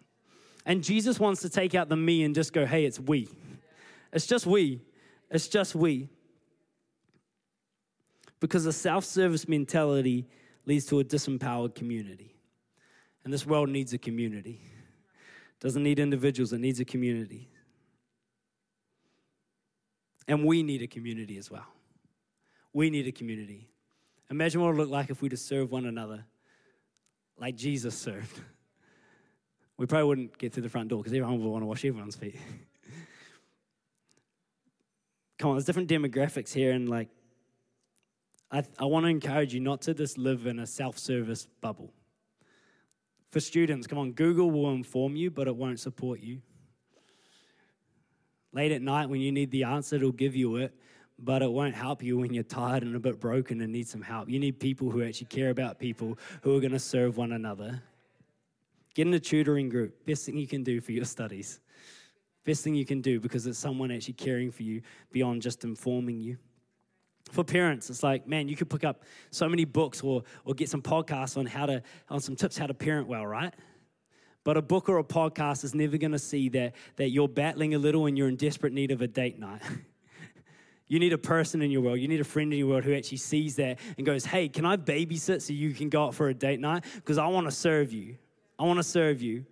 And 0.66 0.84
Jesus 0.84 1.20
wants 1.20 1.42
to 1.42 1.50
take 1.50 1.76
out 1.76 1.90
the 1.90 1.96
me 1.96 2.24
and 2.24 2.36
just 2.36 2.54
go, 2.54 2.66
hey, 2.66 2.86
it's 2.86 3.00
we. 3.00 3.30
It's 4.12 4.28
just 4.28 4.46
we. 4.46 4.82
It's 5.30 5.48
just 5.48 5.76
we. 5.76 6.10
Because 8.40 8.66
a 8.66 8.74
self 8.74 9.04
service 9.06 9.48
mentality 9.48 10.28
leads 10.66 10.86
to 10.88 11.00
a 11.00 11.04
disempowered 11.04 11.76
community. 11.76 12.36
And 13.24 13.34
this 13.34 13.46
world 13.46 13.70
needs 13.70 13.94
a 13.94 13.98
community. 13.98 14.62
It 14.62 15.60
doesn't 15.60 15.84
need 15.84 16.00
individuals, 16.00 16.54
it 16.54 16.60
needs 16.60 16.80
a 16.80 16.86
community. 16.86 17.50
And 20.28 20.46
we 20.46 20.64
need 20.64 20.82
a 20.82 20.88
community 20.88 21.38
as 21.38 21.50
well. 21.50 21.66
We 22.74 22.90
need 22.90 23.08
a 23.08 23.12
community. 23.12 23.70
Imagine 24.30 24.62
what 24.62 24.68
it 24.68 24.72
would 24.72 24.82
look 24.82 24.90
like 24.90 25.10
if 25.10 25.22
we 25.22 25.30
just 25.30 25.48
served 25.48 25.72
one 25.72 25.86
another 25.86 26.26
like 27.38 27.56
Jesus 27.56 27.98
served. 27.98 28.42
We 29.78 29.86
probably 29.86 30.08
wouldn't 30.08 30.38
get 30.38 30.54
through 30.54 30.64
the 30.64 30.70
front 30.70 30.90
door 30.90 31.00
because 31.00 31.14
everyone 31.14 31.40
would 31.40 31.50
want 31.50 31.62
to 31.62 31.68
wash 31.68 31.86
everyone's 31.86 32.16
feet. 32.16 32.36
Come 35.38 35.52
on, 35.52 35.56
there's 35.56 35.66
different 35.66 35.88
demographics 35.88 36.52
here, 36.52 36.72
and 36.72 36.90
like, 36.90 37.10
I, 38.50 38.64
I 38.80 38.86
want 38.86 39.04
to 39.06 39.10
encourage 39.10 39.54
you 39.54 39.60
not 39.60 39.82
to 39.84 39.94
just 39.94 40.18
live 40.18 40.48
in 40.48 40.58
a 40.58 40.66
self 40.66 40.98
service 40.98 41.48
bubble. 41.62 41.94
For 43.30 43.40
students, 43.40 43.86
come 43.86 44.00
on, 44.00 44.14
Google 44.14 44.50
will 44.50 44.72
inform 44.72 45.16
you, 45.16 45.30
but 45.30 45.48
it 45.48 45.56
won't 45.56 45.80
support 45.80 46.22
you. 46.22 46.42
Late 48.58 48.72
at 48.72 48.82
night, 48.82 49.08
when 49.08 49.22
you 49.22 49.32
need 49.32 49.52
the 49.52 49.66
answer, 49.66 49.98
it'll 49.98 50.12
give 50.12 50.36
you 50.36 50.56
it, 50.56 50.74
but 51.20 51.44
it 51.44 51.52
won't 51.52 51.76
help 51.76 52.02
you 52.02 52.18
when 52.18 52.34
you're 52.34 52.44
tired 52.44 52.82
and 52.82 52.96
a 52.96 53.00
bit 53.00 53.20
broken 53.20 53.62
and 53.62 53.72
need 53.72 53.88
some 53.88 54.02
help. 54.02 54.30
You 54.30 54.40
need 54.40 54.60
people 54.60 54.90
who 54.90 55.04
actually 55.04 55.28
care 55.28 55.52
about 55.52 55.78
people 55.78 56.18
who 56.42 56.58
are 56.58 56.60
going 56.60 56.72
to 56.72 56.80
serve 56.80 57.18
one 57.18 57.34
another. 57.34 57.84
Get 58.96 59.06
in 59.06 59.14
a 59.14 59.20
tutoring 59.20 59.70
group. 59.70 60.04
Best 60.08 60.26
thing 60.26 60.38
you 60.38 60.48
can 60.48 60.64
do 60.64 60.82
for 60.82 60.92
your 60.92 61.06
studies. 61.06 61.60
Best 62.46 62.64
thing 62.64 62.74
you 62.74 62.84
can 62.84 63.00
do 63.00 63.20
because 63.20 63.46
it's 63.46 63.60
someone 63.60 63.92
actually 63.92 64.16
caring 64.16 64.50
for 64.50 64.64
you 64.64 64.82
beyond 65.12 65.44
just 65.44 65.64
informing 65.64 66.20
you. 66.20 66.40
For 67.32 67.44
parents, 67.44 67.92
it's 67.92 68.02
like, 68.02 68.28
man, 68.28 68.48
you 68.48 68.56
could 68.56 68.72
pick 68.72 68.84
up 68.84 69.04
so 69.30 69.48
many 69.48 69.66
books 69.66 70.02
or, 70.02 70.24
or 70.46 70.56
get 70.56 70.68
some 70.68 70.82
podcasts 70.82 71.38
on 71.38 71.46
how 71.46 71.68
to, 71.68 71.84
on 72.10 72.22
some 72.22 72.36
tips 72.36 72.58
how 72.58 72.66
to 72.66 72.74
parent 72.74 73.08
well, 73.08 73.28
right? 73.28 73.54
But 74.48 74.56
a 74.56 74.62
book 74.62 74.88
or 74.88 74.98
a 74.98 75.04
podcast 75.04 75.66
is 75.66 75.76
never 75.76 75.98
going 75.98 76.14
to 76.14 76.20
see 76.20 76.48
that, 76.48 76.74
that 76.96 77.10
you're 77.10 77.28
battling 77.28 77.74
a 77.74 77.78
little 77.78 78.06
and 78.06 78.18
you're 78.18 78.30
in 78.30 78.38
desperate 78.38 78.72
need 78.72 78.92
of 78.92 79.02
a 79.02 79.08
date 79.08 79.38
night. 79.38 79.62
you 80.88 81.00
need 81.00 81.12
a 81.12 81.18
person 81.18 81.62
in 81.62 81.70
your 81.70 81.82
world, 81.82 82.00
you 82.00 82.08
need 82.08 82.22
a 82.22 82.24
friend 82.24 82.54
in 82.54 82.60
your 82.60 82.70
world 82.70 82.86
who 82.86 82.96
actually 82.96 83.18
sees 83.18 83.58
that 83.58 83.78
and 83.98 84.06
goes, 84.06 84.24
hey, 84.24 84.48
can 84.48 84.66
I 84.66 84.78
babysit 84.78 85.42
so 85.42 85.52
you 85.52 85.74
can 85.74 85.90
go 85.90 86.06
out 86.06 86.16
for 86.16 86.30
a 86.30 86.34
date 86.34 86.62
night? 86.62 86.86
Because 86.96 87.18
I 87.18 87.28
want 87.28 87.48
to 87.48 87.52
serve 87.52 87.92
you. 87.92 88.16
I 88.58 88.64
want 88.64 88.80
to 88.80 88.84
serve 88.84 89.22
you. 89.22 89.46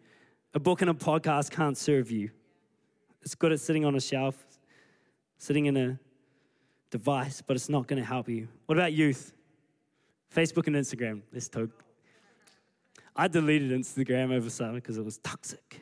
A 0.53 0.61
book 0.61 0.81
and 0.81 0.89
a 0.89 0.93
podcast 0.93 1.51
can't 1.51 1.77
serve 1.77 2.09
you. 2.09 2.29
It's 3.21 3.35
good 3.35 3.51
at 3.51 3.59
sitting 3.59 3.83
on 3.83 3.95
a 3.95 3.99
shelf, 3.99 4.47
sitting 5.37 5.65
in 5.65 5.75
a 5.75 5.99
device, 6.89 7.43
but 7.45 7.57
it's 7.57 7.67
not 7.67 7.87
going 7.87 8.01
to 8.01 8.07
help 8.07 8.29
you. 8.29 8.47
What 8.65 8.77
about 8.77 8.93
youth? 8.93 9.33
Facebook 10.33 10.67
and 10.67 10.75
Instagram. 10.77 11.21
Let's 11.33 11.49
talk 11.49 11.84
I 13.15 13.27
deleted 13.27 13.71
Instagram 13.71 14.33
over 14.33 14.49
summer 14.49 14.73
because 14.73 14.97
it 14.97 15.05
was 15.05 15.17
toxic. 15.19 15.81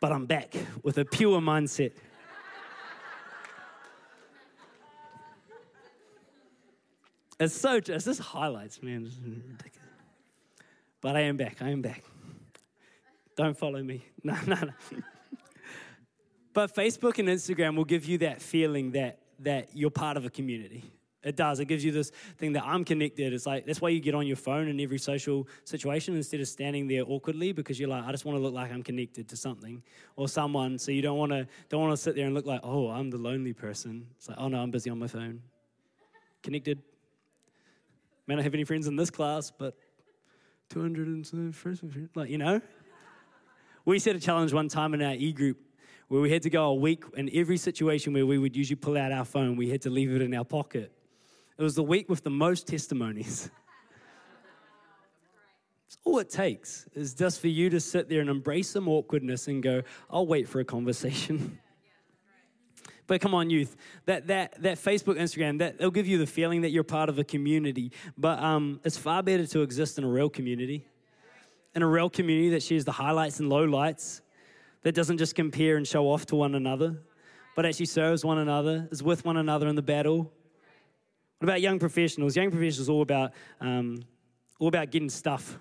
But 0.00 0.12
I'm 0.12 0.26
back 0.26 0.54
with 0.82 0.98
a 0.98 1.04
pure 1.04 1.40
mindset. 1.40 1.92
It's 7.38 7.54
so, 7.54 7.80
just 7.80 8.20
highlights, 8.20 8.82
man. 8.82 9.10
But 11.00 11.16
I 11.16 11.20
am 11.20 11.38
back, 11.38 11.62
I 11.62 11.70
am 11.70 11.80
back. 11.80 12.04
Don't 13.34 13.56
follow 13.56 13.82
me. 13.82 14.04
No, 14.22 14.36
no, 14.46 14.54
no. 14.54 14.72
but 16.52 16.74
Facebook 16.74 17.18
and 17.18 17.26
Instagram 17.26 17.74
will 17.74 17.86
give 17.86 18.04
you 18.04 18.18
that 18.18 18.42
feeling 18.42 18.90
that, 18.90 19.20
that 19.38 19.70
you're 19.72 19.88
part 19.88 20.18
of 20.18 20.26
a 20.26 20.30
community. 20.30 20.84
It 21.22 21.36
does. 21.36 21.60
It 21.60 21.66
gives 21.66 21.84
you 21.84 21.92
this 21.92 22.10
thing 22.38 22.54
that 22.54 22.64
I'm 22.64 22.82
connected. 22.82 23.34
It's 23.34 23.44
like 23.44 23.66
that's 23.66 23.80
why 23.80 23.90
you 23.90 24.00
get 24.00 24.14
on 24.14 24.26
your 24.26 24.36
phone 24.36 24.68
in 24.68 24.80
every 24.80 24.98
social 24.98 25.46
situation 25.64 26.16
instead 26.16 26.40
of 26.40 26.48
standing 26.48 26.88
there 26.88 27.02
awkwardly 27.06 27.52
because 27.52 27.78
you're 27.78 27.90
like, 27.90 28.04
I 28.04 28.10
just 28.10 28.24
want 28.24 28.38
to 28.38 28.42
look 28.42 28.54
like 28.54 28.72
I'm 28.72 28.82
connected 28.82 29.28
to 29.28 29.36
something 29.36 29.82
or 30.16 30.28
someone. 30.28 30.78
So 30.78 30.92
you 30.92 31.02
don't 31.02 31.18
want 31.18 31.32
to 31.32 31.46
don't 31.68 31.82
want 31.82 31.92
to 31.92 31.98
sit 31.98 32.16
there 32.16 32.24
and 32.24 32.34
look 32.34 32.46
like, 32.46 32.60
oh, 32.62 32.88
I'm 32.88 33.10
the 33.10 33.18
lonely 33.18 33.52
person. 33.52 34.06
It's 34.16 34.28
like, 34.28 34.38
oh 34.40 34.48
no, 34.48 34.62
I'm 34.62 34.70
busy 34.70 34.88
on 34.88 34.98
my 34.98 35.08
phone. 35.08 35.42
Connected. 36.42 36.80
May 38.26 38.36
not 38.36 38.44
have 38.44 38.54
any 38.54 38.64
friends 38.64 38.86
in 38.86 38.96
this 38.96 39.10
class, 39.10 39.50
but 39.50 39.76
200 40.70 41.06
and 41.06 41.26
some 41.26 41.52
friends, 41.52 41.82
like 42.14 42.30
you 42.30 42.38
know. 42.38 42.62
We 43.84 43.98
set 43.98 44.16
a 44.16 44.20
challenge 44.20 44.52
one 44.54 44.68
time 44.68 44.94
in 44.94 45.02
our 45.02 45.14
e 45.14 45.32
group 45.32 45.58
where 46.08 46.20
we 46.20 46.30
had 46.30 46.42
to 46.42 46.50
go 46.50 46.64
a 46.64 46.74
week 46.74 47.04
in 47.16 47.28
every 47.34 47.56
situation 47.56 48.14
where 48.14 48.24
we 48.24 48.38
would 48.38 48.56
usually 48.56 48.76
pull 48.76 48.96
out 48.96 49.12
our 49.12 49.24
phone, 49.24 49.56
we 49.56 49.68
had 49.68 49.82
to 49.82 49.90
leave 49.90 50.12
it 50.14 50.22
in 50.22 50.34
our 50.34 50.44
pocket 50.44 50.92
it 51.60 51.62
was 51.62 51.74
the 51.74 51.82
week 51.82 52.08
with 52.08 52.24
the 52.24 52.30
most 52.30 52.66
testimonies. 52.66 53.50
It's 55.86 55.98
all 56.04 56.20
it 56.20 56.30
takes 56.30 56.86
is 56.94 57.14
just 57.14 57.40
for 57.40 57.48
you 57.48 57.68
to 57.70 57.80
sit 57.80 58.08
there 58.08 58.20
and 58.20 58.30
embrace 58.30 58.70
some 58.70 58.86
awkwardness 58.86 59.48
and 59.48 59.60
go, 59.60 59.82
I'll 60.08 60.24
wait 60.24 60.48
for 60.48 60.60
a 60.60 60.64
conversation. 60.64 61.58
But 63.08 63.20
come 63.20 63.34
on, 63.34 63.50
youth, 63.50 63.76
that, 64.04 64.28
that, 64.28 64.62
that 64.62 64.78
Facebook, 64.78 65.16
Instagram, 65.16 65.58
that, 65.58 65.78
they'll 65.78 65.90
give 65.90 66.06
you 66.06 66.16
the 66.16 66.28
feeling 66.28 66.60
that 66.60 66.70
you're 66.70 66.84
part 66.84 67.08
of 67.08 67.18
a 67.18 67.24
community. 67.24 67.90
But 68.16 68.38
um, 68.38 68.78
it's 68.84 68.96
far 68.96 69.20
better 69.20 69.44
to 69.46 69.62
exist 69.62 69.98
in 69.98 70.04
a 70.04 70.08
real 70.08 70.30
community, 70.30 70.86
in 71.74 71.82
a 71.82 71.88
real 71.88 72.08
community 72.08 72.50
that 72.50 72.62
shares 72.62 72.84
the 72.84 72.92
highlights 72.92 73.40
and 73.40 73.50
lowlights, 73.50 74.20
that 74.82 74.94
doesn't 74.94 75.18
just 75.18 75.34
compare 75.34 75.76
and 75.76 75.88
show 75.88 76.04
off 76.04 76.24
to 76.26 76.36
one 76.36 76.54
another, 76.54 77.02
but 77.56 77.66
actually 77.66 77.86
serves 77.86 78.24
one 78.24 78.38
another, 78.38 78.86
is 78.92 79.02
with 79.02 79.24
one 79.24 79.38
another 79.38 79.66
in 79.66 79.74
the 79.74 79.82
battle, 79.82 80.32
what 81.40 81.48
about 81.48 81.62
young 81.62 81.78
professionals? 81.78 82.36
Young 82.36 82.50
professionals 82.50 82.90
all 82.90 83.00
about 83.00 83.32
um, 83.62 84.02
all 84.58 84.68
about 84.68 84.90
getting 84.90 85.08
stuff, 85.08 85.58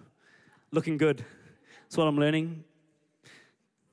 looking 0.72 0.98
good. 0.98 1.24
That's 1.84 1.96
what 1.96 2.06
I'm 2.06 2.18
learning. 2.18 2.66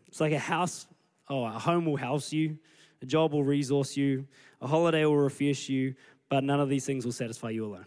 It's 0.08 0.20
like 0.20 0.32
a 0.32 0.38
house. 0.38 0.88
Oh, 1.28 1.44
a 1.44 1.50
home 1.50 1.86
will 1.86 1.96
house 1.96 2.32
you, 2.32 2.58
a 3.02 3.06
job 3.06 3.32
will 3.32 3.44
resource 3.44 3.96
you, 3.96 4.26
a 4.60 4.66
holiday 4.66 5.04
will 5.04 5.16
refresh 5.16 5.68
you, 5.68 5.94
but 6.28 6.42
none 6.42 6.60
of 6.60 6.68
these 6.68 6.84
things 6.84 7.04
will 7.04 7.12
satisfy 7.12 7.50
you 7.50 7.66
alone. 7.66 7.86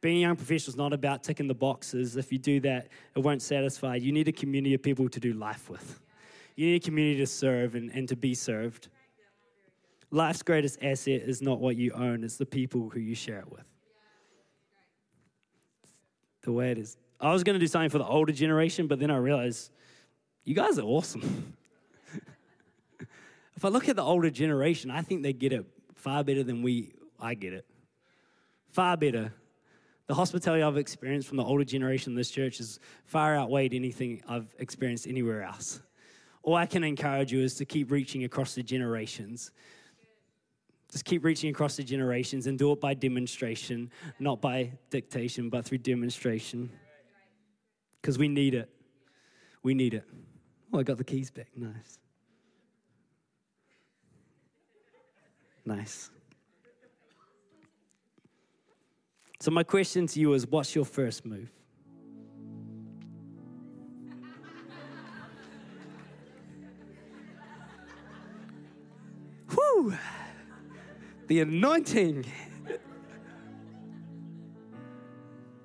Being 0.00 0.18
a 0.18 0.20
young 0.20 0.36
professional 0.36 0.74
is 0.74 0.76
not 0.76 0.92
about 0.92 1.24
ticking 1.24 1.48
the 1.48 1.54
boxes. 1.54 2.16
If 2.16 2.32
you 2.32 2.38
do 2.38 2.60
that, 2.60 2.88
it 3.14 3.20
won't 3.20 3.42
satisfy. 3.42 3.96
You 3.96 4.12
need 4.12 4.28
a 4.28 4.32
community 4.32 4.74
of 4.74 4.82
people 4.82 5.08
to 5.08 5.20
do 5.20 5.32
life 5.32 5.68
with. 5.68 6.00
You 6.56 6.66
need 6.66 6.76
a 6.76 6.84
community 6.84 7.18
to 7.18 7.26
serve 7.26 7.74
and, 7.74 7.90
and 7.90 8.08
to 8.08 8.16
be 8.16 8.34
served 8.34 8.88
life's 10.10 10.42
greatest 10.42 10.82
asset 10.82 11.22
is 11.22 11.40
not 11.40 11.60
what 11.60 11.76
you 11.76 11.92
own, 11.92 12.24
it's 12.24 12.36
the 12.36 12.46
people 12.46 12.88
who 12.90 13.00
you 13.00 13.14
share 13.14 13.40
it 13.40 13.50
with. 13.50 13.64
The 16.42 16.52
way 16.52 16.70
it 16.70 16.78
is. 16.78 16.96
I 17.20 17.32
was 17.32 17.44
going 17.44 17.54
to 17.54 17.60
do 17.60 17.66
something 17.66 17.90
for 17.90 17.98
the 17.98 18.06
older 18.06 18.32
generation, 18.32 18.86
but 18.86 18.98
then 18.98 19.10
I 19.10 19.16
realized 19.16 19.70
you 20.44 20.54
guys 20.54 20.78
are 20.78 20.86
awesome. 20.86 21.54
if 23.56 23.64
I 23.64 23.68
look 23.68 23.88
at 23.88 23.96
the 23.96 24.02
older 24.02 24.30
generation, 24.30 24.90
I 24.90 25.02
think 25.02 25.22
they 25.22 25.34
get 25.34 25.52
it 25.52 25.66
far 25.94 26.24
better 26.24 26.42
than 26.42 26.62
we 26.62 26.94
I 27.20 27.34
get 27.34 27.52
it. 27.52 27.66
Far 28.70 28.96
better. 28.96 29.32
The 30.06 30.14
hospitality 30.14 30.62
I've 30.62 30.78
experienced 30.78 31.28
from 31.28 31.36
the 31.36 31.44
older 31.44 31.64
generation 31.64 32.12
in 32.12 32.16
this 32.16 32.30
church 32.30 32.58
has 32.58 32.80
far 33.04 33.36
outweighed 33.36 33.74
anything 33.74 34.22
I've 34.26 34.52
experienced 34.58 35.06
anywhere 35.06 35.42
else. 35.42 35.82
All 36.42 36.54
I 36.54 36.66
can 36.66 36.82
encourage 36.82 37.32
you 37.32 37.40
is 37.42 37.54
to 37.56 37.66
keep 37.66 37.90
reaching 37.90 38.24
across 38.24 38.54
the 38.54 38.62
generations 38.62 39.50
just 40.90 41.04
keep 41.04 41.24
reaching 41.24 41.50
across 41.50 41.76
the 41.76 41.84
generations 41.84 42.46
and 42.46 42.58
do 42.58 42.72
it 42.72 42.80
by 42.80 42.94
demonstration, 42.94 43.90
not 44.18 44.40
by 44.40 44.72
dictation, 44.90 45.48
but 45.48 45.64
through 45.64 45.78
demonstration. 45.78 46.70
Because 48.00 48.18
we 48.18 48.28
need 48.28 48.54
it. 48.54 48.68
We 49.62 49.74
need 49.74 49.94
it. 49.94 50.04
Oh, 50.72 50.80
I 50.80 50.82
got 50.82 50.98
the 50.98 51.04
keys 51.04 51.30
back. 51.30 51.48
Nice. 51.56 51.98
Nice. 55.64 56.10
So, 59.38 59.50
my 59.50 59.62
question 59.62 60.06
to 60.08 60.20
you 60.20 60.32
is 60.34 60.46
what's 60.46 60.74
your 60.74 60.84
first 60.84 61.24
move? 61.24 61.50
The 71.30 71.38
anointing. 71.38 72.26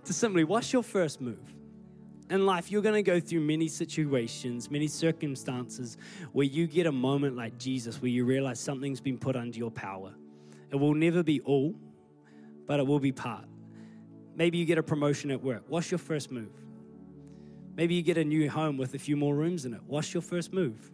to 0.06 0.14
simply, 0.14 0.44
what's 0.44 0.72
your 0.72 0.84
first 0.84 1.20
move? 1.20 1.40
In 2.30 2.46
life, 2.46 2.70
you're 2.72 2.84
going 2.84 2.94
to 2.94 3.02
go 3.02 3.20
through 3.20 3.40
many 3.40 3.68
situations, 3.68 4.70
many 4.70 4.88
circumstances 4.88 5.98
where 6.34 6.46
you 6.46 6.68
get 6.68 6.86
a 6.86 6.92
moment 6.92 7.36
like 7.36 7.58
Jesus, 7.58 8.00
where 8.00 8.12
you 8.12 8.26
realize 8.26 8.60
something's 8.60 9.02
been 9.02 9.18
put 9.18 9.36
under 9.36 9.58
your 9.58 9.72
power. 9.72 10.14
It 10.70 10.76
will 10.76 10.94
never 10.94 11.24
be 11.24 11.42
all, 11.42 11.74
but 12.68 12.80
it 12.80 12.86
will 12.86 13.00
be 13.00 13.12
part. 13.12 13.46
Maybe 14.36 14.60
you 14.60 14.66
get 14.66 14.78
a 14.78 14.84
promotion 14.84 15.32
at 15.32 15.42
work. 15.42 15.64
What's 15.68 15.90
your 15.90 15.98
first 15.98 16.30
move? 16.32 16.54
Maybe 17.76 17.96
you 17.96 18.04
get 18.04 18.20
a 18.20 18.24
new 18.24 18.52
home 18.52 18.78
with 18.78 18.94
a 18.94 19.00
few 19.00 19.18
more 19.18 19.34
rooms 19.34 19.66
in 19.66 19.74
it. 19.74 19.82
What's 19.88 20.14
your 20.14 20.22
first 20.22 20.54
move? 20.54 20.92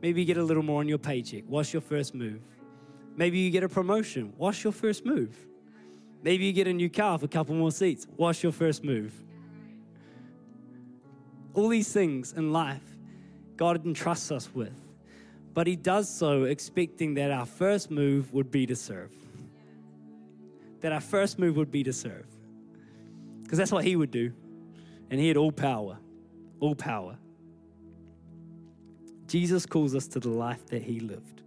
Maybe 0.00 0.22
you 0.22 0.26
get 0.26 0.38
a 0.38 0.42
little 0.42 0.62
more 0.62 0.80
on 0.80 0.88
your 0.88 0.96
paycheck. 0.96 1.44
What's 1.46 1.74
your 1.74 1.82
first 1.82 2.14
move? 2.14 2.40
Maybe 3.16 3.38
you 3.38 3.50
get 3.50 3.62
a 3.62 3.68
promotion. 3.68 4.32
What's 4.36 4.64
your 4.64 4.72
first 4.72 5.04
move? 5.04 5.36
Maybe 6.22 6.46
you 6.46 6.52
get 6.52 6.66
a 6.66 6.72
new 6.72 6.88
car 6.88 7.14
with 7.14 7.24
a 7.24 7.28
couple 7.28 7.54
more 7.54 7.72
seats. 7.72 8.06
What's 8.16 8.42
your 8.42 8.52
first 8.52 8.84
move? 8.84 9.12
All 11.54 11.68
these 11.68 11.92
things 11.92 12.32
in 12.32 12.52
life, 12.52 12.82
God 13.56 13.84
entrusts 13.84 14.30
us 14.30 14.54
with. 14.54 14.72
But 15.52 15.66
He 15.66 15.76
does 15.76 16.08
so 16.08 16.44
expecting 16.44 17.14
that 17.14 17.30
our 17.30 17.44
first 17.44 17.90
move 17.90 18.32
would 18.32 18.50
be 18.50 18.66
to 18.66 18.76
serve. 18.76 19.12
That 20.80 20.92
our 20.92 21.00
first 21.00 21.38
move 21.38 21.56
would 21.56 21.70
be 21.70 21.82
to 21.82 21.92
serve. 21.92 22.26
Because 23.42 23.58
that's 23.58 23.72
what 23.72 23.84
He 23.84 23.96
would 23.96 24.10
do. 24.10 24.32
And 25.10 25.20
He 25.20 25.28
had 25.28 25.36
all 25.36 25.52
power. 25.52 25.98
All 26.60 26.74
power. 26.74 27.18
Jesus 29.26 29.66
calls 29.66 29.94
us 29.94 30.06
to 30.08 30.20
the 30.20 30.30
life 30.30 30.64
that 30.66 30.82
He 30.82 31.00
lived. 31.00 31.41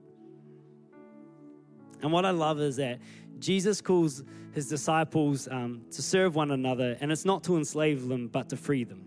And 2.05 2.13
what 2.13 2.23
I 2.23 2.29
love 2.29 2.59
is 2.59 2.75
that 2.75 2.99
Jesus 3.39 3.81
calls 3.81 4.23
his 4.53 4.69
disciples 4.69 5.47
um, 5.49 5.81
to 5.89 6.03
serve 6.03 6.35
one 6.35 6.51
another, 6.51 6.95
and 7.01 7.11
it's 7.11 7.25
not 7.25 7.43
to 7.45 7.57
enslave 7.57 8.07
them, 8.07 8.27
but 8.27 8.47
to 8.49 8.57
free 8.57 8.83
them. 8.83 9.03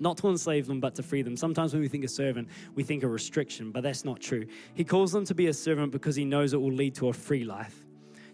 Not 0.00 0.16
to 0.18 0.28
enslave 0.28 0.66
them, 0.66 0.80
but 0.80 0.96
to 0.96 1.04
free 1.04 1.22
them. 1.22 1.36
Sometimes 1.36 1.72
when 1.72 1.80
we 1.80 1.86
think 1.86 2.02
a 2.02 2.08
servant, 2.08 2.48
we 2.74 2.82
think 2.82 3.04
a 3.04 3.08
restriction, 3.08 3.70
but 3.70 3.84
that's 3.84 4.04
not 4.04 4.20
true. 4.20 4.44
He 4.74 4.82
calls 4.82 5.12
them 5.12 5.24
to 5.26 5.36
be 5.36 5.46
a 5.46 5.54
servant 5.54 5.92
because 5.92 6.16
he 6.16 6.24
knows 6.24 6.52
it 6.52 6.60
will 6.60 6.72
lead 6.72 6.96
to 6.96 7.10
a 7.10 7.12
free 7.12 7.44
life. 7.44 7.86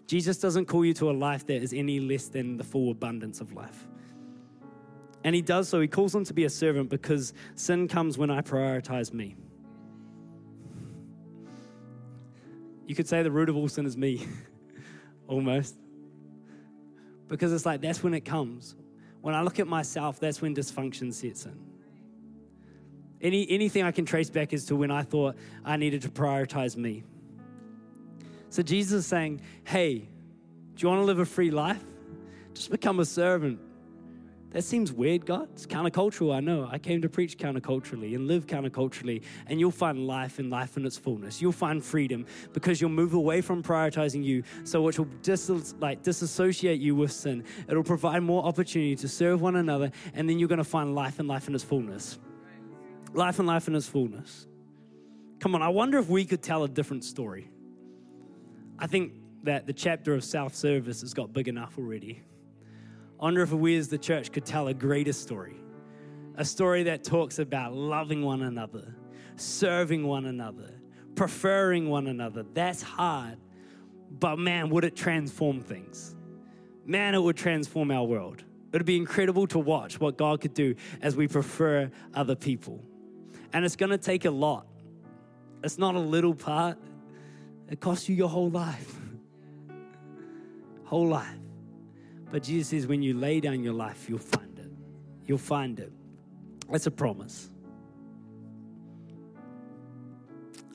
Jesus 0.07 0.39
doesn't 0.39 0.65
call 0.65 0.83
you 0.83 0.95
to 0.95 1.11
a 1.11 1.13
life 1.13 1.45
that 1.45 1.61
is 1.61 1.71
any 1.71 1.99
less 1.99 2.29
than 2.29 2.57
the 2.57 2.63
full 2.63 2.89
abundance 2.89 3.41
of 3.41 3.53
life. 3.53 3.87
And 5.23 5.35
he 5.35 5.43
does 5.43 5.69
so, 5.69 5.79
he 5.79 5.87
calls 5.87 6.13
them 6.13 6.25
to 6.25 6.33
be 6.33 6.45
a 6.45 6.49
servant 6.49 6.89
because 6.89 7.35
sin 7.53 7.87
comes 7.87 8.17
when 8.17 8.31
I 8.31 8.41
prioritize 8.41 9.13
me. 9.13 9.35
You 12.85 12.95
could 12.95 13.07
say 13.07 13.23
the 13.23 13.31
root 13.31 13.49
of 13.49 13.55
all 13.55 13.67
sin 13.67 13.85
is 13.85 13.95
me, 13.95 14.27
almost. 15.27 15.75
Because 17.27 17.53
it's 17.53 17.65
like 17.65 17.81
that's 17.81 18.03
when 18.03 18.13
it 18.13 18.21
comes. 18.21 18.75
When 19.21 19.35
I 19.35 19.41
look 19.41 19.59
at 19.59 19.67
myself, 19.67 20.19
that's 20.19 20.41
when 20.41 20.55
dysfunction 20.55 21.13
sets 21.13 21.45
in. 21.45 21.57
Any, 23.21 23.49
anything 23.49 23.83
I 23.83 23.91
can 23.91 24.05
trace 24.05 24.29
back 24.29 24.51
is 24.51 24.65
to 24.65 24.75
when 24.75 24.89
I 24.89 25.03
thought 25.03 25.35
I 25.63 25.77
needed 25.77 26.01
to 26.01 26.09
prioritize 26.09 26.75
me. 26.75 27.03
So 28.49 28.63
Jesus 28.63 28.99
is 29.01 29.05
saying, 29.05 29.41
hey, 29.63 29.99
do 29.99 30.07
you 30.79 30.89
want 30.89 31.01
to 31.01 31.05
live 31.05 31.19
a 31.19 31.25
free 31.25 31.51
life? 31.51 31.83
Just 32.53 32.71
become 32.71 32.99
a 32.99 33.05
servant. 33.05 33.59
That 34.51 34.63
seems 34.63 34.91
weird, 34.91 35.25
God. 35.25 35.47
It's 35.53 35.65
countercultural, 35.65 36.35
I 36.35 36.41
know. 36.41 36.67
I 36.69 36.77
came 36.77 37.01
to 37.03 37.09
preach 37.09 37.37
counterculturally 37.37 38.15
and 38.15 38.27
live 38.27 38.47
counterculturally, 38.47 39.23
and 39.47 39.61
you'll 39.61 39.71
find 39.71 40.05
life 40.05 40.39
and 40.39 40.49
life 40.49 40.75
in 40.75 40.85
its 40.85 40.97
fullness. 40.97 41.41
You'll 41.41 41.53
find 41.53 41.83
freedom 41.83 42.25
because 42.51 42.81
you'll 42.81 42.89
move 42.89 43.13
away 43.13 43.39
from 43.39 43.63
prioritizing 43.63 44.25
you, 44.25 44.43
so 44.65 44.81
which 44.81 44.99
will 44.99 45.07
dis- 45.21 45.73
like 45.79 46.03
disassociate 46.03 46.81
you 46.81 46.95
with 46.95 47.13
sin. 47.13 47.45
It'll 47.69 47.81
provide 47.81 48.23
more 48.23 48.43
opportunity 48.43 48.97
to 48.97 49.07
serve 49.07 49.41
one 49.41 49.55
another, 49.55 49.89
and 50.13 50.27
then 50.27 50.37
you're 50.37 50.49
going 50.49 50.57
to 50.57 50.65
find 50.65 50.93
life 50.93 51.19
and 51.19 51.29
life 51.29 51.47
in 51.47 51.55
its 51.55 51.63
fullness. 51.63 52.19
Life 53.13 53.39
and 53.39 53.47
life 53.47 53.69
in 53.69 53.75
its 53.75 53.87
fullness. 53.87 54.47
Come 55.39 55.55
on, 55.55 55.61
I 55.61 55.69
wonder 55.69 55.97
if 55.97 56.09
we 56.09 56.25
could 56.25 56.41
tell 56.43 56.65
a 56.65 56.69
different 56.69 57.05
story. 57.05 57.49
I 58.77 58.87
think 58.87 59.13
that 59.43 59.65
the 59.65 59.73
chapter 59.73 60.13
of 60.13 60.25
self 60.25 60.55
service 60.55 60.99
has 61.01 61.13
got 61.13 61.31
big 61.31 61.47
enough 61.47 61.77
already. 61.77 62.21
I 63.21 63.25
wonder 63.25 63.43
if 63.43 63.51
we 63.51 63.77
as 63.77 63.87
the 63.87 63.99
church 63.99 64.31
could 64.31 64.45
tell 64.45 64.67
a 64.67 64.73
greater 64.73 65.13
story, 65.13 65.55
a 66.37 66.43
story 66.43 66.81
that 66.83 67.03
talks 67.03 67.37
about 67.37 67.71
loving 67.71 68.23
one 68.23 68.41
another, 68.41 68.95
serving 69.35 70.07
one 70.07 70.25
another, 70.25 70.81
preferring 71.13 71.87
one 71.87 72.07
another. 72.07 72.43
That's 72.55 72.81
hard, 72.81 73.37
but 74.09 74.39
man, 74.39 74.71
would 74.71 74.83
it 74.85 74.95
transform 74.95 75.61
things? 75.61 76.15
Man, 76.83 77.13
it 77.13 77.21
would 77.21 77.37
transform 77.37 77.91
our 77.91 78.03
world. 78.03 78.43
It 78.73 78.77
would 78.77 78.87
be 78.87 78.97
incredible 78.97 79.45
to 79.47 79.59
watch 79.59 79.99
what 79.99 80.17
God 80.17 80.41
could 80.41 80.55
do 80.55 80.73
as 81.03 81.15
we 81.15 81.27
prefer 81.27 81.91
other 82.15 82.35
people. 82.35 82.83
And 83.53 83.63
it's 83.63 83.75
going 83.75 83.91
to 83.91 83.99
take 83.99 84.25
a 84.25 84.31
lot. 84.31 84.65
It's 85.63 85.77
not 85.77 85.93
a 85.93 85.99
little 85.99 86.33
part, 86.33 86.79
it 87.69 87.79
costs 87.79 88.09
you 88.09 88.15
your 88.15 88.29
whole 88.29 88.49
life. 88.49 88.95
whole 90.85 91.07
life. 91.07 91.40
But 92.31 92.43
Jesus 92.43 92.69
says, 92.69 92.87
when 92.87 93.01
you 93.03 93.13
lay 93.13 93.41
down 93.41 93.61
your 93.61 93.73
life, 93.73 94.07
you'll 94.07 94.19
find 94.19 94.57
it. 94.57 94.71
You'll 95.25 95.37
find 95.37 95.79
it. 95.79 95.91
That's 96.71 96.87
a 96.87 96.91
promise. 96.91 97.49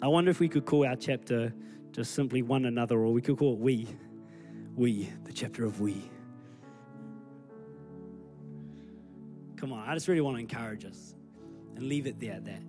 I 0.02 0.08
wonder 0.08 0.30
if 0.30 0.38
we 0.38 0.48
could 0.48 0.66
call 0.66 0.86
our 0.86 0.96
chapter 0.96 1.54
just 1.92 2.14
simply 2.14 2.42
one 2.42 2.66
another, 2.66 2.98
or 2.98 3.10
we 3.10 3.22
could 3.22 3.38
call 3.38 3.54
it 3.54 3.58
we. 3.58 3.88
We, 4.74 5.10
the 5.24 5.32
chapter 5.32 5.64
of 5.64 5.80
we. 5.80 6.10
Come 9.56 9.72
on, 9.72 9.88
I 9.88 9.94
just 9.94 10.06
really 10.06 10.20
want 10.20 10.36
to 10.36 10.40
encourage 10.40 10.84
us 10.84 11.14
and 11.74 11.88
leave 11.88 12.06
it 12.06 12.20
there 12.20 12.34
at 12.34 12.44
that. 12.44 12.60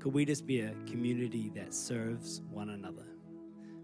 Could 0.00 0.12
we 0.12 0.24
just 0.24 0.44
be 0.44 0.60
a 0.60 0.74
community 0.86 1.52
that 1.54 1.72
serves 1.72 2.42
one 2.50 2.70
another? 2.70 3.06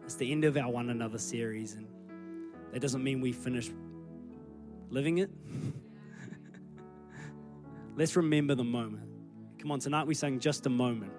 It's 0.02 0.16
the 0.16 0.30
end 0.32 0.44
of 0.44 0.56
our 0.56 0.68
one 0.68 0.90
another 0.90 1.18
series, 1.18 1.74
and 1.74 1.86
that 2.72 2.80
doesn't 2.80 3.04
mean 3.04 3.20
we 3.20 3.30
finish 3.30 3.70
living 4.90 5.18
it. 5.18 5.30
Let's 7.96 8.16
remember 8.16 8.54
the 8.54 8.64
moment. 8.64 9.08
Come 9.58 9.70
on, 9.70 9.78
tonight 9.78 10.06
we 10.06 10.14
sang 10.14 10.38
just 10.40 10.66
a 10.66 10.70
moment. 10.70 11.12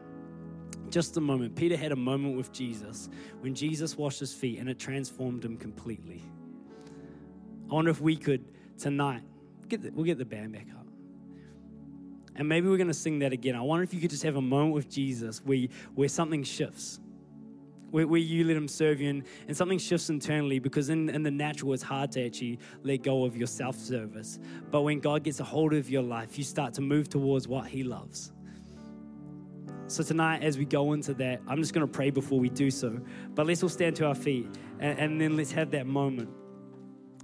Just 0.90 1.16
a 1.18 1.22
moment. 1.22 1.56
Peter 1.56 1.78
had 1.78 1.92
a 1.92 1.96
moment 1.96 2.36
with 2.36 2.52
Jesus 2.52 3.10
when 3.40 3.56
Jesus 3.56 3.98
washed 3.98 4.20
his 4.20 4.34
feet 4.34 4.60
and 4.60 4.70
it 4.70 4.80
transformed 4.80 5.46
him 5.46 5.58
completely. 5.58 6.24
I 7.70 7.74
wonder 7.74 7.92
if 7.92 8.02
we 8.02 8.18
could 8.18 8.44
tonight, 8.78 9.22
get 9.68 9.82
the, 9.82 9.92
we'll 9.92 10.06
get 10.06 10.18
the 10.18 10.26
band 10.26 10.54
back 10.54 10.68
up. 10.78 10.88
And 12.36 12.50
maybe 12.50 12.68
we're 12.68 12.78
going 12.78 12.88
to 12.88 12.94
sing 12.94 13.20
that 13.20 13.32
again. 13.32 13.56
I 13.56 13.62
wonder 13.62 13.84
if 13.84 13.94
you 13.94 14.02
could 14.02 14.10
just 14.10 14.24
have 14.24 14.36
a 14.36 14.42
moment 14.42 14.74
with 14.74 14.90
Jesus 14.90 15.42
where, 15.46 15.68
where 15.96 16.10
something 16.10 16.44
shifts 16.44 17.00
where, 17.92 18.08
where 18.08 18.20
you 18.20 18.44
let 18.46 18.58
Him 18.58 18.68
serve 18.68 19.00
you, 19.00 19.10
and, 19.10 19.24
and 19.48 19.56
something 19.56 19.78
shifts 19.78 20.10
internally 20.10 20.60
because 20.60 20.90
in, 20.90 21.10
in 21.10 21.24
the 21.24 21.32
natural, 21.32 21.74
it's 21.74 21.84
hard 21.84 22.12
to 22.14 22.26
actually 22.26 22.60
let 22.84 23.04
go 23.04 23.26
of 23.26 23.38
your 23.38 23.48
self 23.48 23.76
service. 23.76 24.40
But 24.72 24.82
when 24.82 25.00
God 25.00 25.24
gets 25.24 25.40
a 25.40 25.44
hold 25.44 25.74
of 25.74 25.90
your 25.90 26.04
life, 26.04 26.38
you 26.38 26.44
start 26.44 26.74
to 26.76 26.82
move 26.82 27.10
towards 27.10 27.48
what 27.48 27.68
He 27.68 27.84
loves. 27.84 28.32
So, 29.88 30.04
tonight, 30.04 30.42
as 30.42 30.58
we 30.58 30.64
go 30.64 30.94
into 30.94 31.14
that, 31.16 31.42
I'm 31.48 31.58
just 31.58 31.74
going 31.74 31.86
to 31.86 31.92
pray 31.92 32.12
before 32.12 32.40
we 32.40 32.50
do 32.50 32.72
so. 32.72 32.98
But 33.36 33.46
let's 33.46 33.62
all 33.62 33.70
stand 33.70 33.98
to 33.98 34.08
our 34.08 34.16
feet 34.16 34.48
and, 34.80 34.98
and 34.98 35.22
then 35.22 35.36
let's 35.36 35.52
have 35.52 35.72
that 35.72 35.86
moment, 35.86 36.30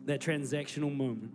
that 0.06 0.20
transactional 0.20 0.94
moment. 0.94 1.32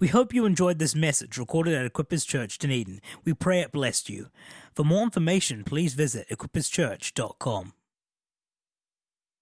We 0.00 0.08
hope 0.08 0.32
you 0.32 0.46
enjoyed 0.46 0.78
this 0.78 0.94
message 0.94 1.36
recorded 1.36 1.74
at 1.74 1.92
Equippers 1.92 2.26
Church, 2.26 2.56
Dunedin. 2.56 3.02
We 3.22 3.34
pray 3.34 3.60
it 3.60 3.70
blessed 3.70 4.08
you. 4.08 4.28
For 4.74 4.82
more 4.82 5.02
information, 5.02 5.62
please 5.62 5.92
visit 5.92 6.26
equipperschurch.com. 6.30 7.74